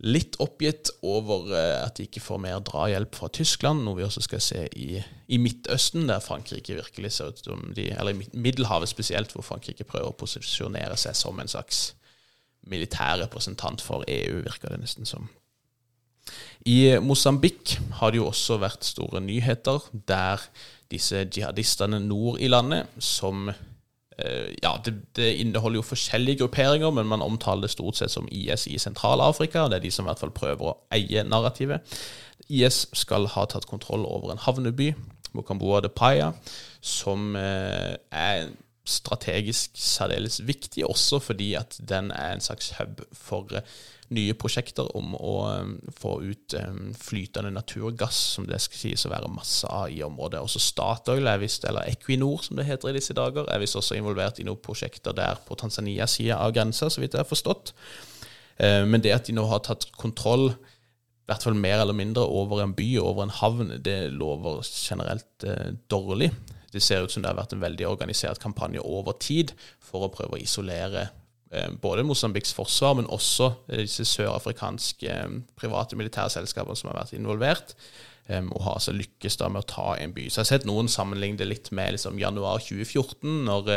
litt 0.00 0.38
oppgitt 0.40 0.88
over 1.04 1.50
eh, 1.52 1.76
at 1.84 1.98
de 1.98 2.06
ikke 2.08 2.22
får 2.24 2.40
mer 2.40 2.60
drahjelp 2.64 3.16
fra 3.16 3.28
Tyskland, 3.36 3.84
noe 3.84 3.98
vi 3.98 4.06
også 4.06 4.22
skal 4.24 4.42
se 4.44 4.64
i, 4.76 5.00
i 5.28 5.40
Midtøsten, 5.40 6.06
der 6.08 6.22
Frankrike 6.24 6.78
virkelig 6.78 7.12
ser 7.16 7.34
ut 7.34 7.42
som 7.44 7.66
de 7.76 7.90
Eller 7.92 8.16
i 8.16 8.28
Middelhavet 8.32 8.88
spesielt, 8.88 9.34
hvor 9.34 9.44
Frankrike 9.44 9.84
prøver 9.84 10.12
å 10.12 10.16
posisjonere 10.16 10.96
seg 11.00 11.18
som 11.18 11.40
en 11.40 11.50
slags 11.50 11.90
militær 12.70 13.18
representant 13.22 13.80
for 13.80 14.04
EU, 14.08 14.40
virker 14.44 14.72
det 14.72 14.80
nesten 14.82 15.08
som. 15.08 15.28
I 16.68 16.98
Mosambik 17.00 17.78
har 18.00 18.12
det 18.12 18.20
jo 18.20 18.28
også 18.28 18.58
vært 18.60 18.84
store 18.84 19.22
nyheter, 19.24 19.80
der 19.92 20.42
disse 20.92 21.24
jihadistene 21.24 22.00
nord 22.04 22.40
i 22.40 22.50
landet, 22.50 22.88
som 22.98 23.48
Ja, 24.62 24.74
det, 24.84 24.94
det, 25.16 25.28
inneholder 25.42 25.80
jo 25.80 25.86
forskjellige 25.86 26.42
grupperinger, 26.42 26.90
men 26.94 27.08
man 27.10 27.22
omtaler 27.24 27.66
det 27.66 27.74
stort 27.74 28.00
sett 28.00 28.12
som 28.12 28.28
IS 28.30 28.66
i 28.70 28.78
Sentral-Afrika. 28.78 29.68
Det 29.68 29.80
er 29.80 29.84
de 29.86 29.92
som 29.94 30.06
i 30.06 30.10
hvert 30.10 30.22
fall 30.22 30.34
prøver 30.34 30.70
å 30.70 30.76
eie 30.94 31.24
narrativet. 31.24 31.96
IS 32.50 32.86
skal 32.96 33.28
ha 33.34 33.46
tatt 33.48 33.68
kontroll 33.70 34.04
over 34.08 34.32
en 34.32 34.42
havneby, 34.42 34.92
Mokamboa 35.36 35.78
de 35.84 35.92
Paya, 35.94 36.32
som 36.82 37.36
eh, 37.38 37.94
er 38.10 38.50
strategisk 38.90 39.76
særdeles 39.78 40.40
viktig, 40.46 40.82
også 40.86 41.20
fordi 41.22 41.52
at 41.54 41.78
den 41.88 42.10
er 42.10 42.34
en 42.34 42.42
slags 42.42 42.72
hub 42.78 43.04
for 43.14 43.54
eh, 43.54 43.62
nye 44.14 44.34
prosjekter 44.38 44.88
om 44.98 45.12
å 45.14 45.34
um, 45.60 45.74
få 45.94 46.16
ut 46.24 46.56
um, 46.58 46.90
flytende 46.98 47.52
naturgass, 47.54 48.18
som 48.36 48.48
det 48.48 48.58
skal 48.64 48.80
sies 48.80 49.06
å 49.06 49.12
være 49.12 49.30
masse 49.30 49.68
av 49.70 49.92
i 49.92 50.00
området. 50.06 50.42
Også 50.42 50.62
Statoil, 50.62 51.28
vist, 51.42 51.66
eller 51.68 51.86
Equinor 51.90 52.42
som 52.46 52.58
det 52.58 52.66
heter 52.66 52.90
i 52.90 52.96
disse 52.98 53.14
dager, 53.16 53.46
er 53.46 53.62
visst 53.62 53.78
også 53.78 53.98
involvert 53.98 54.42
i 54.42 54.48
noen 54.48 54.62
prosjekter 54.62 55.14
der 55.16 55.38
på 55.46 55.58
Tanzanias 55.60 56.18
side 56.18 56.34
av 56.34 56.54
grensa, 56.56 56.90
så 56.90 57.02
vidt 57.02 57.14
jeg 57.14 57.22
har 57.22 57.30
forstått. 57.30 57.74
Uh, 58.58 58.82
men 58.90 59.02
det 59.04 59.14
at 59.14 59.30
de 59.30 59.36
nå 59.38 59.46
har 59.50 59.62
tatt 59.66 59.88
kontroll 60.00 60.50
i 60.50 61.30
hvert 61.30 61.44
fall 61.46 61.54
mer 61.54 61.78
eller 61.78 61.94
mindre 61.94 62.24
over 62.26 62.58
en 62.64 62.72
by 62.74 62.88
og 62.98 63.12
over 63.12 63.28
en 63.28 63.36
havn, 63.38 63.68
det 63.86 64.08
lover 64.10 64.64
generelt 64.66 65.44
eh, 65.46 65.76
dårlig. 65.86 66.32
Det 66.74 66.82
ser 66.82 67.04
ut 67.04 67.14
som 67.14 67.22
det 67.22 67.30
har 67.30 67.38
vært 67.38 67.54
en 67.54 67.62
veldig 67.62 67.86
organisert 67.86 68.42
kampanje 68.42 68.82
over 68.82 69.14
tid 69.22 69.52
for 69.78 70.08
å 70.08 70.10
prøve 70.10 70.34
å 70.34 70.42
isolere 70.42 71.04
eh, 71.04 71.12
både 71.82 72.04
Mosambiks 72.06 72.52
forsvar, 72.54 72.94
men 72.94 73.10
også 73.10 73.50
eh, 73.68 73.82
disse 73.82 74.04
sørafrikanske 74.06 75.10
eh, 75.10 75.34
private 75.58 75.98
militære 75.98 76.30
selskapene 76.36 76.78
som 76.78 76.92
har 76.92 77.02
vært 77.02 77.18
involvert. 77.18 77.76
Og 78.30 78.60
har 78.62 78.76
altså 78.76 78.92
lykkes 78.94 79.40
da 79.40 79.48
med 79.50 79.64
å 79.64 79.66
ta 79.66 79.84
en 79.98 80.12
by. 80.14 80.28
Så 80.30 80.38
jeg 80.38 80.44
har 80.44 80.48
sett 80.52 80.66
noen 80.68 80.86
sammenligne 80.86 81.40
det 81.40 81.48
litt 81.48 81.72
med 81.74 81.96
liksom, 81.96 82.14
januar 82.20 82.60
2014, 82.62 83.40
når 83.48 83.70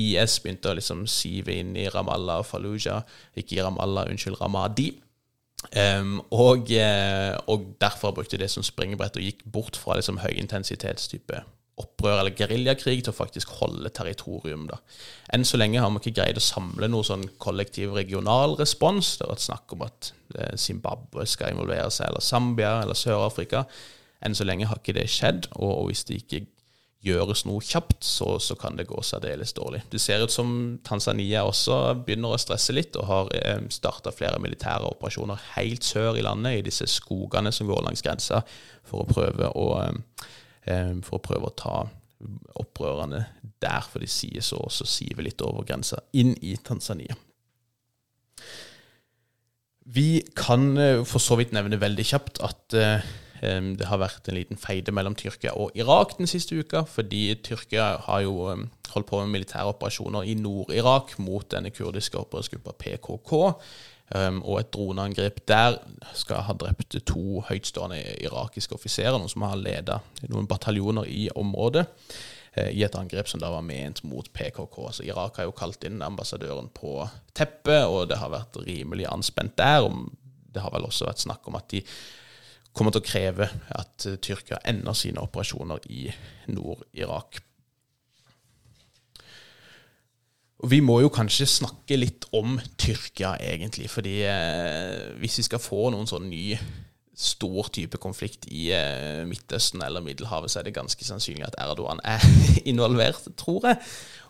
IS 0.00 0.38
begynte 0.40 0.70
å 0.70 0.78
liksom 0.78 1.02
sive 1.04 1.58
inn 1.60 1.74
i 1.76 1.84
Ramallah 1.92 2.40
og 2.40 2.48
Fallujah. 2.48 3.02
Ikke 3.36 3.58
i 3.58 3.60
Ramallah, 3.60 4.08
unnskyld, 4.08 4.38
Ramadi. 4.40 4.94
Um, 5.76 6.22
og, 6.32 6.72
og, 6.72 7.68
derfor 7.84 8.16
brukte 8.16 8.40
det 8.40 8.48
som 8.54 8.64
springbrett 8.64 9.20
og 9.20 9.28
gikk 9.28 9.44
bort 9.44 9.76
fra 9.76 10.00
liksom, 10.00 10.22
høyintensitetstype 10.24 11.44
opprør 11.80 12.20
eller 12.20 12.36
geriljakrig 12.36 13.00
til 13.00 13.12
å 13.12 13.16
faktisk 13.16 13.54
holde 13.60 13.90
territorium. 13.96 14.66
da. 14.68 14.78
Enn 15.32 15.46
så 15.48 15.56
lenge 15.60 15.80
har 15.80 15.90
vi 15.94 16.02
ikke 16.02 16.20
greid 16.20 16.40
å 16.40 16.44
samle 16.44 16.88
noe 16.90 17.06
sånn 17.06 17.24
kollektiv 17.42 17.94
regional 17.96 18.56
respons. 18.60 19.16
Det 19.16 19.26
har 19.26 19.34
vært 19.34 19.46
snakk 19.46 19.76
om 19.76 19.86
at 19.88 20.12
eh, 20.36 20.56
Zimbabwe 20.60 21.26
skal 21.26 21.54
involvere 21.54 21.90
seg, 21.90 22.10
eller 22.10 22.24
Zambia 22.24 22.80
eller 22.82 22.98
Sør-Afrika. 22.98 23.64
Enn 24.22 24.36
så 24.36 24.46
lenge 24.46 24.68
har 24.70 24.82
ikke 24.82 24.98
det 24.98 25.08
skjedd, 25.10 25.48
og, 25.56 25.70
og 25.70 25.86
hvis 25.90 26.04
det 26.08 26.20
ikke 26.22 26.44
gjøres 27.02 27.40
noe 27.48 27.58
kjapt, 27.66 28.04
så, 28.06 28.36
så, 28.38 28.54
kan 28.54 28.76
det 28.78 28.86
gå 28.86 29.00
særdeles 29.02 29.50
dårlig. 29.56 29.80
Det 29.90 29.98
ser 29.98 30.22
ut 30.22 30.30
som 30.30 30.52
Tanzania 30.86 31.40
også 31.42 31.96
begynner 32.04 32.36
å 32.36 32.38
stresse 32.38 32.76
litt, 32.76 32.94
og 33.00 33.08
har 33.08 33.32
eh, 33.40 33.64
starta 33.74 34.12
flere 34.14 34.38
militære 34.44 34.92
operasjoner 34.92 35.40
helt 35.56 35.82
sør 35.88 36.20
i 36.20 36.22
landet, 36.22 36.60
i 36.60 36.68
disse 36.68 36.86
skogene 36.86 37.50
som 37.50 37.66
går 37.66 37.82
langs 37.88 38.04
grensa, 38.06 38.44
for 38.86 39.02
å 39.02 39.10
prøve 39.10 39.50
å 39.56 39.66
Eh, 39.82 39.98
for 40.64 41.18
å 41.18 41.24
prøve 41.24 41.48
å 41.48 41.56
ta 41.58 41.76
opprørerne 42.60 43.24
der, 43.62 43.82
for 43.88 44.02
de 44.02 44.08
sier 44.10 44.44
så 44.44 44.60
og 44.62 44.72
så 44.74 44.86
siver 44.88 45.26
litt 45.26 45.42
over 45.44 45.66
grensa, 45.66 46.00
inn 46.18 46.34
i 46.42 46.54
Tanzania. 46.62 47.16
Vi 49.92 50.22
kan 50.38 50.76
eh, 50.78 51.02
for 51.08 51.22
så 51.22 51.36
vidt 51.40 51.54
nevne 51.54 51.80
veldig 51.82 52.04
kjapt 52.06 52.38
at 52.46 52.76
eh, 52.78 53.02
det 53.42 53.88
har 53.90 53.98
vært 53.98 54.28
en 54.30 54.36
liten 54.38 54.60
feide 54.60 54.92
mellom 54.94 55.16
Tyrkia 55.18 55.56
og 55.58 55.74
Irak 55.74 56.14
den 56.20 56.30
siste 56.30 56.54
uka, 56.54 56.84
fordi 56.86 57.24
Tyrkia 57.42 57.96
har 58.04 58.20
jo 58.22 58.36
holdt 58.46 59.08
på 59.08 59.18
med 59.18 59.32
militære 59.32 59.72
operasjoner 59.72 60.28
i 60.30 60.36
Nord-Irak 60.38 61.16
mot 61.18 61.48
denne 61.50 61.72
kurdiske 61.74 62.20
opprørsgruppa 62.20 62.76
PKK. 62.78 63.32
Um, 64.12 64.42
og 64.44 64.58
et 64.60 64.72
droneangrep 64.74 65.38
der 65.48 65.78
skal 66.12 66.42
ha 66.44 66.52
drept 66.58 66.98
to 67.08 67.40
høytstående 67.48 67.96
irakiske 68.20 68.76
offiserer, 68.76 69.16
noen 69.16 69.30
som 69.32 69.46
har 69.46 69.56
ledet 69.56 69.96
noen 70.26 70.48
bataljoner 70.50 71.08
i 71.08 71.30
området, 71.38 71.86
uh, 72.58 72.68
i 72.68 72.82
et 72.84 72.98
angrep 72.98 73.30
som 73.30 73.40
da 73.40 73.48
var 73.54 73.64
ment 73.64 74.02
mot 74.04 74.28
PKK. 74.36 74.76
Så 74.98 75.06
Irak 75.08 75.40
har 75.40 75.48
jo 75.48 75.54
kalt 75.56 75.86
inn 75.88 76.04
ambassadøren 76.04 76.68
på 76.76 76.98
teppet, 77.32 77.86
og 77.86 78.10
det 78.10 78.20
har 78.20 78.34
vært 78.34 78.60
rimelig 78.66 79.08
anspent 79.08 79.56
der. 79.60 79.88
Det 80.52 80.60
har 80.60 80.74
vel 80.74 80.90
også 80.90 81.08
vært 81.08 81.24
snakk 81.24 81.48
om 81.48 81.56
at 81.56 81.70
de 81.72 81.80
kommer 82.76 82.92
til 82.92 83.04
å 83.04 83.08
kreve 83.08 83.48
at 83.76 84.08
Tyrkia 84.24 84.60
ender 84.68 84.96
sine 84.96 85.24
operasjoner 85.24 85.88
i 85.92 86.06
Nord-Irak. 86.52 87.40
Og 90.62 90.70
Vi 90.70 90.78
må 90.80 91.00
jo 91.02 91.10
kanskje 91.10 91.48
snakke 91.50 91.96
litt 91.98 92.28
om 92.38 92.54
Tyrkia, 92.78 93.34
egentlig. 93.42 93.90
fordi 93.90 94.22
eh, 94.22 95.10
hvis 95.18 95.40
vi 95.40 95.46
skal 95.48 95.62
få 95.62 95.90
noen 95.90 96.06
sånn 96.06 96.28
ny 96.30 96.54
stor 97.18 97.68
type 97.74 97.98
konflikt 98.00 98.46
i 98.46 98.68
eh, 98.72 99.24
Midtøsten 99.28 99.82
eller 99.82 100.04
Middelhavet, 100.04 100.50
så 100.50 100.60
er 100.60 100.68
det 100.68 100.76
ganske 100.76 101.04
sannsynlig 101.04 101.44
at 101.48 101.58
Erdogan 101.60 102.00
er 102.06 102.22
involvert, 102.72 103.26
tror 103.36 103.66
jeg. 103.68 103.80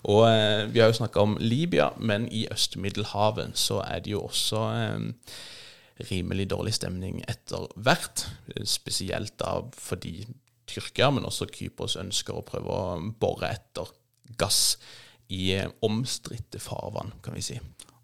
Og 0.09 0.25
eh, 0.31 0.73
vi 0.73 0.81
har 0.81 0.89
jo 0.89 1.01
snakka 1.03 1.21
om 1.21 1.37
Libya, 1.41 1.91
men 2.01 2.27
i 2.33 2.47
Øst-Middelhavet 2.53 3.53
så 3.59 3.83
er 3.85 4.01
det 4.01 4.17
jo 4.17 4.25
også 4.25 4.65
eh, 4.73 5.37
rimelig 6.11 6.49
dårlig 6.51 6.75
stemning 6.81 7.21
etter 7.29 7.69
hvert. 7.77 8.25
Spesielt 8.65 9.37
da 9.45 9.61
fordi 9.77 10.25
Tyrkia, 10.67 11.13
men 11.13 11.29
også 11.29 11.51
Kypros 11.53 12.01
ønsker 12.01 12.41
å 12.41 12.47
prøve 12.47 12.73
å 12.73 12.99
bore 13.21 13.53
etter 13.53 13.93
gass 14.41 14.79
i 15.29 15.53
eh, 15.57 15.71
omstridte 15.85 16.61
farvann, 16.63 17.13
kan 17.23 17.37
vi 17.37 17.45
si. 17.45 17.59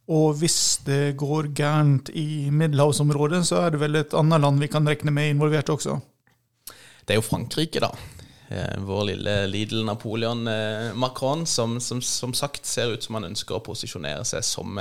Og 0.09 0.39
hvis 0.41 0.81
det 0.87 1.19
går 1.21 1.51
gærent 1.57 2.09
i 2.17 2.49
middelhavsområdet, 2.51 3.43
så 3.47 3.65
er 3.65 3.75
det 3.75 3.83
vel 3.83 3.99
et 4.01 4.15
annet 4.17 4.41
land 4.41 4.63
vi 4.63 4.71
kan 4.73 4.89
regne 4.89 5.13
med 5.13 5.35
involvert 5.35 5.69
også? 5.75 5.99
Det 7.05 7.15
er 7.15 7.21
jo 7.21 7.27
Frankrike, 7.27 7.83
da. 7.85 7.93
Eh, 8.49 8.79
vår 8.89 9.05
lille 9.11 9.35
Lidl 9.53 9.85
Napoleon 9.85 10.49
eh, 10.49 10.95
Macron, 10.97 11.45
som, 11.47 11.77
som, 11.81 12.01
som 12.01 12.33
sagt 12.37 12.67
ser 12.67 12.95
ut 12.95 13.05
som 13.05 13.19
han 13.19 13.29
ønsker 13.29 13.59
å 13.59 13.65
posisjonere 13.65 14.25
seg 14.29 14.45
som 14.47 14.81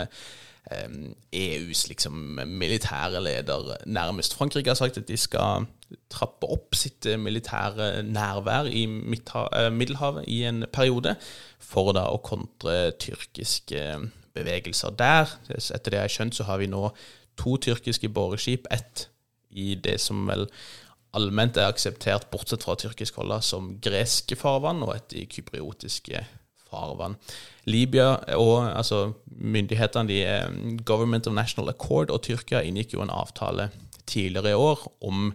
EUs 0.68 1.84
e 1.86 1.89
liksom, 1.93 2.39
militære 2.45 3.22
leder, 3.24 3.76
nærmest. 3.86 4.36
Frankrike 4.36 4.70
har 4.70 4.80
sagt 4.80 4.97
at 4.97 5.07
de 5.07 5.18
skal 5.18 5.68
trappe 6.11 6.47
opp 6.51 6.76
sitt 6.76 7.07
militære 7.20 8.03
nærvær 8.03 8.68
i 8.68 8.86
Middelhavet 8.86 10.28
i 10.28 10.41
en 10.49 10.65
periode 10.74 11.15
for 11.63 11.93
da 11.95 12.09
å 12.11 12.20
kontre 12.24 12.91
tyrkiske 12.99 13.84
bevegelser 14.36 14.97
der. 14.99 15.32
Etter 15.49 15.91
det 15.91 16.01
jeg 16.01 16.03
har 16.03 16.15
skjønt, 16.18 16.36
så 16.36 16.47
har 16.49 16.59
vi 16.61 16.68
nå 16.72 16.89
to 17.39 17.55
tyrkiske 17.63 18.09
boreskip. 18.11 18.68
Ett 18.72 19.07
i 19.49 19.76
det 19.80 19.97
som 20.03 20.28
vel 20.28 20.47
allment 21.18 21.57
er 21.57 21.72
akseptert, 21.72 22.28
bortsett 22.32 22.65
fra 22.65 22.76
tyrkisk 22.78 23.22
hold, 23.22 23.34
som 23.45 23.72
greske 23.82 24.36
farvann, 24.38 24.84
og 24.86 24.95
et 24.97 25.15
i 25.18 25.26
kypriotiske 25.32 26.26
farvann. 26.70 27.18
Libya 27.68 28.13
og 28.38 28.68
altså, 28.70 29.13
myndighetene, 29.28 30.09
de, 30.09 30.22
eh, 30.24 30.78
Government 30.86 31.28
of 31.28 31.36
National 31.38 31.74
Accord 31.74 32.11
og 32.11 32.22
Tyrkia 32.28 32.63
inngikk 32.65 32.95
jo 32.95 33.03
en 33.03 33.13
avtale 33.13 33.70
tidligere 34.07 34.53
i 34.53 34.59
år 34.59 34.86
om 35.07 35.32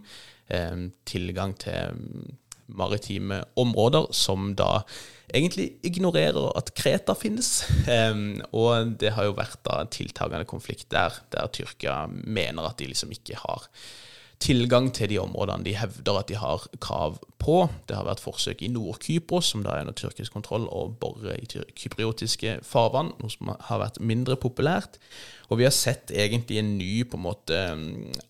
eh, 0.49 0.87
tilgang 1.05 1.57
til 1.61 1.93
maritime 2.73 3.43
områder, 3.59 4.07
som 4.15 4.53
da 4.57 4.83
egentlig 5.33 5.73
ignorerer 5.85 6.51
at 6.57 6.71
Kreta 6.77 7.15
finnes. 7.17 7.63
Um, 7.87 8.41
og 8.55 8.95
det 9.01 9.13
har 9.17 9.27
jo 9.27 9.37
vært 9.37 9.59
da 9.67 9.81
en 9.81 9.91
tiltagende 9.93 10.47
konflikt 10.49 10.89
der, 10.93 11.15
der 11.33 11.51
Tyrkia 11.53 12.03
mener 12.09 12.69
at 12.69 12.79
de 12.79 12.89
liksom 12.89 13.13
ikke 13.13 13.39
har 13.41 13.67
tilgang 14.43 14.89
til 14.95 15.07
de 15.11 15.19
områdene 15.21 15.63
de 15.65 15.75
hevder 15.79 16.19
at 16.19 16.29
de 16.31 16.35
har 16.39 16.65
krav 16.83 17.19
på. 17.41 17.57
Det 17.87 17.95
har 17.95 18.07
vært 18.07 18.23
forsøk 18.23 18.63
i 18.63 18.71
Nord-Kypros, 18.71 19.53
som 19.53 19.63
da 19.63 19.75
er 19.75 19.85
under 19.85 19.95
tyrkisk 19.97 20.35
kontroll, 20.35 20.67
å 20.67 20.89
bore 20.99 21.37
i 21.39 21.47
kypriotiske 21.47 22.57
farvann, 22.67 23.13
noe 23.21 23.31
som 23.31 23.53
har 23.69 23.81
vært 23.83 24.01
mindre 24.03 24.37
populært. 24.39 24.99
Og 25.51 25.59
vi 25.59 25.67
har 25.67 25.75
sett 25.75 26.11
egentlig 26.11 26.59
en 26.59 26.75
ny 26.79 27.03
på 27.07 27.19
en 27.19 27.25
måte 27.25 27.59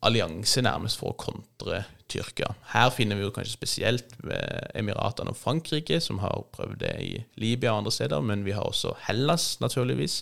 allianse 0.06 0.64
nærmest 0.66 1.02
for 1.02 1.14
å 1.14 1.20
kontre 1.20 1.84
Tyrkia. 2.14 2.52
Her 2.74 2.92
finner 2.94 3.18
vi 3.18 3.24
jo 3.26 3.34
kanskje 3.34 3.56
spesielt 3.56 4.18
Emiratene 4.78 5.34
og 5.34 5.40
Frankrike, 5.40 5.98
som 6.04 6.20
har 6.22 6.44
prøvd 6.54 6.82
det 6.84 6.96
i 7.02 7.14
Libya 7.42 7.72
og 7.72 7.84
andre 7.84 7.96
steder, 7.96 8.26
men 8.26 8.44
vi 8.46 8.54
har 8.54 8.68
også 8.68 8.94
Hellas, 9.08 9.56
naturligvis. 9.64 10.22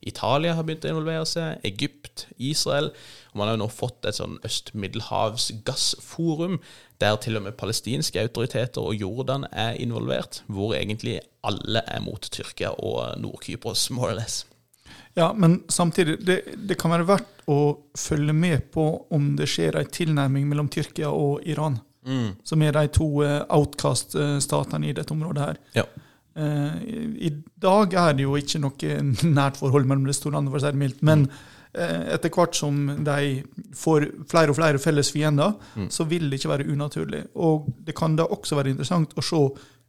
Italia 0.00 0.54
har 0.56 0.66
begynt 0.66 0.84
å 0.86 0.90
involvere 0.92 1.26
seg, 1.28 1.62
Egypt, 1.66 2.26
Israel. 2.36 2.90
Og 3.32 3.40
man 3.40 3.50
har 3.50 3.56
jo 3.56 3.62
nå 3.64 3.70
fått 3.72 4.08
et 4.08 4.18
sånn 4.18 4.38
Øst-Middelhavs 4.46 5.50
gassforum, 5.66 6.58
der 7.00 7.16
til 7.20 7.36
og 7.38 7.46
med 7.46 7.56
palestinske 7.60 8.22
autoriteter 8.22 8.84
og 8.84 8.96
Jordan 8.96 9.46
er 9.52 9.76
involvert, 9.80 10.42
hvor 10.48 10.76
egentlig 10.76 11.18
alle 11.46 11.82
er 11.86 12.04
mot 12.04 12.22
Tyrkia 12.32 12.72
og 12.78 13.18
Nord-Kypros, 13.20 13.90
more 13.94 14.14
or 14.14 14.20
less. 14.20 14.44
Ja, 15.16 15.32
men 15.32 15.62
samtidig, 15.68 16.18
det, 16.26 16.40
det, 16.56 16.76
kan 16.76 16.92
være 16.92 17.06
verdt 17.08 17.44
å 17.48 17.58
følge 17.96 18.34
med 18.36 18.66
på 18.74 18.84
om 19.16 19.30
det 19.38 19.48
skjer 19.48 19.78
en 19.80 19.88
tilnærming 19.88 20.48
mellom 20.50 20.68
Tyrkia 20.72 21.08
og 21.08 21.46
Iran, 21.48 21.78
mm. 22.04 22.42
som 22.44 22.64
er 22.64 22.76
de 22.76 22.90
to 22.92 23.08
eh, 23.24 23.38
outcast-statene 23.48 24.90
i 24.90 24.96
dette 24.96 25.14
området 25.16 25.46
her. 25.46 25.62
Ja. 25.78 25.86
Eh, 26.36 26.80
I 27.28 27.30
dag 27.62 27.94
er 27.96 28.16
det 28.16 28.26
jo 28.26 28.36
ikke 28.36 28.60
noe 28.62 28.96
nært 29.38 29.60
forhold 29.60 29.88
mellom 29.88 30.08
landene, 30.08 30.50
for 30.52 30.60
å 30.60 30.64
si 30.64 30.72
det 30.72 30.82
mildt. 30.82 31.02
Men 31.06 31.26
eh, 31.72 32.12
etter 32.16 32.32
hvert 32.34 32.58
som 32.58 32.82
de 33.06 33.42
får 33.76 34.10
flere 34.30 34.52
og 34.52 34.58
flere 34.60 34.82
felles 34.82 35.12
fiender, 35.14 35.56
så 35.92 36.08
vil 36.08 36.28
det 36.30 36.40
ikke 36.40 36.52
være 36.52 36.68
unaturlig. 36.68 37.24
Og 37.34 37.70
det 37.86 37.96
kan 37.96 38.16
da 38.18 38.28
også 38.28 38.58
være 38.58 38.74
interessant 38.74 39.16
å 39.16 39.24
se 39.24 39.42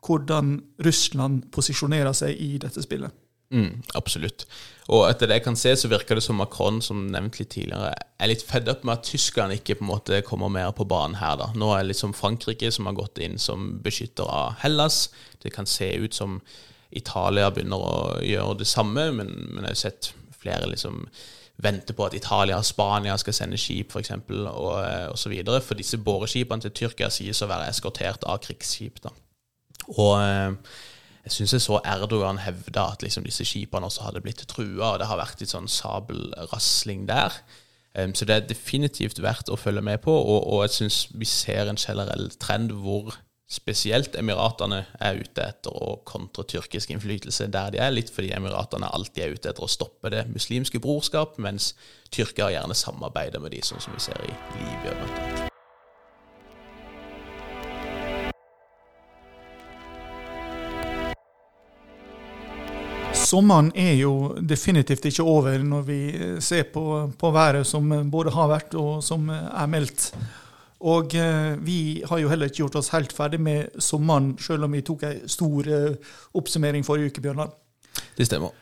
hvordan 0.07 0.57
Russland 0.85 1.47
posisjonerer 1.51 2.13
seg 2.15 2.37
i 2.39 2.57
dette 2.61 2.83
spillet. 2.85 3.11
Mm, 3.53 3.83
absolutt. 3.95 4.43
Og 4.91 5.05
etter 5.09 5.27
det 5.27 5.39
jeg 5.39 5.45
kan 5.45 5.57
se, 5.59 5.73
så 5.79 5.89
virker 5.91 6.19
det 6.19 6.23
som 6.23 6.39
Macron, 6.39 6.81
som 6.83 7.05
nevnt 7.11 7.39
litt 7.39 7.51
tidligere, 7.55 7.93
er 8.19 8.29
litt 8.31 8.43
fed 8.47 8.67
opp 8.71 8.85
med 8.87 8.97
at 8.97 9.07
tyskerne 9.07 9.57
ikke 9.59 9.77
på 9.79 9.85
en 9.85 9.91
måte 9.91 10.21
kommer 10.27 10.51
mer 10.51 10.71
på 10.75 10.87
banen 10.87 11.19
her. 11.19 11.35
da. 11.39 11.49
Nå 11.55 11.71
er 11.73 11.83
det 11.83 11.93
liksom 11.93 12.15
Frankrike 12.15 12.71
som 12.71 12.87
har 12.87 12.95
gått 12.97 13.19
inn 13.23 13.37
som 13.39 13.73
beskytter 13.83 14.27
av 14.27 14.59
Hellas. 14.63 15.09
Det 15.43 15.51
kan 15.55 15.67
se 15.67 15.93
ut 15.95 16.15
som 16.15 16.39
Italia 16.91 17.49
begynner 17.51 17.83
å 17.83 17.97
gjøre 18.23 18.61
det 18.61 18.69
samme, 18.69 19.09
men, 19.15 19.33
men 19.51 19.67
jeg 19.67 19.75
har 19.75 19.83
sett 19.83 20.13
flere 20.37 20.69
liksom 20.71 21.05
vente 21.63 21.95
på 21.97 22.05
at 22.05 22.13
Italia 22.13 22.59
og 22.59 22.67
Spania 22.67 23.15
skal 23.17 23.33
sende 23.33 23.57
skip, 23.59 23.91
f.eks., 23.91 24.13
og, 24.29 24.75
og 25.11 25.17
så 25.17 25.31
videre. 25.31 25.63
For 25.65 25.79
disse 25.79 25.97
boreskipene 25.99 26.63
til 26.63 26.75
Tyrkia 26.83 27.09
sies 27.11 27.41
å 27.41 27.49
være 27.49 27.71
eskortert 27.71 28.27
av 28.29 28.39
krigsskip. 28.45 29.01
da. 29.03 29.11
Og 29.97 30.13
eh, 30.21 30.77
jeg 31.27 31.35
syns 31.35 31.57
jeg 31.57 31.63
så 31.65 31.81
Erdogan 31.83 32.39
hevde 32.39 32.79
at 32.79 33.03
liksom 33.03 33.25
disse 33.27 33.45
skipene 33.47 33.89
også 33.89 34.07
hadde 34.07 34.23
blitt 34.23 34.45
trua, 34.47 34.93
og 34.93 34.99
det 35.01 35.09
har 35.09 35.19
vært 35.19 35.41
litt 35.43 35.51
sånn 35.51 35.67
sabelrasling 35.71 37.07
der. 37.09 37.35
Um, 37.97 38.13
så 38.15 38.27
det 38.29 38.35
er 38.35 38.47
definitivt 38.47 39.19
verdt 39.23 39.51
å 39.51 39.59
følge 39.59 39.83
med 39.83 39.99
på, 40.05 40.13
og, 40.13 40.45
og 40.47 40.63
jeg 40.67 40.75
syns 40.77 40.99
vi 41.17 41.27
ser 41.27 41.67
en 41.67 41.79
generell 41.79 42.29
trend 42.39 42.71
hvor 42.83 43.17
spesielt 43.47 44.15
Emiratene 44.19 44.81
er 44.99 45.19
ute 45.23 45.43
etter 45.43 45.71
å 45.71 45.97
kontre 46.07 46.43
tyrkisk 46.51 46.91
innflytelse 46.91 47.47
der 47.51 47.71
de 47.73 47.81
er, 47.83 47.93
litt 47.95 48.11
fordi 48.11 48.33
Emiratene 48.35 48.91
alltid 48.91 49.23
er 49.23 49.35
ute 49.35 49.51
etter 49.51 49.63
å 49.63 49.71
stoppe 49.71 50.11
det 50.13 50.25
muslimske 50.31 50.83
brorskap, 50.83 51.39
mens 51.39 51.73
Tyrkia 52.11 52.51
gjerne 52.53 52.75
samarbeider 52.75 53.43
med 53.43 53.55
de, 53.55 53.63
sånn 53.63 53.83
som 53.83 53.95
vi 53.95 54.03
ser 54.03 54.19
i 54.27 54.33
Libya. 54.59 54.95
blant 54.95 55.21
annet. 55.23 55.46
Sommeren 63.27 63.73
er 63.75 63.95
jo 63.97 64.13
definitivt 64.39 65.09
ikke 65.09 65.25
over 65.27 65.63
når 65.65 65.87
vi 65.87 66.01
ser 66.43 66.67
på, 66.71 66.83
på 67.19 67.31
været 67.35 67.67
som 67.67 67.89
både 68.11 68.31
har 68.31 68.51
vært 68.53 68.77
og 68.79 69.01
som 69.03 69.27
er 69.33 69.71
meldt. 69.71 70.11
Og 70.85 71.15
eh, 71.17 71.55
vi 71.65 72.03
har 72.05 72.21
jo 72.21 72.29
heller 72.29 72.51
ikke 72.51 72.61
gjort 72.61 72.77
oss 72.81 72.91
helt 72.93 73.13
ferdig 73.15 73.39
med 73.41 73.81
sommeren, 73.81 74.35
selv 74.39 74.67
om 74.67 74.75
vi 74.77 74.83
tok 74.85 75.07
en 75.07 75.23
stor 75.29 75.69
eh, 75.73 76.15
oppsummering 76.37 76.85
forrige 76.85 77.11
uke, 77.11 77.23
Bjørnar. 77.25 77.49
Det 78.17 78.27
stemmer. 78.29 78.53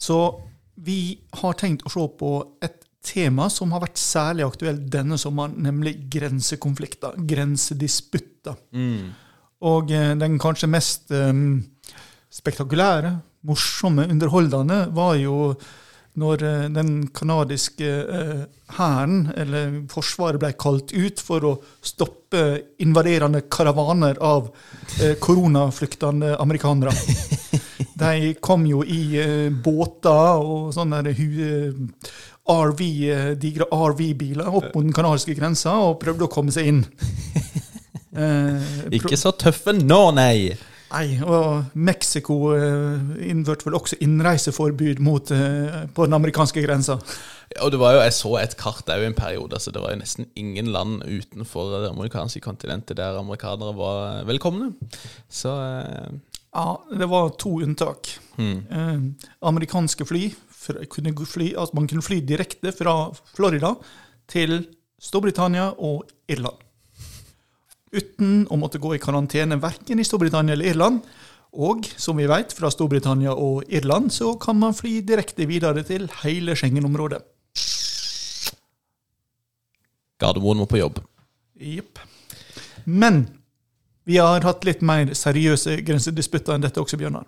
Så 0.00 0.18
vi 0.82 1.20
har 1.42 1.58
tenkt 1.60 1.84
å 1.86 1.92
se 1.92 2.06
på 2.18 2.32
et 2.64 2.80
tema 3.06 3.46
som 3.52 3.70
har 3.72 3.84
vært 3.84 4.00
særlig 4.00 4.44
aktuelt 4.44 4.88
denne 4.92 5.18
sommeren, 5.20 5.54
nemlig 5.62 5.94
grensekonflikter, 6.12 7.16
grensedisputter. 7.30 8.58
Og 9.70 9.92
eh, 9.94 10.12
den 10.18 10.38
kanskje 10.42 10.70
mest 10.72 11.14
eh, 11.14 11.32
spektakulære, 12.34 13.14
morsomme, 13.46 14.08
underholdende 14.10 14.82
var 14.96 15.14
jo 15.20 15.52
når 16.18 16.42
eh, 16.42 16.64
den 16.74 17.08
canadiske 17.14 17.86
eh, 17.86 18.42
hæren, 18.76 19.32
eller 19.36 19.86
Forsvaret, 19.90 20.40
ble 20.42 20.52
kalt 20.58 20.92
ut 20.92 21.20
for 21.22 21.44
å 21.46 21.62
stoppe 21.82 22.60
invaderende 22.82 23.42
karavaner 23.52 24.18
av 24.24 24.50
eh, 25.00 25.14
koronaflyktende 25.22 26.36
amerikanere. 26.42 26.92
De 28.00 28.34
kom 28.40 28.66
jo 28.68 28.82
i 28.84 29.20
båter 29.64 30.40
og 30.40 30.72
sånne 30.72 31.02
RV, 31.04 31.36
digre 33.40 33.66
RV-biler 33.68 34.48
opp 34.48 34.70
mot 34.72 34.86
den 34.86 34.96
canadiske 34.96 35.34
grensa 35.36 35.74
og 35.84 35.98
prøvde 36.00 36.24
å 36.24 36.32
komme 36.32 36.52
seg 36.54 36.70
inn. 36.72 36.80
Ikke 38.96 39.20
så 39.20 39.34
tøffe 39.36 39.72
nå, 39.76 40.00
nei! 40.16 40.56
Nei, 40.90 41.20
og 41.22 41.76
Mexico 41.78 42.36
eh, 42.56 43.12
innførte 43.30 43.68
vel 43.68 43.76
også 43.78 43.98
innreiseforbud 44.02 44.98
mot, 45.06 45.30
eh, 45.30 45.84
på 45.94 46.06
den 46.08 46.16
amerikanske 46.16 46.64
grensa. 46.64 46.96
Og 47.62 47.70
det 47.70 47.78
var 47.78 47.94
jo, 47.94 48.00
Jeg 48.02 48.14
så 48.14 48.32
et 48.40 48.56
kart 48.58 48.90
òg 48.90 49.04
en 49.06 49.14
periode. 49.14 49.54
altså 49.54 49.70
Det 49.70 49.82
var 49.82 49.92
jo 49.94 50.00
nesten 50.00 50.26
ingen 50.36 50.72
land 50.72 51.02
utenfor 51.02 51.70
det 51.82 51.90
amerikanske 51.90 52.40
kontinentet 52.40 52.96
der 52.96 53.18
amerikanere 53.18 53.74
var 53.76 54.24
velkomne. 54.26 54.72
Så 55.28 55.54
eh, 55.54 56.10
Ja, 56.54 56.76
det 56.90 57.08
var 57.08 57.30
to 57.38 57.60
unntak. 57.62 58.10
Eh, 58.38 58.98
amerikanske 59.42 60.06
fly, 60.06 60.32
kunne 60.90 61.14
fly, 61.26 61.54
altså 61.56 61.74
man 61.74 61.86
kunne 61.86 62.02
fly 62.02 62.18
direkte 62.20 62.72
fra 62.72 63.12
Florida 63.36 63.76
til 64.28 64.66
Storbritannia 65.00 65.70
og 65.78 66.02
Irland. 66.28 66.58
Uten 67.90 68.44
å 68.46 68.58
måtte 68.58 68.78
gå 68.78 68.94
i 68.94 69.02
karantene 69.02 69.58
verken 69.58 69.98
i 69.98 70.06
Storbritannia 70.06 70.54
eller 70.54 70.70
Irland. 70.70 71.02
Og 71.50 71.88
som 71.98 72.18
vi 72.20 72.28
vet, 72.30 72.52
fra 72.54 72.70
Storbritannia 72.70 73.32
og 73.34 73.66
Irland 73.66 74.12
så 74.14 74.36
kan 74.38 74.58
man 74.60 74.76
fly 74.76 75.00
direkte 75.02 75.48
videre 75.50 75.82
til 75.86 76.06
hele 76.22 76.54
Schengen-området. 76.54 77.24
Gardermoen 80.20 80.60
må 80.60 80.68
på 80.70 80.78
jobb. 80.78 81.00
Jepp. 81.58 81.98
Men 82.84 83.24
vi 84.06 84.20
har 84.20 84.44
hatt 84.46 84.64
litt 84.68 84.84
mer 84.86 85.10
seriøse 85.16 85.80
grensedisputter 85.86 86.54
enn 86.54 86.64
dette 86.64 86.80
også, 86.82 86.98
Bjørnar. 87.00 87.26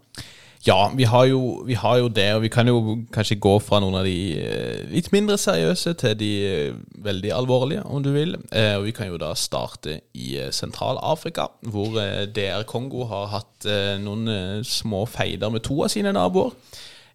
Ja, 0.62 0.92
vi 0.94 1.04
har, 1.10 1.24
jo, 1.26 1.64
vi 1.66 1.74
har 1.74 1.96
jo 1.98 2.06
det, 2.06 2.28
og 2.36 2.44
vi 2.44 2.48
kan 2.54 2.68
jo 2.70 2.94
kanskje 3.10 3.40
gå 3.42 3.56
fra 3.58 3.80
noen 3.82 3.96
av 3.98 4.04
de 4.06 4.18
eh, 4.38 4.84
litt 4.92 5.08
mindre 5.10 5.34
seriøse 5.40 5.96
til 5.98 6.12
de 6.20 6.28
eh, 6.46 6.76
veldig 7.02 7.32
alvorlige, 7.34 7.82
om 7.82 8.04
du 8.04 8.12
vil. 8.14 8.36
Eh, 8.54 8.76
og 8.76 8.86
vi 8.86 8.92
kan 8.94 9.10
jo 9.10 9.18
da 9.18 9.32
starte 9.34 9.96
i 10.14 10.36
Sentral-Afrika, 10.54 11.48
hvor 11.66 11.98
DR 12.30 12.62
Kongo 12.70 13.08
har 13.10 13.32
hatt 13.32 13.66
noen 14.04 14.62
små 14.62 15.02
feider 15.10 15.50
med 15.50 15.66
to 15.66 15.80
av 15.82 15.90
sine 15.90 16.14
naboer. 16.14 16.54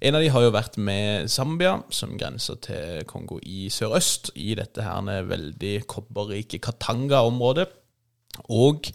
En 0.04 0.20
av 0.20 0.26
de 0.26 0.34
har 0.34 0.44
jo 0.44 0.52
vært 0.52 0.76
med 0.76 1.32
Zambia, 1.32 1.78
som 1.88 2.20
grenser 2.20 2.60
til 2.68 3.08
Kongo 3.08 3.40
i 3.48 3.72
sørøst, 3.72 4.34
i 4.36 4.58
dette 4.60 4.84
her 4.84 5.24
veldig 5.32 5.78
kobberrike 5.88 6.60
Katanga-området. 6.68 7.70
Og 8.52 8.92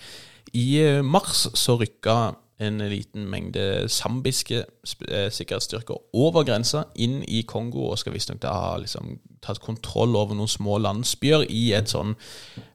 i 0.53 0.69
mars 1.01 1.49
så 1.57 1.81
rykka 1.81 2.35
en 2.63 2.79
liten 2.91 3.27
mengde 3.31 3.89
zambiske 3.91 4.63
eh, 4.63 5.29
sikkerhetsstyrker 5.33 5.99
over 6.19 6.47
grensa 6.47 6.87
inn 6.95 7.21
i 7.27 7.43
Kongo, 7.49 7.89
og 7.91 8.01
skal 8.01 8.15
visstnok 8.17 8.41
da 8.43 8.55
ha 8.55 8.73
liksom, 8.83 9.17
tatt 9.43 9.63
kontroll 9.65 10.17
over 10.19 10.39
noen 10.39 10.51
små 10.51 10.79
landsbyer 10.83 11.47
i 11.51 11.65
et 11.77 11.93
sånn 11.93 12.15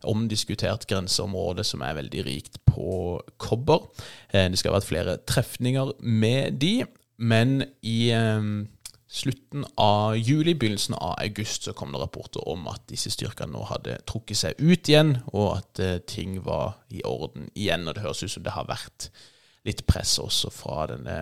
omdiskutert 0.08 0.88
grenseområde 0.90 1.66
som 1.68 1.84
er 1.86 1.98
veldig 2.02 2.26
rikt 2.28 2.62
på 2.68 3.20
kobber. 3.42 3.88
Eh, 4.32 4.50
Det 4.50 4.60
skal 4.60 4.74
ha 4.74 4.80
vært 4.80 4.92
flere 4.92 5.20
trefninger 5.26 5.96
med 6.02 6.60
de, 6.62 6.82
men 7.18 7.64
i 7.82 8.12
eh, 8.14 8.68
slutten 9.08 9.66
av 9.80 10.18
juli, 10.18 10.54
begynnelsen 10.54 10.96
av 10.98 11.16
august, 11.22 11.64
så 11.64 11.74
kom 11.74 11.94
det 11.94 12.02
rapporter 12.02 12.44
om 12.50 12.68
at 12.72 12.84
disse 12.92 13.12
styrkene 13.14 13.54
nå 13.56 13.64
hadde 13.70 14.00
trukket 14.10 14.42
seg 14.42 14.60
ut 14.60 14.90
igjen, 14.92 15.18
og 15.32 15.58
at 15.58 15.82
eh, 15.84 15.98
ting 16.08 16.42
var 16.46 16.78
i 16.92 17.04
orden 17.08 17.50
igjen. 17.56 17.88
Og 17.88 17.96
det 17.96 18.04
høres 18.04 18.24
ut 18.26 18.36
som 18.36 18.46
det 18.46 18.56
har 18.58 18.68
vært 18.68 19.10
litt 19.68 19.86
press 19.90 20.18
også 20.24 20.52
fra 20.54 20.86
denne 20.92 21.18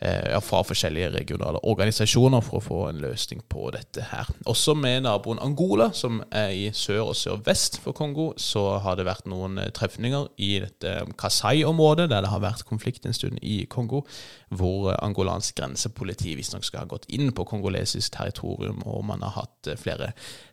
eh, 0.00 0.30
ja, 0.32 0.40
fra 0.44 0.62
forskjellige 0.66 1.10
regionale 1.14 1.60
organisasjoner 1.66 2.42
for 2.44 2.58
å 2.58 2.64
få 2.64 2.80
en 2.88 3.00
løsning 3.02 3.42
på 3.50 3.68
dette 3.74 4.08
her. 4.12 4.30
Også 4.50 4.74
med 4.78 5.04
naboen 5.06 5.40
Angola, 5.42 5.90
som 5.96 6.20
er 6.30 6.54
i 6.54 6.66
sør 6.76 7.10
og 7.10 7.18
sørvest 7.18 7.80
for 7.82 7.96
Kongo, 7.96 8.30
så 8.40 8.78
har 8.84 8.98
det 8.98 9.08
vært 9.08 9.28
noen 9.30 9.58
eh, 9.62 9.70
trefninger 9.74 10.30
i 10.36 10.54
dette 10.64 10.94
Kasai-området, 11.18 12.08
der 12.12 12.24
det 12.24 12.32
har 12.32 12.44
vært 12.44 12.66
konflikt 12.68 13.06
en 13.06 13.16
stund 13.16 13.40
i 13.42 13.64
Kongo, 13.70 14.04
hvor 14.48 14.92
eh, 14.92 15.00
angolansk 15.04 15.58
grensepoliti 15.58 16.36
visstnok 16.38 16.66
skal 16.66 16.84
ha 16.84 16.90
gått 16.90 17.08
inn 17.14 17.32
på 17.34 17.46
kongolesisk 17.48 18.14
territorium, 18.16 18.82
og 18.86 19.04
man 19.08 19.24
har 19.26 19.36
hatt 19.42 19.72
eh, 19.72 19.80
flere 19.80 20.12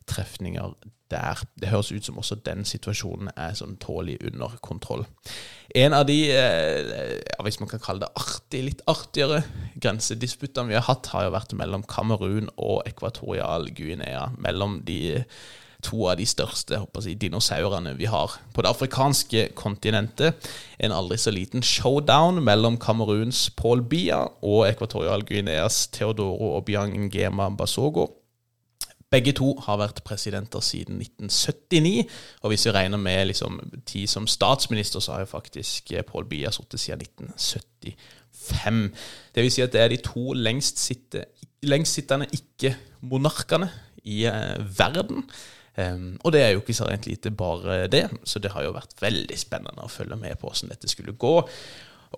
trefninger 0.09 0.73
der. 1.11 1.41
Det 1.59 1.69
høres 1.69 1.91
ut 1.91 2.05
som 2.05 2.17
også 2.17 2.37
den 2.45 2.65
situasjonen 2.67 3.31
er 3.35 3.53
sånn 3.57 3.77
tålelig 3.81 4.17
under 4.31 4.55
kontroll. 4.65 5.05
En 5.75 5.93
av 5.93 6.05
de, 6.07 6.17
eh, 6.31 7.21
hvis 7.43 7.59
man 7.59 7.69
kan 7.69 7.83
kalle 7.83 8.05
det 8.05 8.13
artig, 8.15 8.63
litt 8.63 8.81
artigere 8.87 9.43
grensedisputtene 9.81 10.69
vi 10.69 10.79
har 10.79 10.87
hatt, 10.87 11.11
har 11.13 11.27
jo 11.27 11.35
vært 11.35 11.53
mellom 11.53 11.83
Kamerun 11.83 12.49
og 12.57 12.81
Ekvatorial 12.87 13.69
Guinea. 13.75 14.31
Mellom 14.37 14.81
de 14.85 15.25
to 15.85 16.07
av 16.09 16.17
de 16.17 16.25
største 16.25 16.79
jeg, 16.79 17.19
dinosaurene 17.21 17.95
vi 17.97 18.05
har 18.09 18.39
på 18.53 18.63
det 18.63 18.71
afrikanske 18.71 19.49
kontinentet. 19.53 20.33
En 20.79 20.91
aldri 20.91 21.17
så 21.17 21.31
liten 21.31 21.61
showdown 21.61 22.43
mellom 22.43 22.79
Kameruns 22.81 23.49
Paul 23.55 23.81
Bia 23.81 24.23
og 24.41 24.67
Ekvatorial 24.69 25.25
Guineas 25.27 25.87
Theodoro 25.87 26.61
Biang 26.65 26.95
Ngema 27.07 27.49
Basogo. 27.55 28.24
Begge 29.15 29.31
to 29.37 29.53
har 29.63 29.79
vært 29.79 30.03
presidenter 30.03 30.63
siden 30.65 30.99
1979, 30.99 32.05
og 32.43 32.51
hvis 32.51 32.67
vi 32.67 32.75
regner 32.75 32.99
med 32.99 33.29
liksom, 33.31 33.59
tid 33.87 34.11
som 34.11 34.27
statsminister, 34.27 34.99
så 34.99 35.15
har 35.15 35.23
jo 35.23 35.31
faktisk 35.31 35.93
Pål 36.09 36.27
Bia 36.27 36.51
sittet 36.51 36.83
siden 36.83 37.05
1975. 37.07 38.89
Det 39.35 39.43
vil 39.43 39.53
si 39.53 39.63
at 39.63 39.73
det 39.73 39.81
er 39.81 39.93
de 39.93 40.01
to 40.03 40.33
lengstsittende 40.35 41.25
lengstsittende 41.65 42.27
ikke-monarkene 42.35 43.69
i 44.05 44.25
eh, 44.29 44.57
verden. 44.77 45.25
Um, 45.75 46.13
og 46.23 46.31
det 46.31 46.41
er 46.41 46.53
jo 46.53 46.61
ikke 46.61 46.75
så 46.77 46.85
rent 46.87 47.07
lite 47.09 47.33
bare 47.35 47.87
det, 47.91 48.05
så 48.23 48.39
det 48.39 48.53
har 48.53 48.63
jo 48.63 48.75
vært 48.77 48.95
veldig 49.01 49.35
spennende 49.35 49.83
å 49.83 49.91
følge 49.91 50.15
med 50.15 50.37
på 50.39 50.47
hvordan 50.47 50.71
dette 50.71 50.87
skulle 50.91 51.17
gå. 51.19 51.33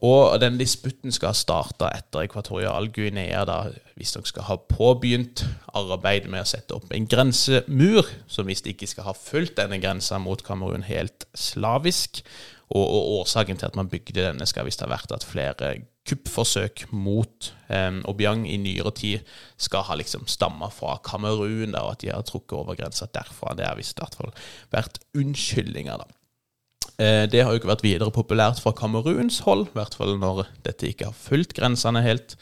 Og 0.05 0.35
den 0.41 0.59
disputten 0.59 1.13
skal 1.13 1.31
ha 1.31 1.37
starta 1.37 1.89
etter 1.95 2.25
Ekvatorial 2.27 2.89
Guinea, 2.93 3.43
da 3.49 3.71
visstnok 3.97 4.29
skal 4.29 4.45
ha 4.49 4.57
påbegynt 4.69 5.45
arbeidet 5.77 6.29
med 6.29 6.43
å 6.43 6.49
sette 6.49 6.75
opp 6.77 6.91
en 6.93 7.07
grensemur, 7.09 8.05
som 8.29 8.49
visst 8.49 8.69
ikke 8.69 8.89
skal 8.89 9.09
ha 9.09 9.15
fulgt 9.17 9.57
denne 9.57 9.79
grensa 9.81 10.19
mot 10.21 10.43
Kamerun 10.45 10.85
helt 10.87 11.25
slavisk. 11.37 12.21
Og, 12.67 12.83
og, 12.83 13.03
årsaken 13.21 13.55
til 13.55 13.69
at 13.69 13.77
man 13.79 13.87
bygde 13.87 14.25
denne, 14.25 14.45
skal 14.49 14.65
visst 14.67 14.81
ha 14.83 14.89
vært 14.91 15.13
at 15.15 15.23
flere 15.23 15.69
kuppforsøk 16.07 16.83
mot 16.91 17.49
eh, 17.71 18.01
Obiang 18.11 18.43
i 18.47 18.57
nyere 18.59 18.91
tid 18.95 19.31
skal 19.55 19.85
ha 19.87 19.95
liksom 19.95 20.27
stamma 20.27 20.67
fra 20.75 20.97
Kamerun, 21.03 21.71
da, 21.71 21.85
og 21.87 21.95
at 21.95 22.03
de 22.03 22.11
har 22.11 22.27
trukket 22.27 22.57
over 22.59 22.75
grensa 22.75 23.07
derfra. 23.07 23.55
Det 23.55 23.69
har 23.69 23.79
visst 23.79 23.95
i 23.95 24.03
hvert 24.03 24.19
fall 24.19 24.35
vært 24.75 24.99
unnskyldninger, 25.15 26.03
da. 26.03 26.11
Eh, 26.97 27.25
det 27.29 27.43
har 27.43 27.53
jo 27.53 27.61
ikke 27.61 27.73
vært 27.73 27.85
videre 27.85 28.13
populært 28.13 28.61
fra 28.63 28.73
Kameruns 28.77 29.43
hold, 29.45 29.67
i 29.69 29.77
hvert 29.77 29.97
fall 29.97 30.17
når 30.21 30.47
dette 30.65 30.89
ikke 30.89 31.11
har 31.11 31.17
fulgt 31.17 31.57
grensene 31.57 32.05
helt. 32.05 32.37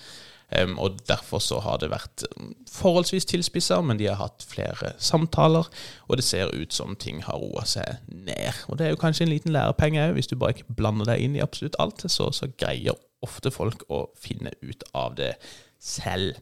Og 0.77 0.99
Derfor 1.09 1.41
så 1.41 1.57
har 1.59 1.79
det 1.81 1.89
vært 1.89 2.23
forholdsvis 2.69 3.25
tilspissa, 3.25 3.79
men 3.81 3.97
de 3.97 4.05
har 4.07 4.19
hatt 4.19 4.45
flere 4.47 4.93
samtaler, 5.01 5.67
og 6.07 6.19
det 6.19 6.23
ser 6.23 6.53
ut 6.53 6.71
som 6.71 6.93
ting 6.95 7.23
har 7.25 7.41
roa 7.41 7.65
seg 7.67 7.97
ned. 8.07 8.61
Og 8.69 8.77
Det 8.77 8.85
er 8.85 8.93
jo 8.93 9.01
kanskje 9.01 9.25
en 9.25 9.33
liten 9.33 9.51
lærepenge 9.51 10.05
òg, 10.05 10.13
hvis 10.15 10.29
du 10.31 10.37
bare 10.37 10.53
ikke 10.55 10.77
blander 10.77 11.09
deg 11.09 11.25
inn 11.25 11.35
i 11.35 11.43
absolutt 11.43 11.75
alt, 11.81 12.05
så, 12.05 12.29
så 12.31 12.47
greier 12.61 12.95
ofte 13.25 13.51
folk 13.51 13.83
å 13.89 14.05
finne 14.15 14.53
ut 14.61 14.85
av 14.93 15.17
det 15.17 15.33
selv. 15.81 16.37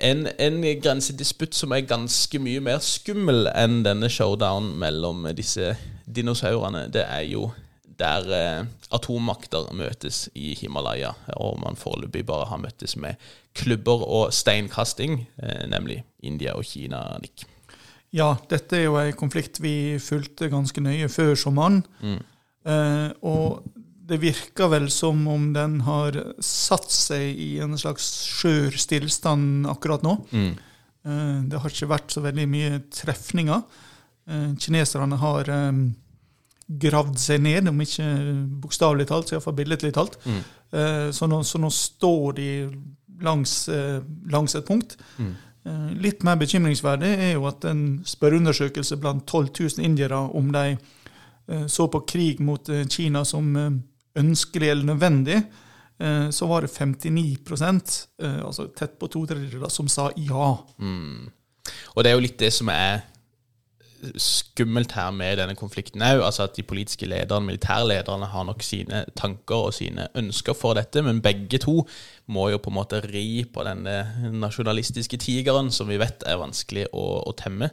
En, 0.00 0.24
en 0.40 0.62
grensedisputt 0.80 1.54
som 1.56 1.74
er 1.76 1.84
ganske 1.88 2.40
mye 2.40 2.60
mer 2.64 2.80
skummel 2.84 3.50
enn 3.52 3.82
denne 3.84 4.08
showdown 4.08 4.70
mellom 4.80 5.26
disse 5.36 5.74
dinosaurene, 6.08 6.86
det 6.92 7.04
er 7.04 7.26
jo 7.28 7.50
der 8.00 8.30
eh, 8.32 8.68
atommakter 8.96 9.68
møtes 9.76 10.28
i 10.34 10.54
Himalaya, 10.56 11.12
og 11.36 11.60
man 11.60 11.76
foreløpig 11.76 12.24
bare 12.26 12.48
har 12.50 12.62
møttes 12.62 12.96
med 12.96 13.20
klubber 13.56 14.04
og 14.06 14.32
steinkasting, 14.34 15.26
eh, 15.42 15.66
nemlig 15.68 16.00
India 16.22 16.56
og 16.56 16.64
Kina. 16.64 17.02
Nick. 17.20 17.44
Ja, 18.12 18.34
dette 18.50 18.78
er 18.78 18.88
jo 18.88 18.96
en 18.98 19.12
konflikt 19.18 19.60
vi 19.62 19.98
fulgte 20.02 20.50
ganske 20.50 20.82
nøye 20.82 21.08
før 21.12 21.36
sommeren. 21.38 21.84
Mm. 22.00 22.18
Eh, 22.66 23.10
og 23.22 23.62
det 24.10 24.18
virker 24.18 24.70
vel 24.72 24.88
som 24.90 25.22
om 25.30 25.52
den 25.54 25.80
har 25.86 26.16
satt 26.42 26.90
seg 26.90 27.38
i 27.38 27.52
en 27.62 27.78
slags 27.78 28.08
skjør 28.40 28.74
stillstand 28.80 29.68
akkurat 29.70 30.02
nå. 30.02 30.16
Mm. 30.34 30.50
Eh, 31.06 31.36
det 31.48 31.60
har 31.60 31.72
ikke 31.72 31.90
vært 31.90 32.14
så 32.14 32.22
veldig 32.24 32.46
mye 32.50 32.80
trefninger. 32.92 33.62
Eh, 34.30 34.48
kineserne 34.60 35.18
har 35.20 35.50
eh, 35.54 35.82
gravd 36.80 37.20
seg 37.22 37.44
ned, 37.44 37.70
om 37.70 37.82
ikke 37.82 38.08
bokstavelig 38.64 39.08
talt, 39.10 39.30
så 39.30 39.36
iallfall 39.38 39.56
billedlig 39.58 39.94
talt. 39.96 40.18
Mm. 40.24 40.42
Så, 41.10 41.26
nå, 41.26 41.40
så, 41.42 41.58
nå, 41.58 41.66
står 41.74 42.34
de 42.36 42.50
langs, 43.26 43.54
langs 44.30 44.52
et 44.54 44.68
punkt. 44.68 44.92
Mm. 45.18 45.32
Litt 45.98 46.22
mer 46.22 46.38
bekymringsverdig 46.38 47.10
er 47.10 47.32
jo 47.32 47.48
at 47.50 47.66
en 47.66 47.80
spørreundersøkelse 48.06 49.00
blant 49.02 49.24
12 49.26 49.48
000 49.50 49.82
indiere 49.88 50.20
om 50.30 50.52
de 50.54 50.78
så 51.66 51.88
på 51.90 52.04
krig 52.06 52.38
mot 52.38 52.70
Kina 52.86 53.24
som 53.26 53.50
ønskelig 54.18 54.70
eller 54.70 54.88
nødvendig, 54.92 55.42
eh, 56.00 56.30
så 56.30 56.48
var 56.50 56.66
det 56.66 56.72
59 56.74 58.08
eh, 58.22 58.40
altså 58.44 58.70
tett 58.76 58.98
på 58.98 59.06
to 59.06 59.26
tredjedeler, 59.26 59.68
som 59.68 59.88
sa 59.88 60.10
ja. 60.16 60.56
Mm. 60.78 61.30
Og 61.94 62.04
det 62.04 62.10
er 62.10 62.18
jo 62.18 62.26
litt 62.26 62.40
det 62.40 62.52
som 62.54 62.70
er 62.72 63.06
skummelt 64.20 64.92
her 64.96 65.10
med 65.14 65.38
denne 65.40 65.56
konflikten 65.58 66.02
òg. 66.04 66.22
Altså 66.24 66.46
at 66.46 66.56
de 66.56 66.64
politiske 66.66 67.06
lederne, 67.08 67.46
militærlederne, 67.46 68.28
har 68.32 68.46
nok 68.48 68.62
sine 68.64 69.04
tanker 69.18 69.68
og 69.68 69.74
sine 69.76 70.08
ønsker 70.16 70.56
for 70.56 70.78
dette, 70.78 71.02
men 71.04 71.22
begge 71.24 71.60
to 71.62 71.80
må 72.30 72.48
jo 72.50 72.60
på 72.62 72.72
en 72.72 72.78
måte 72.78 73.02
ri 73.04 73.44
på 73.44 73.64
denne 73.66 74.32
nasjonalistiske 74.40 75.20
tigeren, 75.20 75.70
som 75.70 75.90
vi 75.90 76.00
vet 76.00 76.24
er 76.26 76.40
vanskelig 76.40 76.88
å, 76.92 77.06
å 77.28 77.34
temme. 77.36 77.70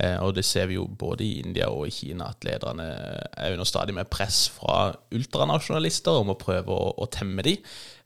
Eh, 0.00 0.16
og 0.24 0.32
det 0.36 0.46
ser 0.48 0.70
vi 0.70 0.78
jo 0.78 0.86
både 0.88 1.24
i 1.26 1.40
India 1.42 1.68
og 1.72 1.88
i 1.88 1.92
Kina, 1.92 2.30
at 2.32 2.44
lederne 2.46 2.86
er 2.88 3.52
under 3.52 3.68
stadig 3.68 3.94
mer 3.96 4.08
press 4.08 4.46
fra 4.54 4.94
ultranasjonalister 5.12 6.22
om 6.22 6.32
å 6.32 6.38
prøve 6.40 6.72
å, 6.72 6.94
å 6.96 7.08
temme 7.12 7.44
dem. 7.44 7.60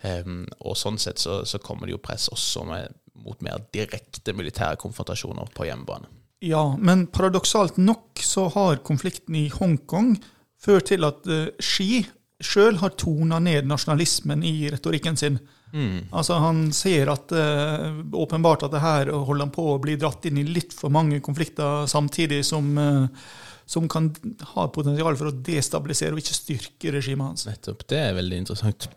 Um, 0.04 0.42
og 0.60 0.76
sånn 0.76 0.98
sett 1.00 1.22
så, 1.22 1.38
så, 1.48 1.60
kommer 1.64 1.88
det 1.88 1.94
jo 1.94 2.02
press 2.02 2.26
også 2.32 2.66
med, 2.68 2.96
mot 3.24 3.40
mer 3.46 3.62
direkte 3.72 4.34
militære 4.36 4.76
konfrontasjoner 4.82 5.48
på 5.54 5.68
hjemmebane. 5.68 6.10
Ja, 6.44 6.74
men 6.76 7.06
paradoksalt 7.08 7.78
nok 7.80 8.20
så 8.20 8.50
har 8.52 8.82
konflikten 8.84 9.38
i 9.38 9.46
Hongkong 9.54 10.18
ført 10.60 10.90
til 10.90 11.06
at 11.08 11.24
uh, 11.30 11.46
Xi 11.62 12.04
sjøl 12.42 12.78
har 12.80 12.96
tona 12.98 13.38
ned 13.42 13.68
nasjonalismen 13.70 14.42
i 14.46 14.54
retorikken 14.72 15.18
sin. 15.18 15.38
Mm. 15.74 16.10
Altså 16.14 16.38
Han 16.42 16.66
ser 16.74 17.10
at 17.10 17.32
uh, 17.34 18.02
åpenbart 18.14 18.66
at 18.66 18.74
det 18.74 18.82
her 18.82 19.10
holder 19.12 19.46
han 19.46 19.54
på 19.54 19.68
å 19.72 19.80
bli 19.82 19.96
dratt 20.00 20.26
inn 20.28 20.38
i 20.38 20.46
litt 20.46 20.74
for 20.74 20.94
mange 20.94 21.20
konflikter 21.24 21.88
samtidig 21.90 22.44
som, 22.46 22.74
uh, 22.78 23.06
som 23.66 23.88
kan 23.90 24.12
ha 24.54 24.68
potensial 24.74 25.18
for 25.18 25.30
å 25.30 25.38
destabilisere 25.46 26.14
og 26.14 26.22
ikke 26.22 26.38
styrke 26.38 26.94
regimet 26.98 27.32
hans. 27.32 27.48
Nettopp. 27.50 27.86
Det 27.90 28.02
er 28.02 28.18
veldig 28.18 28.44
interessant. 28.44 28.88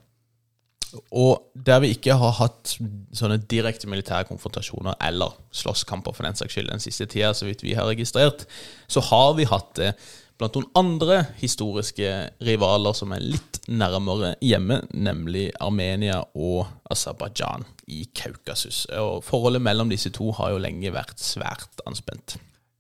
Og 1.12 1.50
der 1.68 1.82
vi 1.84 1.92
ikke 1.96 2.16
har 2.16 2.38
hatt 2.38 2.78
sånne 3.18 3.42
direkte 3.50 3.90
militære 3.92 4.30
konfrontasjoner 4.30 4.96
eller 5.04 5.36
slåsskamper 5.56 6.16
for 6.16 6.28
den 6.28 6.38
saks 6.38 6.56
skyld 6.56 6.72
den 6.72 6.84
siste 6.84 7.10
tida, 7.12 7.34
så 7.36 7.50
vidt 7.50 7.66
vi 7.66 7.76
har 7.78 7.90
registrert, 7.90 8.46
så 8.88 9.04
har 9.10 9.34
vi 9.38 9.50
hatt 9.50 9.74
det 9.80 9.92
blant 10.38 10.58
noen 10.58 10.70
andre 10.78 11.22
historiske 11.42 12.12
rivaler 12.46 12.98
som 12.98 13.14
er 13.16 13.24
litt 13.26 13.62
nærmere 13.68 14.36
hjemme, 14.44 14.82
nemlig 14.94 15.50
Armenia 15.64 16.22
og 16.38 16.68
Aserbajdsjan 16.92 17.66
i 17.92 18.06
Kaukasus. 18.16 18.86
Og 19.00 19.24
Forholdet 19.26 19.64
mellom 19.66 19.90
disse 19.92 20.14
to 20.16 20.32
har 20.38 20.54
jo 20.54 20.62
lenge 20.62 20.94
vært 20.94 21.20
svært 21.24 21.82
anspent. 21.90 22.38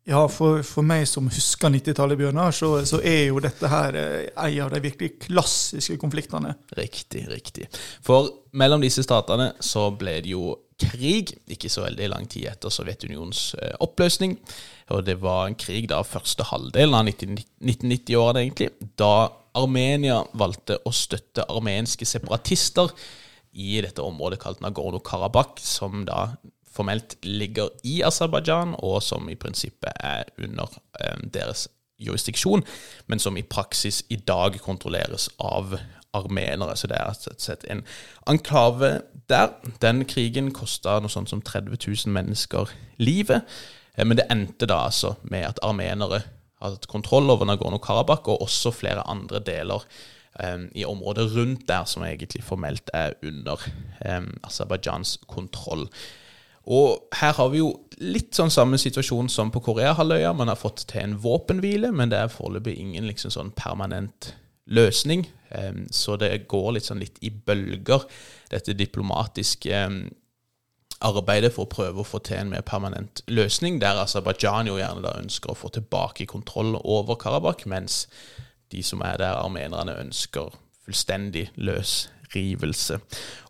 Ja, 0.08 0.22
for, 0.32 0.62
for 0.64 0.88
meg 0.88 1.04
som 1.10 1.26
husker 1.28 1.68
90-tallet, 1.74 2.16
Bjørnar, 2.20 2.54
så, 2.56 2.70
så, 2.88 3.02
er 3.04 3.26
jo 3.28 3.42
dette 3.44 3.68
her 3.68 3.98
eh, 4.00 4.30
en 4.32 4.62
av 4.64 4.72
de 4.72 4.80
virkelig 4.86 5.18
klassiske 5.26 5.98
konfliktene. 6.00 6.54
Riktig, 6.80 7.26
riktig. 7.28 7.68
For 8.06 8.30
mellom 8.56 8.86
disse 8.86 9.04
statene 9.04 9.50
så 9.60 9.90
ble 10.00 10.22
det 10.24 10.32
jo 10.32 10.54
krig, 10.80 11.34
ikke 11.52 11.72
så 11.74 11.84
veldig 11.90 12.08
lang 12.14 12.30
tid 12.32 12.48
etter 12.54 12.72
Sovjetunionens 12.72 13.50
eh, 13.60 13.76
oppløsning. 13.84 14.38
Og 14.94 15.04
det 15.06 15.18
var 15.22 15.48
en 15.48 15.58
krig 15.60 15.90
da 15.92 16.00
første 16.08 16.46
halvdelen 16.48 16.96
av 16.96 17.10
1990-årene, 17.12 18.46
egentlig, 18.46 18.70
da 19.00 19.30
Armenia 19.58 20.22
valgte 20.38 20.78
å 20.86 20.94
støtte 20.94 21.48
armenske 21.50 22.06
separatister 22.06 22.94
i 23.58 23.80
dette 23.82 24.04
området 24.06 24.40
kalt 24.44 24.62
Nagorno-Karabakh, 24.62 25.60
som 25.64 26.06
da 26.08 26.38
formelt 26.78 27.18
ligger 27.26 27.72
i 27.88 28.00
Aserbajdsjan, 28.06 28.76
og 28.86 29.02
som 29.04 29.28
i 29.32 29.38
prinsippet 29.40 29.98
er 29.98 30.30
under 30.38 30.78
eh, 31.02 31.18
deres 31.34 31.66
jurisdiksjon, 31.98 32.62
men 33.10 33.20
som 33.20 33.38
i 33.38 33.46
praksis 33.46 34.04
i 34.14 34.20
dag 34.22 34.60
kontrolleres 34.62 35.32
av 35.42 35.74
armenere. 36.18 36.76
Så 36.78 36.90
det 36.90 37.00
er 37.00 37.18
sett 37.42 37.66
en 37.72 37.84
enklave 38.30 39.00
der. 39.30 39.56
Den 39.82 40.06
krigen 40.06 40.52
kosta 40.56 41.00
noe 41.02 41.12
sånt 41.12 41.34
som 41.34 41.42
30 41.42 41.82
000 41.82 42.14
mennesker 42.14 42.70
livet. 43.02 43.50
Eh, 43.98 44.06
men 44.06 44.20
det 44.20 44.28
endte 44.34 44.70
da 44.70 44.84
altså 44.88 45.16
med 45.24 45.48
at 45.50 45.64
armenere 45.66 46.22
har 46.62 46.74
hatt 46.74 46.88
kontroll 46.90 47.30
over 47.34 47.50
Nagorno-Karabakh, 47.50 48.30
og 48.32 48.46
også 48.46 48.74
flere 48.74 49.06
andre 49.10 49.42
deler 49.46 49.84
um, 50.42 50.64
i 50.74 50.86
området 50.90 51.28
rundt 51.36 51.68
der 51.70 51.86
som 51.86 52.06
egentlig 52.06 52.42
formelt 52.46 52.90
er 52.98 53.14
under 53.26 53.62
um, 54.02 54.32
Aserbajdsjans 54.44 55.20
kontroll. 55.30 55.86
Og 56.68 57.06
her 57.16 57.38
har 57.38 57.52
vi 57.54 57.62
jo 57.62 57.70
litt 58.02 58.36
sånn 58.36 58.52
samme 58.52 58.80
situasjon 58.82 59.30
som 59.32 59.54
på 59.54 59.62
Koreahalvøya. 59.70 60.34
Man 60.36 60.50
har 60.52 60.60
fått 60.60 60.88
til 60.90 61.04
en 61.04 61.16
våpenhvile, 61.24 61.94
men 61.96 62.12
det 62.12 62.20
er 62.20 62.34
foreløpig 62.34 62.74
ingen 62.82 63.08
liksom 63.08 63.32
sånn 63.32 63.54
permanent 63.56 64.34
løsning. 64.66 65.24
Så 65.96 66.18
det 66.20 66.34
går 66.52 66.74
litt 66.76 66.90
sånn 66.90 67.00
litt 67.00 67.22
i 67.24 67.32
bølger, 67.32 68.04
dette 68.52 68.76
diplomatiske 68.76 69.80
arbeidet 71.06 71.54
for 71.54 71.68
å 71.68 71.72
prøve 71.72 72.02
å 72.02 72.08
få 72.08 72.20
til 72.26 72.42
en 72.42 72.52
mer 72.52 72.66
permanent 72.66 73.22
løsning, 73.28 73.80
der 73.82 74.00
Aserbajdsjan 74.02 74.70
jo 74.70 74.80
gjerne 74.80 75.14
ønsker 75.20 75.54
å 75.54 75.58
få 75.58 75.72
tilbake 75.74 76.26
kontroll 76.30 76.78
over 76.84 77.20
Karabakh, 77.20 77.68
mens 77.70 78.06
de 78.72 78.84
som 78.84 79.02
er 79.06 79.20
der, 79.22 79.38
armenerne, 79.38 79.96
ønsker 80.02 80.56
fullstendig 80.86 81.50
løs 81.56 82.08
rivelse. 82.36 83.00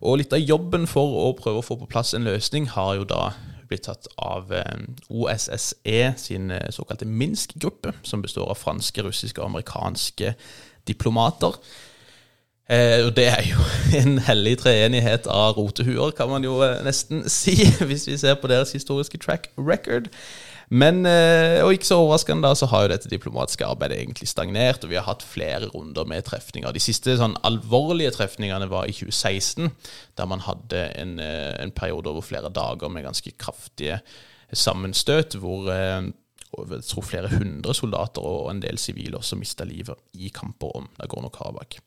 Og 0.02 0.20
litt 0.20 0.34
av 0.34 0.42
jobben 0.42 0.86
for 0.90 1.14
å 1.22 1.30
prøve 1.38 1.62
å 1.62 1.66
få 1.66 1.78
på 1.80 1.88
plass 1.90 2.14
en 2.14 2.26
løsning 2.28 2.68
har 2.74 2.98
jo 2.98 3.06
da 3.08 3.32
blitt 3.68 3.84
tatt 3.88 4.08
av 4.24 4.52
eh, 4.54 4.86
OSSE 5.12 5.98
sin 6.20 6.52
eh, 6.54 6.70
såkalte 6.72 7.08
Minsk-gruppe, 7.08 7.92
som 8.02 8.22
består 8.24 8.48
av 8.48 8.60
franske, 8.60 9.04
russiske 9.04 9.42
og 9.42 9.50
amerikanske 9.50 10.32
diplomater. 10.88 11.58
Eh, 12.68 13.06
og 13.06 13.14
det 13.16 13.30
er 13.32 13.46
jo 13.48 13.62
en 14.00 14.18
hellig 14.26 14.58
treenighet 14.60 15.28
av 15.32 15.56
rotehuer, 15.56 16.12
kan 16.16 16.28
man 16.28 16.44
jo 16.44 16.58
eh, 16.66 16.82
nesten 16.84 17.24
si, 17.40 17.56
hvis 17.80 18.04
vi 18.10 18.18
ser 18.20 18.36
på 18.40 18.50
deres 18.50 18.74
historiske 18.76 19.20
track 19.24 19.48
record. 19.56 20.12
Men, 20.68 21.00
eh, 21.08 21.64
og 21.64 21.72
ikke 21.72 21.88
så 21.88 21.96
overraskende, 22.02 22.44
da, 22.44 22.52
så 22.52 22.68
har 22.68 22.84
jo 22.84 22.90
dette 22.92 23.08
diplomatiske 23.08 23.64
arbeidet 23.64 24.02
egentlig 24.02 24.28
stagnert, 24.28 24.84
og 24.84 24.92
vi 24.92 24.98
har 24.98 25.06
hatt 25.06 25.24
flere 25.24 25.70
runder 25.72 26.04
med 26.04 26.26
trefninger. 26.28 26.74
De 26.76 26.82
siste 26.82 27.16
sånn 27.16 27.38
alvorlige 27.48 28.12
trefningene 28.18 28.68
var 28.68 28.84
i 28.84 28.92
2016, 28.92 29.72
der 30.20 30.28
man 30.28 30.44
hadde 30.44 30.84
en, 31.00 31.16
eh, 31.24 31.56
en 31.62 31.72
periode 31.72 32.12
over 32.12 32.26
flere 32.26 32.52
dager 32.52 32.92
med 32.92 33.08
ganske 33.08 33.32
kraftige 33.40 34.02
sammenstøt, 34.52 35.40
hvor 35.40 35.72
jeg 35.72 36.84
tror 36.88 37.04
flere 37.04 37.28
hundre 37.32 37.74
soldater 37.76 38.24
og 38.24 38.48
en 38.52 38.62
del 38.62 38.78
sivile 38.80 39.18
også 39.18 39.36
mista 39.36 39.64
livet 39.68 39.96
i 40.16 40.30
kamper 40.32 40.72
om 40.76 40.88
Nagorno-Karabakh. 41.00 41.80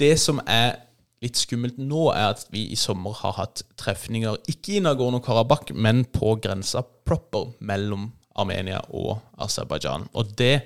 Det 0.00 0.14
som 0.20 0.40
er 0.48 0.78
litt 1.20 1.36
skummelt 1.36 1.76
nå, 1.80 2.08
er 2.14 2.32
at 2.32 2.46
vi 2.52 2.64
i 2.72 2.78
sommer 2.80 3.12
har 3.20 3.36
hatt 3.36 3.62
trefninger 3.80 4.38
ikke 4.48 4.78
i 4.78 4.84
Nagorno-Karabakh, 4.84 5.74
men 5.76 6.06
på 6.08 6.38
grensa 6.40 6.82
proper 7.06 7.52
mellom 7.60 8.08
Armenia 8.40 8.80
og 8.96 9.18
Aserbajdsjan. 9.42 10.08
Og 10.16 10.32
det 10.38 10.62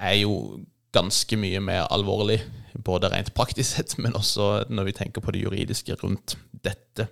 er 0.00 0.16
jo 0.22 0.62
ganske 0.92 1.36
mye 1.40 1.60
mer 1.64 1.88
alvorlig, 1.92 2.40
både 2.84 3.10
rent 3.12 3.32
praktisk 3.36 3.76
sett, 3.76 3.98
men 4.00 4.16
også 4.16 4.64
når 4.72 4.88
vi 4.88 4.96
tenker 4.96 5.24
på 5.24 5.34
det 5.34 5.44
juridiske 5.44 5.96
rundt 6.00 6.36
dette. 6.64 7.08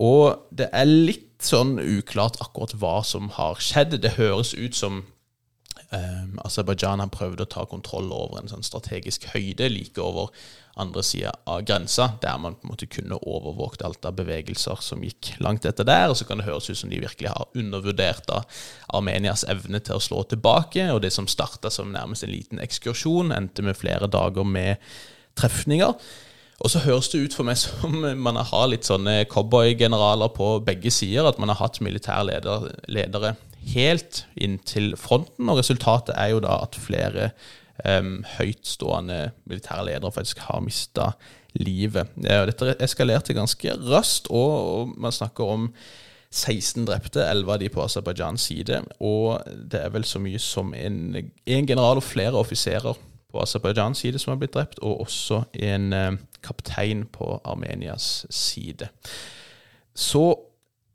Og 0.00 0.48
det 0.52 0.68
er 0.72 0.88
litt 0.88 1.44
sånn 1.44 1.78
uklart 1.80 2.38
akkurat 2.44 2.76
hva 2.80 3.00
som 3.04 3.28
har 3.36 3.60
skjedd. 3.60 3.98
Det 4.00 4.14
høres 4.16 4.54
ut 4.54 4.76
som 4.76 5.02
eh, 5.92 6.24
Aserbajdsjan 6.44 7.02
har 7.02 7.12
prøvd 7.12 7.44
å 7.44 7.50
ta 7.56 7.66
kontroll 7.68 8.12
over 8.12 8.40
en 8.40 8.52
sånn 8.52 8.64
strategisk 8.64 9.28
høyde 9.34 9.68
like 9.72 10.00
over 10.00 10.32
andre 10.80 11.02
sida 11.04 11.32
av 11.44 11.62
grensa, 11.68 12.12
der 12.22 12.38
man 12.40 12.54
på 12.56 12.66
en 12.66 12.72
måte 12.72 12.88
kunne 12.88 13.18
overvåket 13.20 13.84
alt 13.84 14.06
av 14.08 14.16
bevegelser 14.16 14.80
som 14.80 15.04
gikk 15.04 15.34
langt 15.44 15.66
etter 15.68 15.84
der. 15.84 16.08
Og 16.08 16.16
så 16.16 16.26
kan 16.28 16.40
det 16.40 16.48
høres 16.48 16.70
ut 16.70 16.80
som 16.80 16.92
de 16.92 17.02
virkelig 17.02 17.32
har 17.32 17.48
undervurdert 17.58 18.24
da 18.30 18.40
Armenias 18.96 19.44
evne 19.52 19.82
til 19.84 19.98
å 19.98 20.02
slå 20.02 20.24
tilbake. 20.30 20.88
Og 20.94 21.02
det 21.04 21.12
som 21.12 21.28
starta 21.28 21.70
som 21.72 21.92
nærmest 21.92 22.24
en 22.24 22.32
liten 22.32 22.62
ekskursjon, 22.62 23.34
endte 23.36 23.64
med 23.66 23.76
flere 23.76 24.08
dager 24.12 24.48
med 24.48 24.80
trefninger. 25.38 25.96
Og 26.62 26.70
så 26.70 26.84
høres 26.84 27.10
det 27.12 27.24
ut 27.24 27.36
for 27.36 27.48
meg 27.48 27.58
som 27.58 28.04
man 28.22 28.38
har 28.38 28.68
litt 28.70 28.86
sånne 28.86 29.24
cowboygeneraler 29.30 30.30
på 30.32 30.54
begge 30.64 30.92
sider. 30.94 31.28
At 31.28 31.40
man 31.42 31.52
har 31.52 31.60
hatt 31.60 31.82
militærledere 31.84 33.34
helt 33.74 34.24
inn 34.40 34.60
til 34.64 34.94
fronten. 34.96 35.50
Og 35.50 35.60
resultatet 35.60 36.16
er 36.16 36.32
jo 36.32 36.44
da 36.44 36.62
at 36.64 36.78
flere 36.78 37.32
um, 37.84 38.22
høytstående 38.38 39.32
militære 39.48 39.86
ledere 39.90 40.12
faktisk 40.14 40.42
har 40.48 40.62
mista 40.64 41.12
livet. 41.58 42.12
Dette 42.16 42.76
eskalerte 42.80 43.36
ganske 43.36 43.76
raskt, 43.90 44.30
og, 44.30 44.94
man 44.96 45.12
snakker 45.12 45.44
om 45.44 45.68
16 46.32 46.86
drepte, 46.88 47.24
11 47.28 47.52
av 47.52 47.60
de 47.60 47.68
på 47.68 47.82
Aserbajdsjans 47.84 48.46
side. 48.48 48.78
Og 49.04 49.42
det 49.68 49.82
er 49.82 49.92
vel 49.92 50.06
så 50.08 50.20
mye 50.22 50.40
som 50.40 50.72
en, 50.74 51.16
en 51.18 51.68
general 51.68 52.00
og 52.00 52.06
flere 52.06 52.38
offiserer 52.40 52.96
på 53.32 53.42
Aserbajdsjans 53.42 54.00
side 54.00 54.20
som 54.20 54.32
har 54.32 54.40
blitt 54.40 54.54
drept, 54.56 54.80
og 54.80 55.04
også 55.04 55.42
en 55.52 55.92
kaptein 56.44 57.04
på 57.12 57.34
Armenias 57.44 58.24
side. 58.32 58.88
Så 59.92 60.24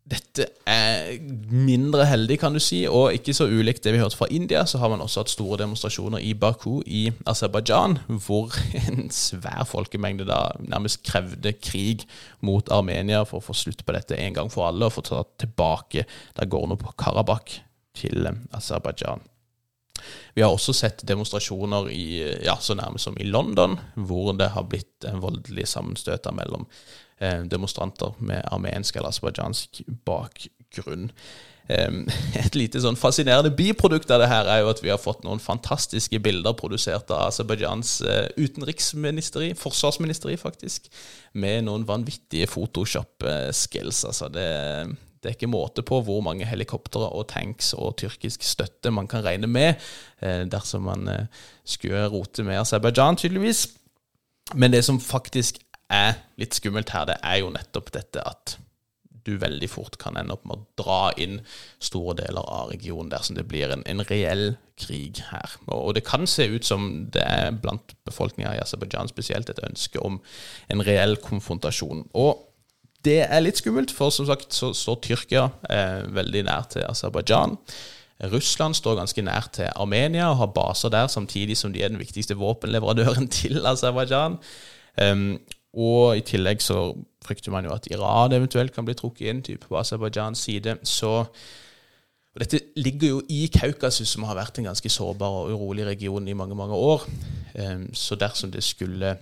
dette 0.08 0.46
er 0.70 1.18
mindre 1.52 2.06
heldig, 2.08 2.38
kan 2.40 2.56
du 2.56 2.62
si, 2.64 2.80
og 2.88 3.16
ikke 3.16 3.34
så 3.36 3.48
ulikt 3.50 3.84
det 3.84 3.92
vi 3.96 4.00
hørte 4.00 4.16
fra 4.16 4.30
India. 4.32 4.64
Så 4.66 4.80
har 4.80 4.92
man 4.92 5.04
også 5.04 5.24
hatt 5.24 5.34
store 5.34 5.60
demonstrasjoner 5.60 6.24
i 6.24 6.32
Baku 6.38 6.80
i 6.86 7.10
Aserbajdsjan, 7.28 7.98
hvor 8.24 8.56
en 8.88 9.10
svær 9.12 9.66
folkemengde 9.68 10.28
da 10.30 10.40
nærmest 10.64 11.04
krevde 11.08 11.52
krig 11.60 12.06
mot 12.40 12.72
Armenia 12.72 13.26
for 13.28 13.42
å 13.42 13.48
få 13.50 13.56
slutt 13.58 13.84
på 13.84 13.96
dette 13.98 14.20
en 14.20 14.38
gang 14.38 14.52
for 14.54 14.70
alle, 14.70 14.88
og 14.88 14.96
få 14.96 15.04
ta 15.10 15.24
tilbake 15.44 16.06
Nagorno-Karabakh 16.40 17.60
til 17.98 18.30
Aserbajdsjan. 18.56 19.26
Vi 20.38 20.44
har 20.46 20.54
også 20.54 20.76
sett 20.78 21.02
demonstrasjoner 21.10 21.90
i, 21.92 22.06
ja, 22.46 22.56
så 22.62 22.78
nærmest 22.78 23.10
som 23.10 23.18
i 23.20 23.28
London, 23.28 23.76
hvor 23.96 24.32
det 24.38 24.54
har 24.54 24.68
blitt 24.70 25.08
en 25.10 25.20
voldelig 25.24 25.68
sammenstøt 25.68 26.30
mellom 26.38 26.68
demonstranter 27.50 28.14
med 28.22 28.44
armensk 28.54 28.96
eller 28.96 29.10
aserbajdsjansk 29.10 29.82
bakgrunn. 30.06 31.12
Et 32.44 32.56
lite 32.56 32.80
sånn 32.80 32.96
fascinerende 33.00 33.52
biprodukt 33.56 34.12
av 34.14 34.22
det 34.22 34.30
her 34.32 34.48
er 34.48 34.62
jo 34.62 34.70
at 34.72 34.80
vi 34.84 34.92
har 34.92 35.02
fått 35.02 35.26
noen 35.28 35.42
fantastiske 35.44 36.20
bilder 36.24 36.56
produsert 36.56 37.12
av 37.12 37.28
Aserbajdsjans 37.28 37.98
eh, 38.08 38.28
utenriksministeri, 38.40 39.52
forsvarsministeri 39.60 40.38
faktisk, 40.40 40.88
med 41.36 41.66
noen 41.68 41.84
vanvittige 41.88 42.48
Photoshop-skills. 42.48 44.06
Altså 44.08 44.32
det, 44.32 44.48
det, 45.20 45.28
er 45.28 45.36
ikke 45.36 45.52
måte 45.52 45.84
på 45.84 46.00
hvor 46.08 46.24
mange 46.24 46.48
helikoptre 46.48 47.04
og 47.04 47.28
tanks 47.34 47.74
og 47.76 47.98
tyrkisk 48.00 48.48
støtte 48.48 48.94
man 48.94 49.12
kan 49.12 49.26
regne 49.28 49.52
med 49.52 49.74
eh, 50.24 50.46
dersom 50.48 50.88
man 50.88 51.10
skulle 51.68 52.08
rote 52.14 52.48
med 52.48 52.62
Aserbajdsjan, 52.64 53.20
tydeligvis. 53.20 53.68
Men 54.56 54.72
det 54.72 54.86
som 54.88 55.04
faktisk 55.04 55.60
er 55.94 56.18
litt 56.40 56.58
skummelt 56.58 56.92
her, 56.96 57.08
det 57.10 57.20
er 57.24 57.42
jo 57.42 57.52
nettopp 57.54 57.92
dette 57.96 58.24
at 58.28 58.58
du 59.28 59.36
veldig 59.42 59.68
fort 59.70 59.98
kan 60.00 60.16
ende 60.20 60.36
opp 60.38 60.46
med 60.48 60.56
å 60.56 60.66
dra 60.80 61.02
inn 61.20 61.42
store 61.84 62.16
deler 62.22 62.48
av 62.48 62.72
regionen 62.72 63.12
dersom 63.12 63.36
det 63.36 63.48
blir 63.50 63.74
en, 63.74 63.84
en 63.90 64.04
reell 64.08 64.56
krig 64.80 65.20
her. 65.32 65.58
Og, 65.66 65.76
og, 65.76 65.92
det 65.98 66.06
kan 66.08 66.28
se 66.30 66.48
ut 66.48 66.68
som 66.68 66.88
det 67.14 67.24
er 67.26 67.56
blant 67.60 67.96
befolkninga 68.08 68.56
i 68.56 68.62
Aserbajdsjan 68.64 69.12
spesielt 69.12 69.52
et 69.52 69.64
ønske 69.68 70.00
om 70.00 70.22
en 70.72 70.86
reell 70.88 71.18
konfrontasjon. 71.24 72.06
Og 72.16 72.46
det 73.06 73.22
er 73.26 73.44
litt 73.44 73.60
skummelt, 73.60 73.92
for 73.94 74.14
som 74.14 74.28
sagt 74.30 74.56
så 74.56 74.72
står 74.76 75.02
Tyrkia 75.06 75.46
eh, 75.72 76.08
veldig 76.16 76.48
nær 76.48 76.68
til 76.72 76.88
Aserbajdsjan. 76.88 77.58
Russland 78.32 78.74
står 78.74 78.98
ganske 78.98 79.22
nær 79.22 79.46
til 79.54 79.70
Armenia 79.76 80.32
og 80.32 80.40
har 80.40 80.56
baser 80.56 80.92
der, 80.94 81.12
samtidig 81.12 81.58
som 81.60 81.74
de 81.74 81.84
er 81.86 81.94
den 81.94 82.02
viktigste 82.02 82.38
våpenleverandøren 82.40 83.30
til 83.40 83.62
Aserbajdsjan. 83.70 84.40
Um, 84.98 85.38
og 85.76 86.18
i 86.18 86.26
tillegg 86.26 86.62
så 86.64 86.92
frykter 87.26 87.52
man 87.52 87.68
jo 87.68 87.76
at 87.76 87.90
Iran 87.92 88.34
eventuelt 88.34 88.74
kan 88.76 88.86
bli 88.88 88.96
trukket 88.98 89.30
inn, 89.30 89.44
type 89.44 89.68
på 89.68 89.80
Aserbajdsjans 89.80 90.46
side. 90.48 90.78
Så 90.88 91.26
og 92.38 92.44
Dette 92.44 92.60
ligger 92.78 93.16
jo 93.16 93.22
i 93.34 93.48
Kaukasus, 93.50 94.12
som 94.14 94.28
har 94.30 94.38
vært 94.38 94.60
en 94.60 94.68
ganske 94.70 94.90
sårbar 94.94 95.40
og 95.40 95.56
urolig 95.56 95.88
region 95.88 96.28
i 96.30 96.36
mange 96.38 96.54
mange 96.56 96.78
år. 96.78 97.08
Ehm, 97.58 97.88
så 97.98 98.14
dersom 98.14 98.52
det 98.54 98.62
skulle 98.62 99.16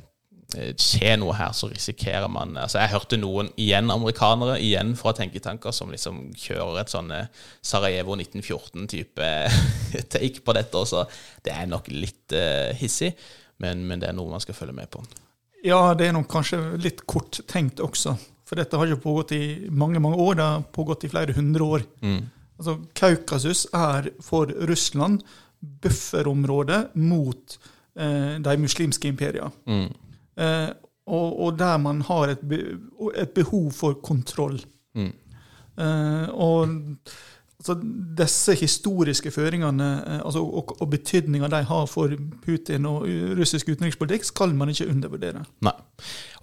eh, 0.58 0.74
skje 0.76 1.14
noe 1.22 1.32
her, 1.38 1.54
så 1.56 1.70
risikerer 1.72 2.28
man 2.28 2.58
altså 2.60 2.82
Jeg 2.84 2.92
hørte 2.92 3.22
noen, 3.22 3.54
igjen 3.56 3.88
amerikanere, 3.92 4.60
igjen 4.60 4.98
fra 5.00 5.16
tenketanker, 5.16 5.72
som 5.72 5.96
liksom 5.96 6.34
kjører 6.36 6.82
et 6.82 6.92
sånn 6.92 7.16
eh, 7.16 7.32
Sarajevo 7.64 8.18
1914-type 8.20 9.32
take 10.12 10.44
på 10.44 10.60
dette 10.60 10.84
også. 10.84 11.08
Det 11.40 11.56
er 11.56 11.72
nok 11.72 11.88
litt 11.96 12.36
uh, 12.36 12.76
hissig, 12.76 13.14
men, 13.64 13.88
men 13.88 14.04
det 14.04 14.12
er 14.12 14.20
noe 14.20 14.36
man 14.36 14.44
skal 14.44 14.60
følge 14.60 14.76
med 14.76 14.92
på. 14.92 15.08
Ja, 15.66 15.82
det 15.98 16.10
er 16.10 16.14
nok 16.14 16.30
kanskje 16.30 16.60
litt 16.82 17.04
kort 17.10 17.40
tenkt 17.50 17.82
også. 17.84 18.16
For 18.46 18.60
dette 18.60 18.78
har 18.78 18.90
jo 18.90 19.02
pågått 19.02 19.34
i 19.34 19.44
mange 19.74 20.02
mange 20.04 20.20
år, 20.22 20.38
det 20.38 20.46
har 20.46 20.66
pågått 20.76 21.08
i 21.08 21.10
flere 21.10 21.34
hundre 21.34 21.70
år. 21.78 21.86
Mm. 22.06 22.20
Altså, 22.60 22.78
Kaukasus 22.96 23.66
er 23.74 24.12
for 24.24 24.52
Russland 24.70 25.24
bufferområdet 25.82 26.96
mot 27.02 27.58
eh, 27.98 28.38
de 28.46 28.58
muslimske 28.62 29.10
imperiene. 29.10 29.50
Mm. 29.66 29.88
Eh, 30.38 30.70
og, 31.06 31.40
og, 31.40 31.58
der 31.58 31.78
man 31.82 32.02
har 32.06 32.34
et, 32.34 32.46
be, 32.46 32.62
et 33.18 33.34
behov 33.34 33.72
for 33.74 33.98
kontroll. 34.06 34.60
Mm. 34.98 35.12
Eh, 35.82 36.30
og 36.30 36.78
Altså, 37.66 37.80
disse 38.18 38.54
historiske 38.60 39.32
føringene 39.34 39.88
eh, 40.06 40.20
altså, 40.22 40.44
og, 40.46 40.76
og 40.82 40.90
betydninga 40.92 41.48
de 41.50 41.64
har 41.66 41.88
for 41.90 42.12
Putin 42.44 42.86
og 42.86 43.08
russisk 43.40 43.72
utenrikspolitikk, 43.74 44.28
skal 44.30 44.54
man 44.54 44.70
ikke 44.70 44.86
undervurdere. 44.92 45.42
Nei. 45.66 45.74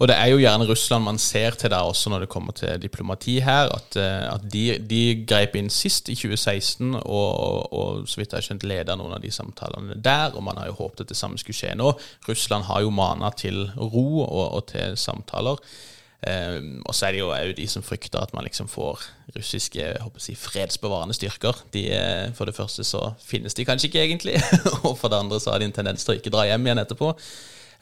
Og 0.03 0.09
det 0.11 0.17
er 0.19 0.33
jo 0.33 0.41
gjerne 0.43 0.67
Russland 0.67 1.05
man 1.07 1.21
ser 1.23 1.55
til 1.55 1.71
der 1.71 1.87
også 1.87 2.11
når 2.11 2.25
det 2.25 2.29
kommer 2.33 2.57
til 2.59 2.83
diplomati 2.83 3.37
her. 3.39 3.71
At, 3.71 3.95
eh, 3.97 4.35
at 4.35 4.49
de, 4.51 4.65
de 4.91 5.03
greip 5.29 5.55
inn 5.61 5.71
sist 5.71 6.11
i 6.11 6.19
2016 6.19 6.97
og, 6.97 7.05
og, 7.07 7.73
og 7.73 8.11
så 8.11 8.19
vidt 8.19 8.35
jeg 8.35 8.41
har 8.41 8.49
skjønt 8.49 8.67
leda 8.67 8.99
noen 8.99 9.15
av 9.15 9.23
de 9.23 9.31
samtalene 9.31 10.01
der. 10.03 10.35
Og 10.35 10.43
man 10.43 10.59
har 10.59 10.73
jo 10.73 10.81
håpet 10.81 11.07
at 11.07 11.15
det 11.15 11.21
samme 11.21 11.39
skulle 11.39 11.61
skje 11.61 11.77
nå. 11.79 11.95
Russland 12.27 12.67
har 12.67 12.83
jo 12.83 12.91
mana 12.91 13.31
til 13.39 13.69
ro 13.79 14.25
og, 14.27 14.45
og 14.59 14.67
til 14.75 14.99
samtaler. 14.99 15.63
Um, 16.23 16.83
og 16.87 16.95
så 16.95 17.07
er 17.07 17.17
det 17.17 17.19
jo 17.19 17.33
òg 17.35 17.57
de 17.59 17.65
som 17.67 17.83
frykter 17.83 18.21
at 18.23 18.31
man 18.35 18.45
liksom 18.47 18.69
får 18.71 19.01
russiske 19.35 19.87
si, 20.23 20.35
fredsbevarende 20.39 21.17
styrker. 21.17 21.65
De, 21.75 21.89
eh, 21.91 22.29
for 22.35 22.47
det 22.47 22.55
første 22.55 22.85
så 22.87 23.01
finnes 23.27 23.55
de 23.59 23.65
kanskje 23.67 23.89
ikke 23.89 24.05
egentlig, 24.05 24.37
og 24.87 24.95
for 24.99 25.11
det 25.11 25.19
andre 25.19 25.41
så 25.41 25.51
har 25.51 25.59
de 25.59 25.67
en 25.67 25.75
tendens 25.75 26.05
til 26.05 26.15
å 26.15 26.21
ikke 26.21 26.31
dra 26.31 26.47
hjem 26.47 26.69
igjen 26.69 26.83
etterpå. 26.85 27.11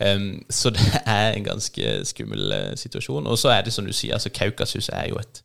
Um, 0.00 0.30
så 0.48 0.72
det 0.72 1.02
er 1.04 1.34
en 1.34 1.44
ganske 1.44 1.92
skummel 2.08 2.54
uh, 2.56 2.72
situasjon. 2.80 3.28
Og 3.28 3.36
så 3.38 3.52
er 3.52 3.66
det 3.66 3.74
som 3.76 3.84
du 3.84 3.92
sier, 3.92 4.16
altså 4.16 4.32
Kaukasus 4.32 4.88
er 4.88 5.10
jo 5.10 5.20
et 5.20 5.42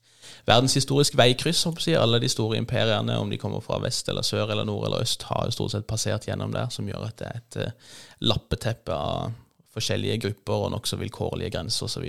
verdenshistorisk 0.47 1.17
veikryss. 1.19 1.65
Si. 1.83 1.97
Alle 1.99 2.21
de 2.23 2.31
store 2.31 2.61
imperiene, 2.61 3.19
om 3.19 3.29
de 3.29 3.41
kommer 3.41 3.59
fra 3.65 3.81
vest 3.83 4.07
eller 4.07 4.23
sør 4.23 4.55
eller 4.55 4.63
nord 4.63 4.87
eller 4.87 5.03
øst, 5.03 5.27
har 5.27 5.49
jo 5.49 5.57
stort 5.57 5.75
sett 5.75 5.87
passert 5.89 6.29
gjennom 6.29 6.55
der, 6.55 6.71
som 6.71 6.87
gjør 6.87 7.09
at 7.09 7.19
det 7.19 7.27
er 7.27 7.43
et 7.43 7.59
uh, 7.65 7.93
lappeteppe 8.31 8.95
av 8.95 9.35
forskjellige 9.75 10.21
grupper 10.29 10.67
og 10.69 10.73
nokså 10.77 11.03
vilkårlige 11.03 11.51
grenser 11.57 11.89
osv. 11.89 12.07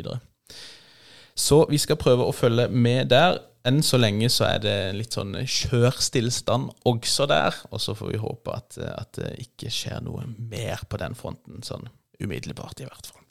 Så, 1.37 1.67
vi 1.69 1.79
skal 1.81 1.99
prøve 2.01 2.25
å 2.25 2.35
følge 2.35 2.69
med 2.73 3.11
der. 3.13 3.41
Enn 3.67 3.83
så 3.83 3.99
lenge 3.99 4.29
så 4.31 4.47
er 4.47 4.61
det 4.63 4.77
litt 4.95 5.17
sånn 5.17 5.35
kjørstillstand 5.43 6.71
også 6.87 7.27
der. 7.31 7.57
Og 7.73 7.83
så 7.83 7.97
får 7.99 8.13
vi 8.15 8.23
håpe 8.23 8.55
at, 8.55 8.79
at 8.79 9.19
det 9.19 9.33
ikke 9.43 9.73
skjer 9.75 10.05
noe 10.07 10.25
mer 10.39 10.87
på 10.89 11.01
den 11.03 11.19
fronten, 11.19 11.65
sånn 11.67 11.89
umiddelbart 12.23 12.81
i 12.81 12.89
hvert 12.89 13.11
fall. 13.11 13.25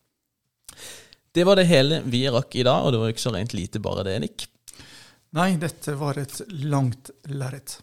Det 1.35 1.43
var 1.47 1.59
det 1.59 1.67
hele 1.67 2.01
vi 2.07 2.25
rakk 2.31 2.53
i 2.55 2.67
dag, 2.67 2.85
og 2.85 2.93
det 2.93 2.99
var 3.01 3.11
ikke 3.11 3.25
så 3.25 3.33
rent 3.35 3.55
lite 3.55 3.81
bare 3.83 4.05
det, 4.07 4.19
Nick. 4.23 4.45
Nei, 5.35 5.55
dette 5.59 5.97
var 5.99 6.19
et 6.19 6.37
langt 6.63 7.11
lerret 7.27 7.79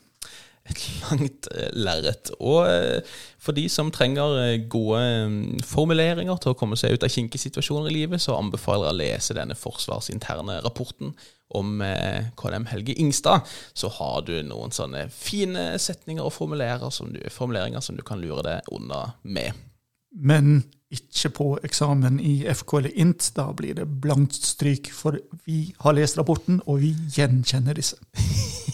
et 0.73 0.83
langt 1.11 1.49
eh, 1.53 1.71
lerret. 1.77 2.33
Og 2.41 2.67
eh, 2.69 3.13
for 3.43 3.57
de 3.57 3.67
som 3.73 3.93
trenger 3.95 4.39
eh, 4.43 4.65
gode 4.71 5.03
mm, 5.29 5.63
formuleringer 5.67 6.41
til 6.43 6.55
å 6.55 6.59
komme 6.59 6.79
seg 6.81 6.97
ut 6.97 7.07
av 7.07 7.13
kinkige 7.13 7.47
situasjoner 7.47 7.91
i 7.91 8.01
livet, 8.01 8.23
så 8.23 8.37
anbefaler 8.39 8.89
jeg 8.89 8.95
å 8.95 9.01
lese 9.03 9.39
denne 9.39 9.59
forsvarsinterne 9.59 10.61
rapporten 10.65 11.15
om 11.53 11.83
KNM 12.41 12.65
Helge 12.71 12.95
Ingstad. 12.97 13.45
Så 13.77 13.91
har 13.99 14.23
du 14.25 14.39
noen 14.47 14.73
sånne 14.73 15.05
fine 15.13 15.75
setninger 15.77 16.25
og 16.25 16.33
formuleringer 16.33 16.95
som 16.95 17.11
du, 17.13 17.21
formuleringer 17.29 17.85
som 17.85 17.99
du 17.99 18.01
kan 18.09 18.23
lure 18.23 18.41
deg 18.47 18.71
unna 18.73 19.11
med. 19.21 19.53
Men 20.17 20.63
ikke 20.93 21.29
på 21.37 21.49
eksamen 21.65 22.17
i 22.25 22.39
FK 22.53 22.75
eller 22.79 22.97
INT. 23.05 23.29
Da 23.37 23.51
blir 23.57 23.77
det 23.77 23.85
blankt 24.01 24.41
stryk, 24.49 24.89
for 24.97 25.21
vi 25.45 25.75
har 25.85 25.97
lest 25.97 26.17
rapporten, 26.21 26.63
og 26.65 26.81
vi 26.87 26.95
gjenkjenner 27.13 27.77
disse. 27.77 28.01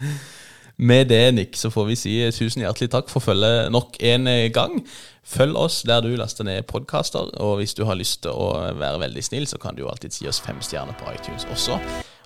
Med 0.76 1.06
det, 1.06 1.34
Nick, 1.34 1.56
så 1.56 1.70
får 1.70 1.84
vi 1.86 1.96
si 1.98 2.14
tusen 2.34 2.64
hjertelig 2.64 2.90
takk 2.90 3.10
for 3.12 3.22
følget 3.22 3.70
nok 3.70 3.94
en 4.02 4.26
gang. 4.52 4.80
Følg 5.24 5.56
oss 5.56 5.82
der 5.86 6.02
du 6.02 6.10
laster 6.18 6.44
ned 6.44 6.66
podkaster, 6.66 7.30
og 7.40 7.60
hvis 7.60 7.76
du 7.78 7.84
har 7.86 7.94
lyst 7.94 8.24
til 8.26 8.34
å 8.34 8.50
være 8.74 9.00
veldig 9.06 9.22
snill, 9.24 9.46
så 9.46 9.60
kan 9.62 9.76
du 9.76 9.84
jo 9.84 9.90
alltid 9.92 10.18
gi 10.18 10.28
oss 10.28 10.42
fem 10.42 10.58
stjerner 10.60 10.96
på 10.98 11.14
iTunes 11.14 11.46
også. 11.54 11.78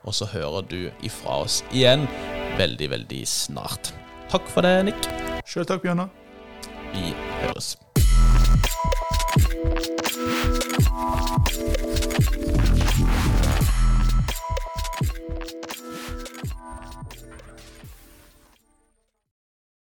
Og 0.08 0.16
så 0.16 0.30
hører 0.32 0.64
du 0.70 0.80
ifra 1.04 1.42
oss 1.44 1.60
igjen 1.72 2.06
veldig, 2.58 2.90
veldig 2.96 3.20
snart. 3.28 3.92
Takk 4.32 4.48
for 4.48 4.64
det, 4.64 4.78
Nick. 4.88 5.10
Sjøl 5.48 5.68
takk, 5.68 5.84
Bjørnar. 5.84 6.08
Vi 6.94 7.12
høres. 7.42 7.76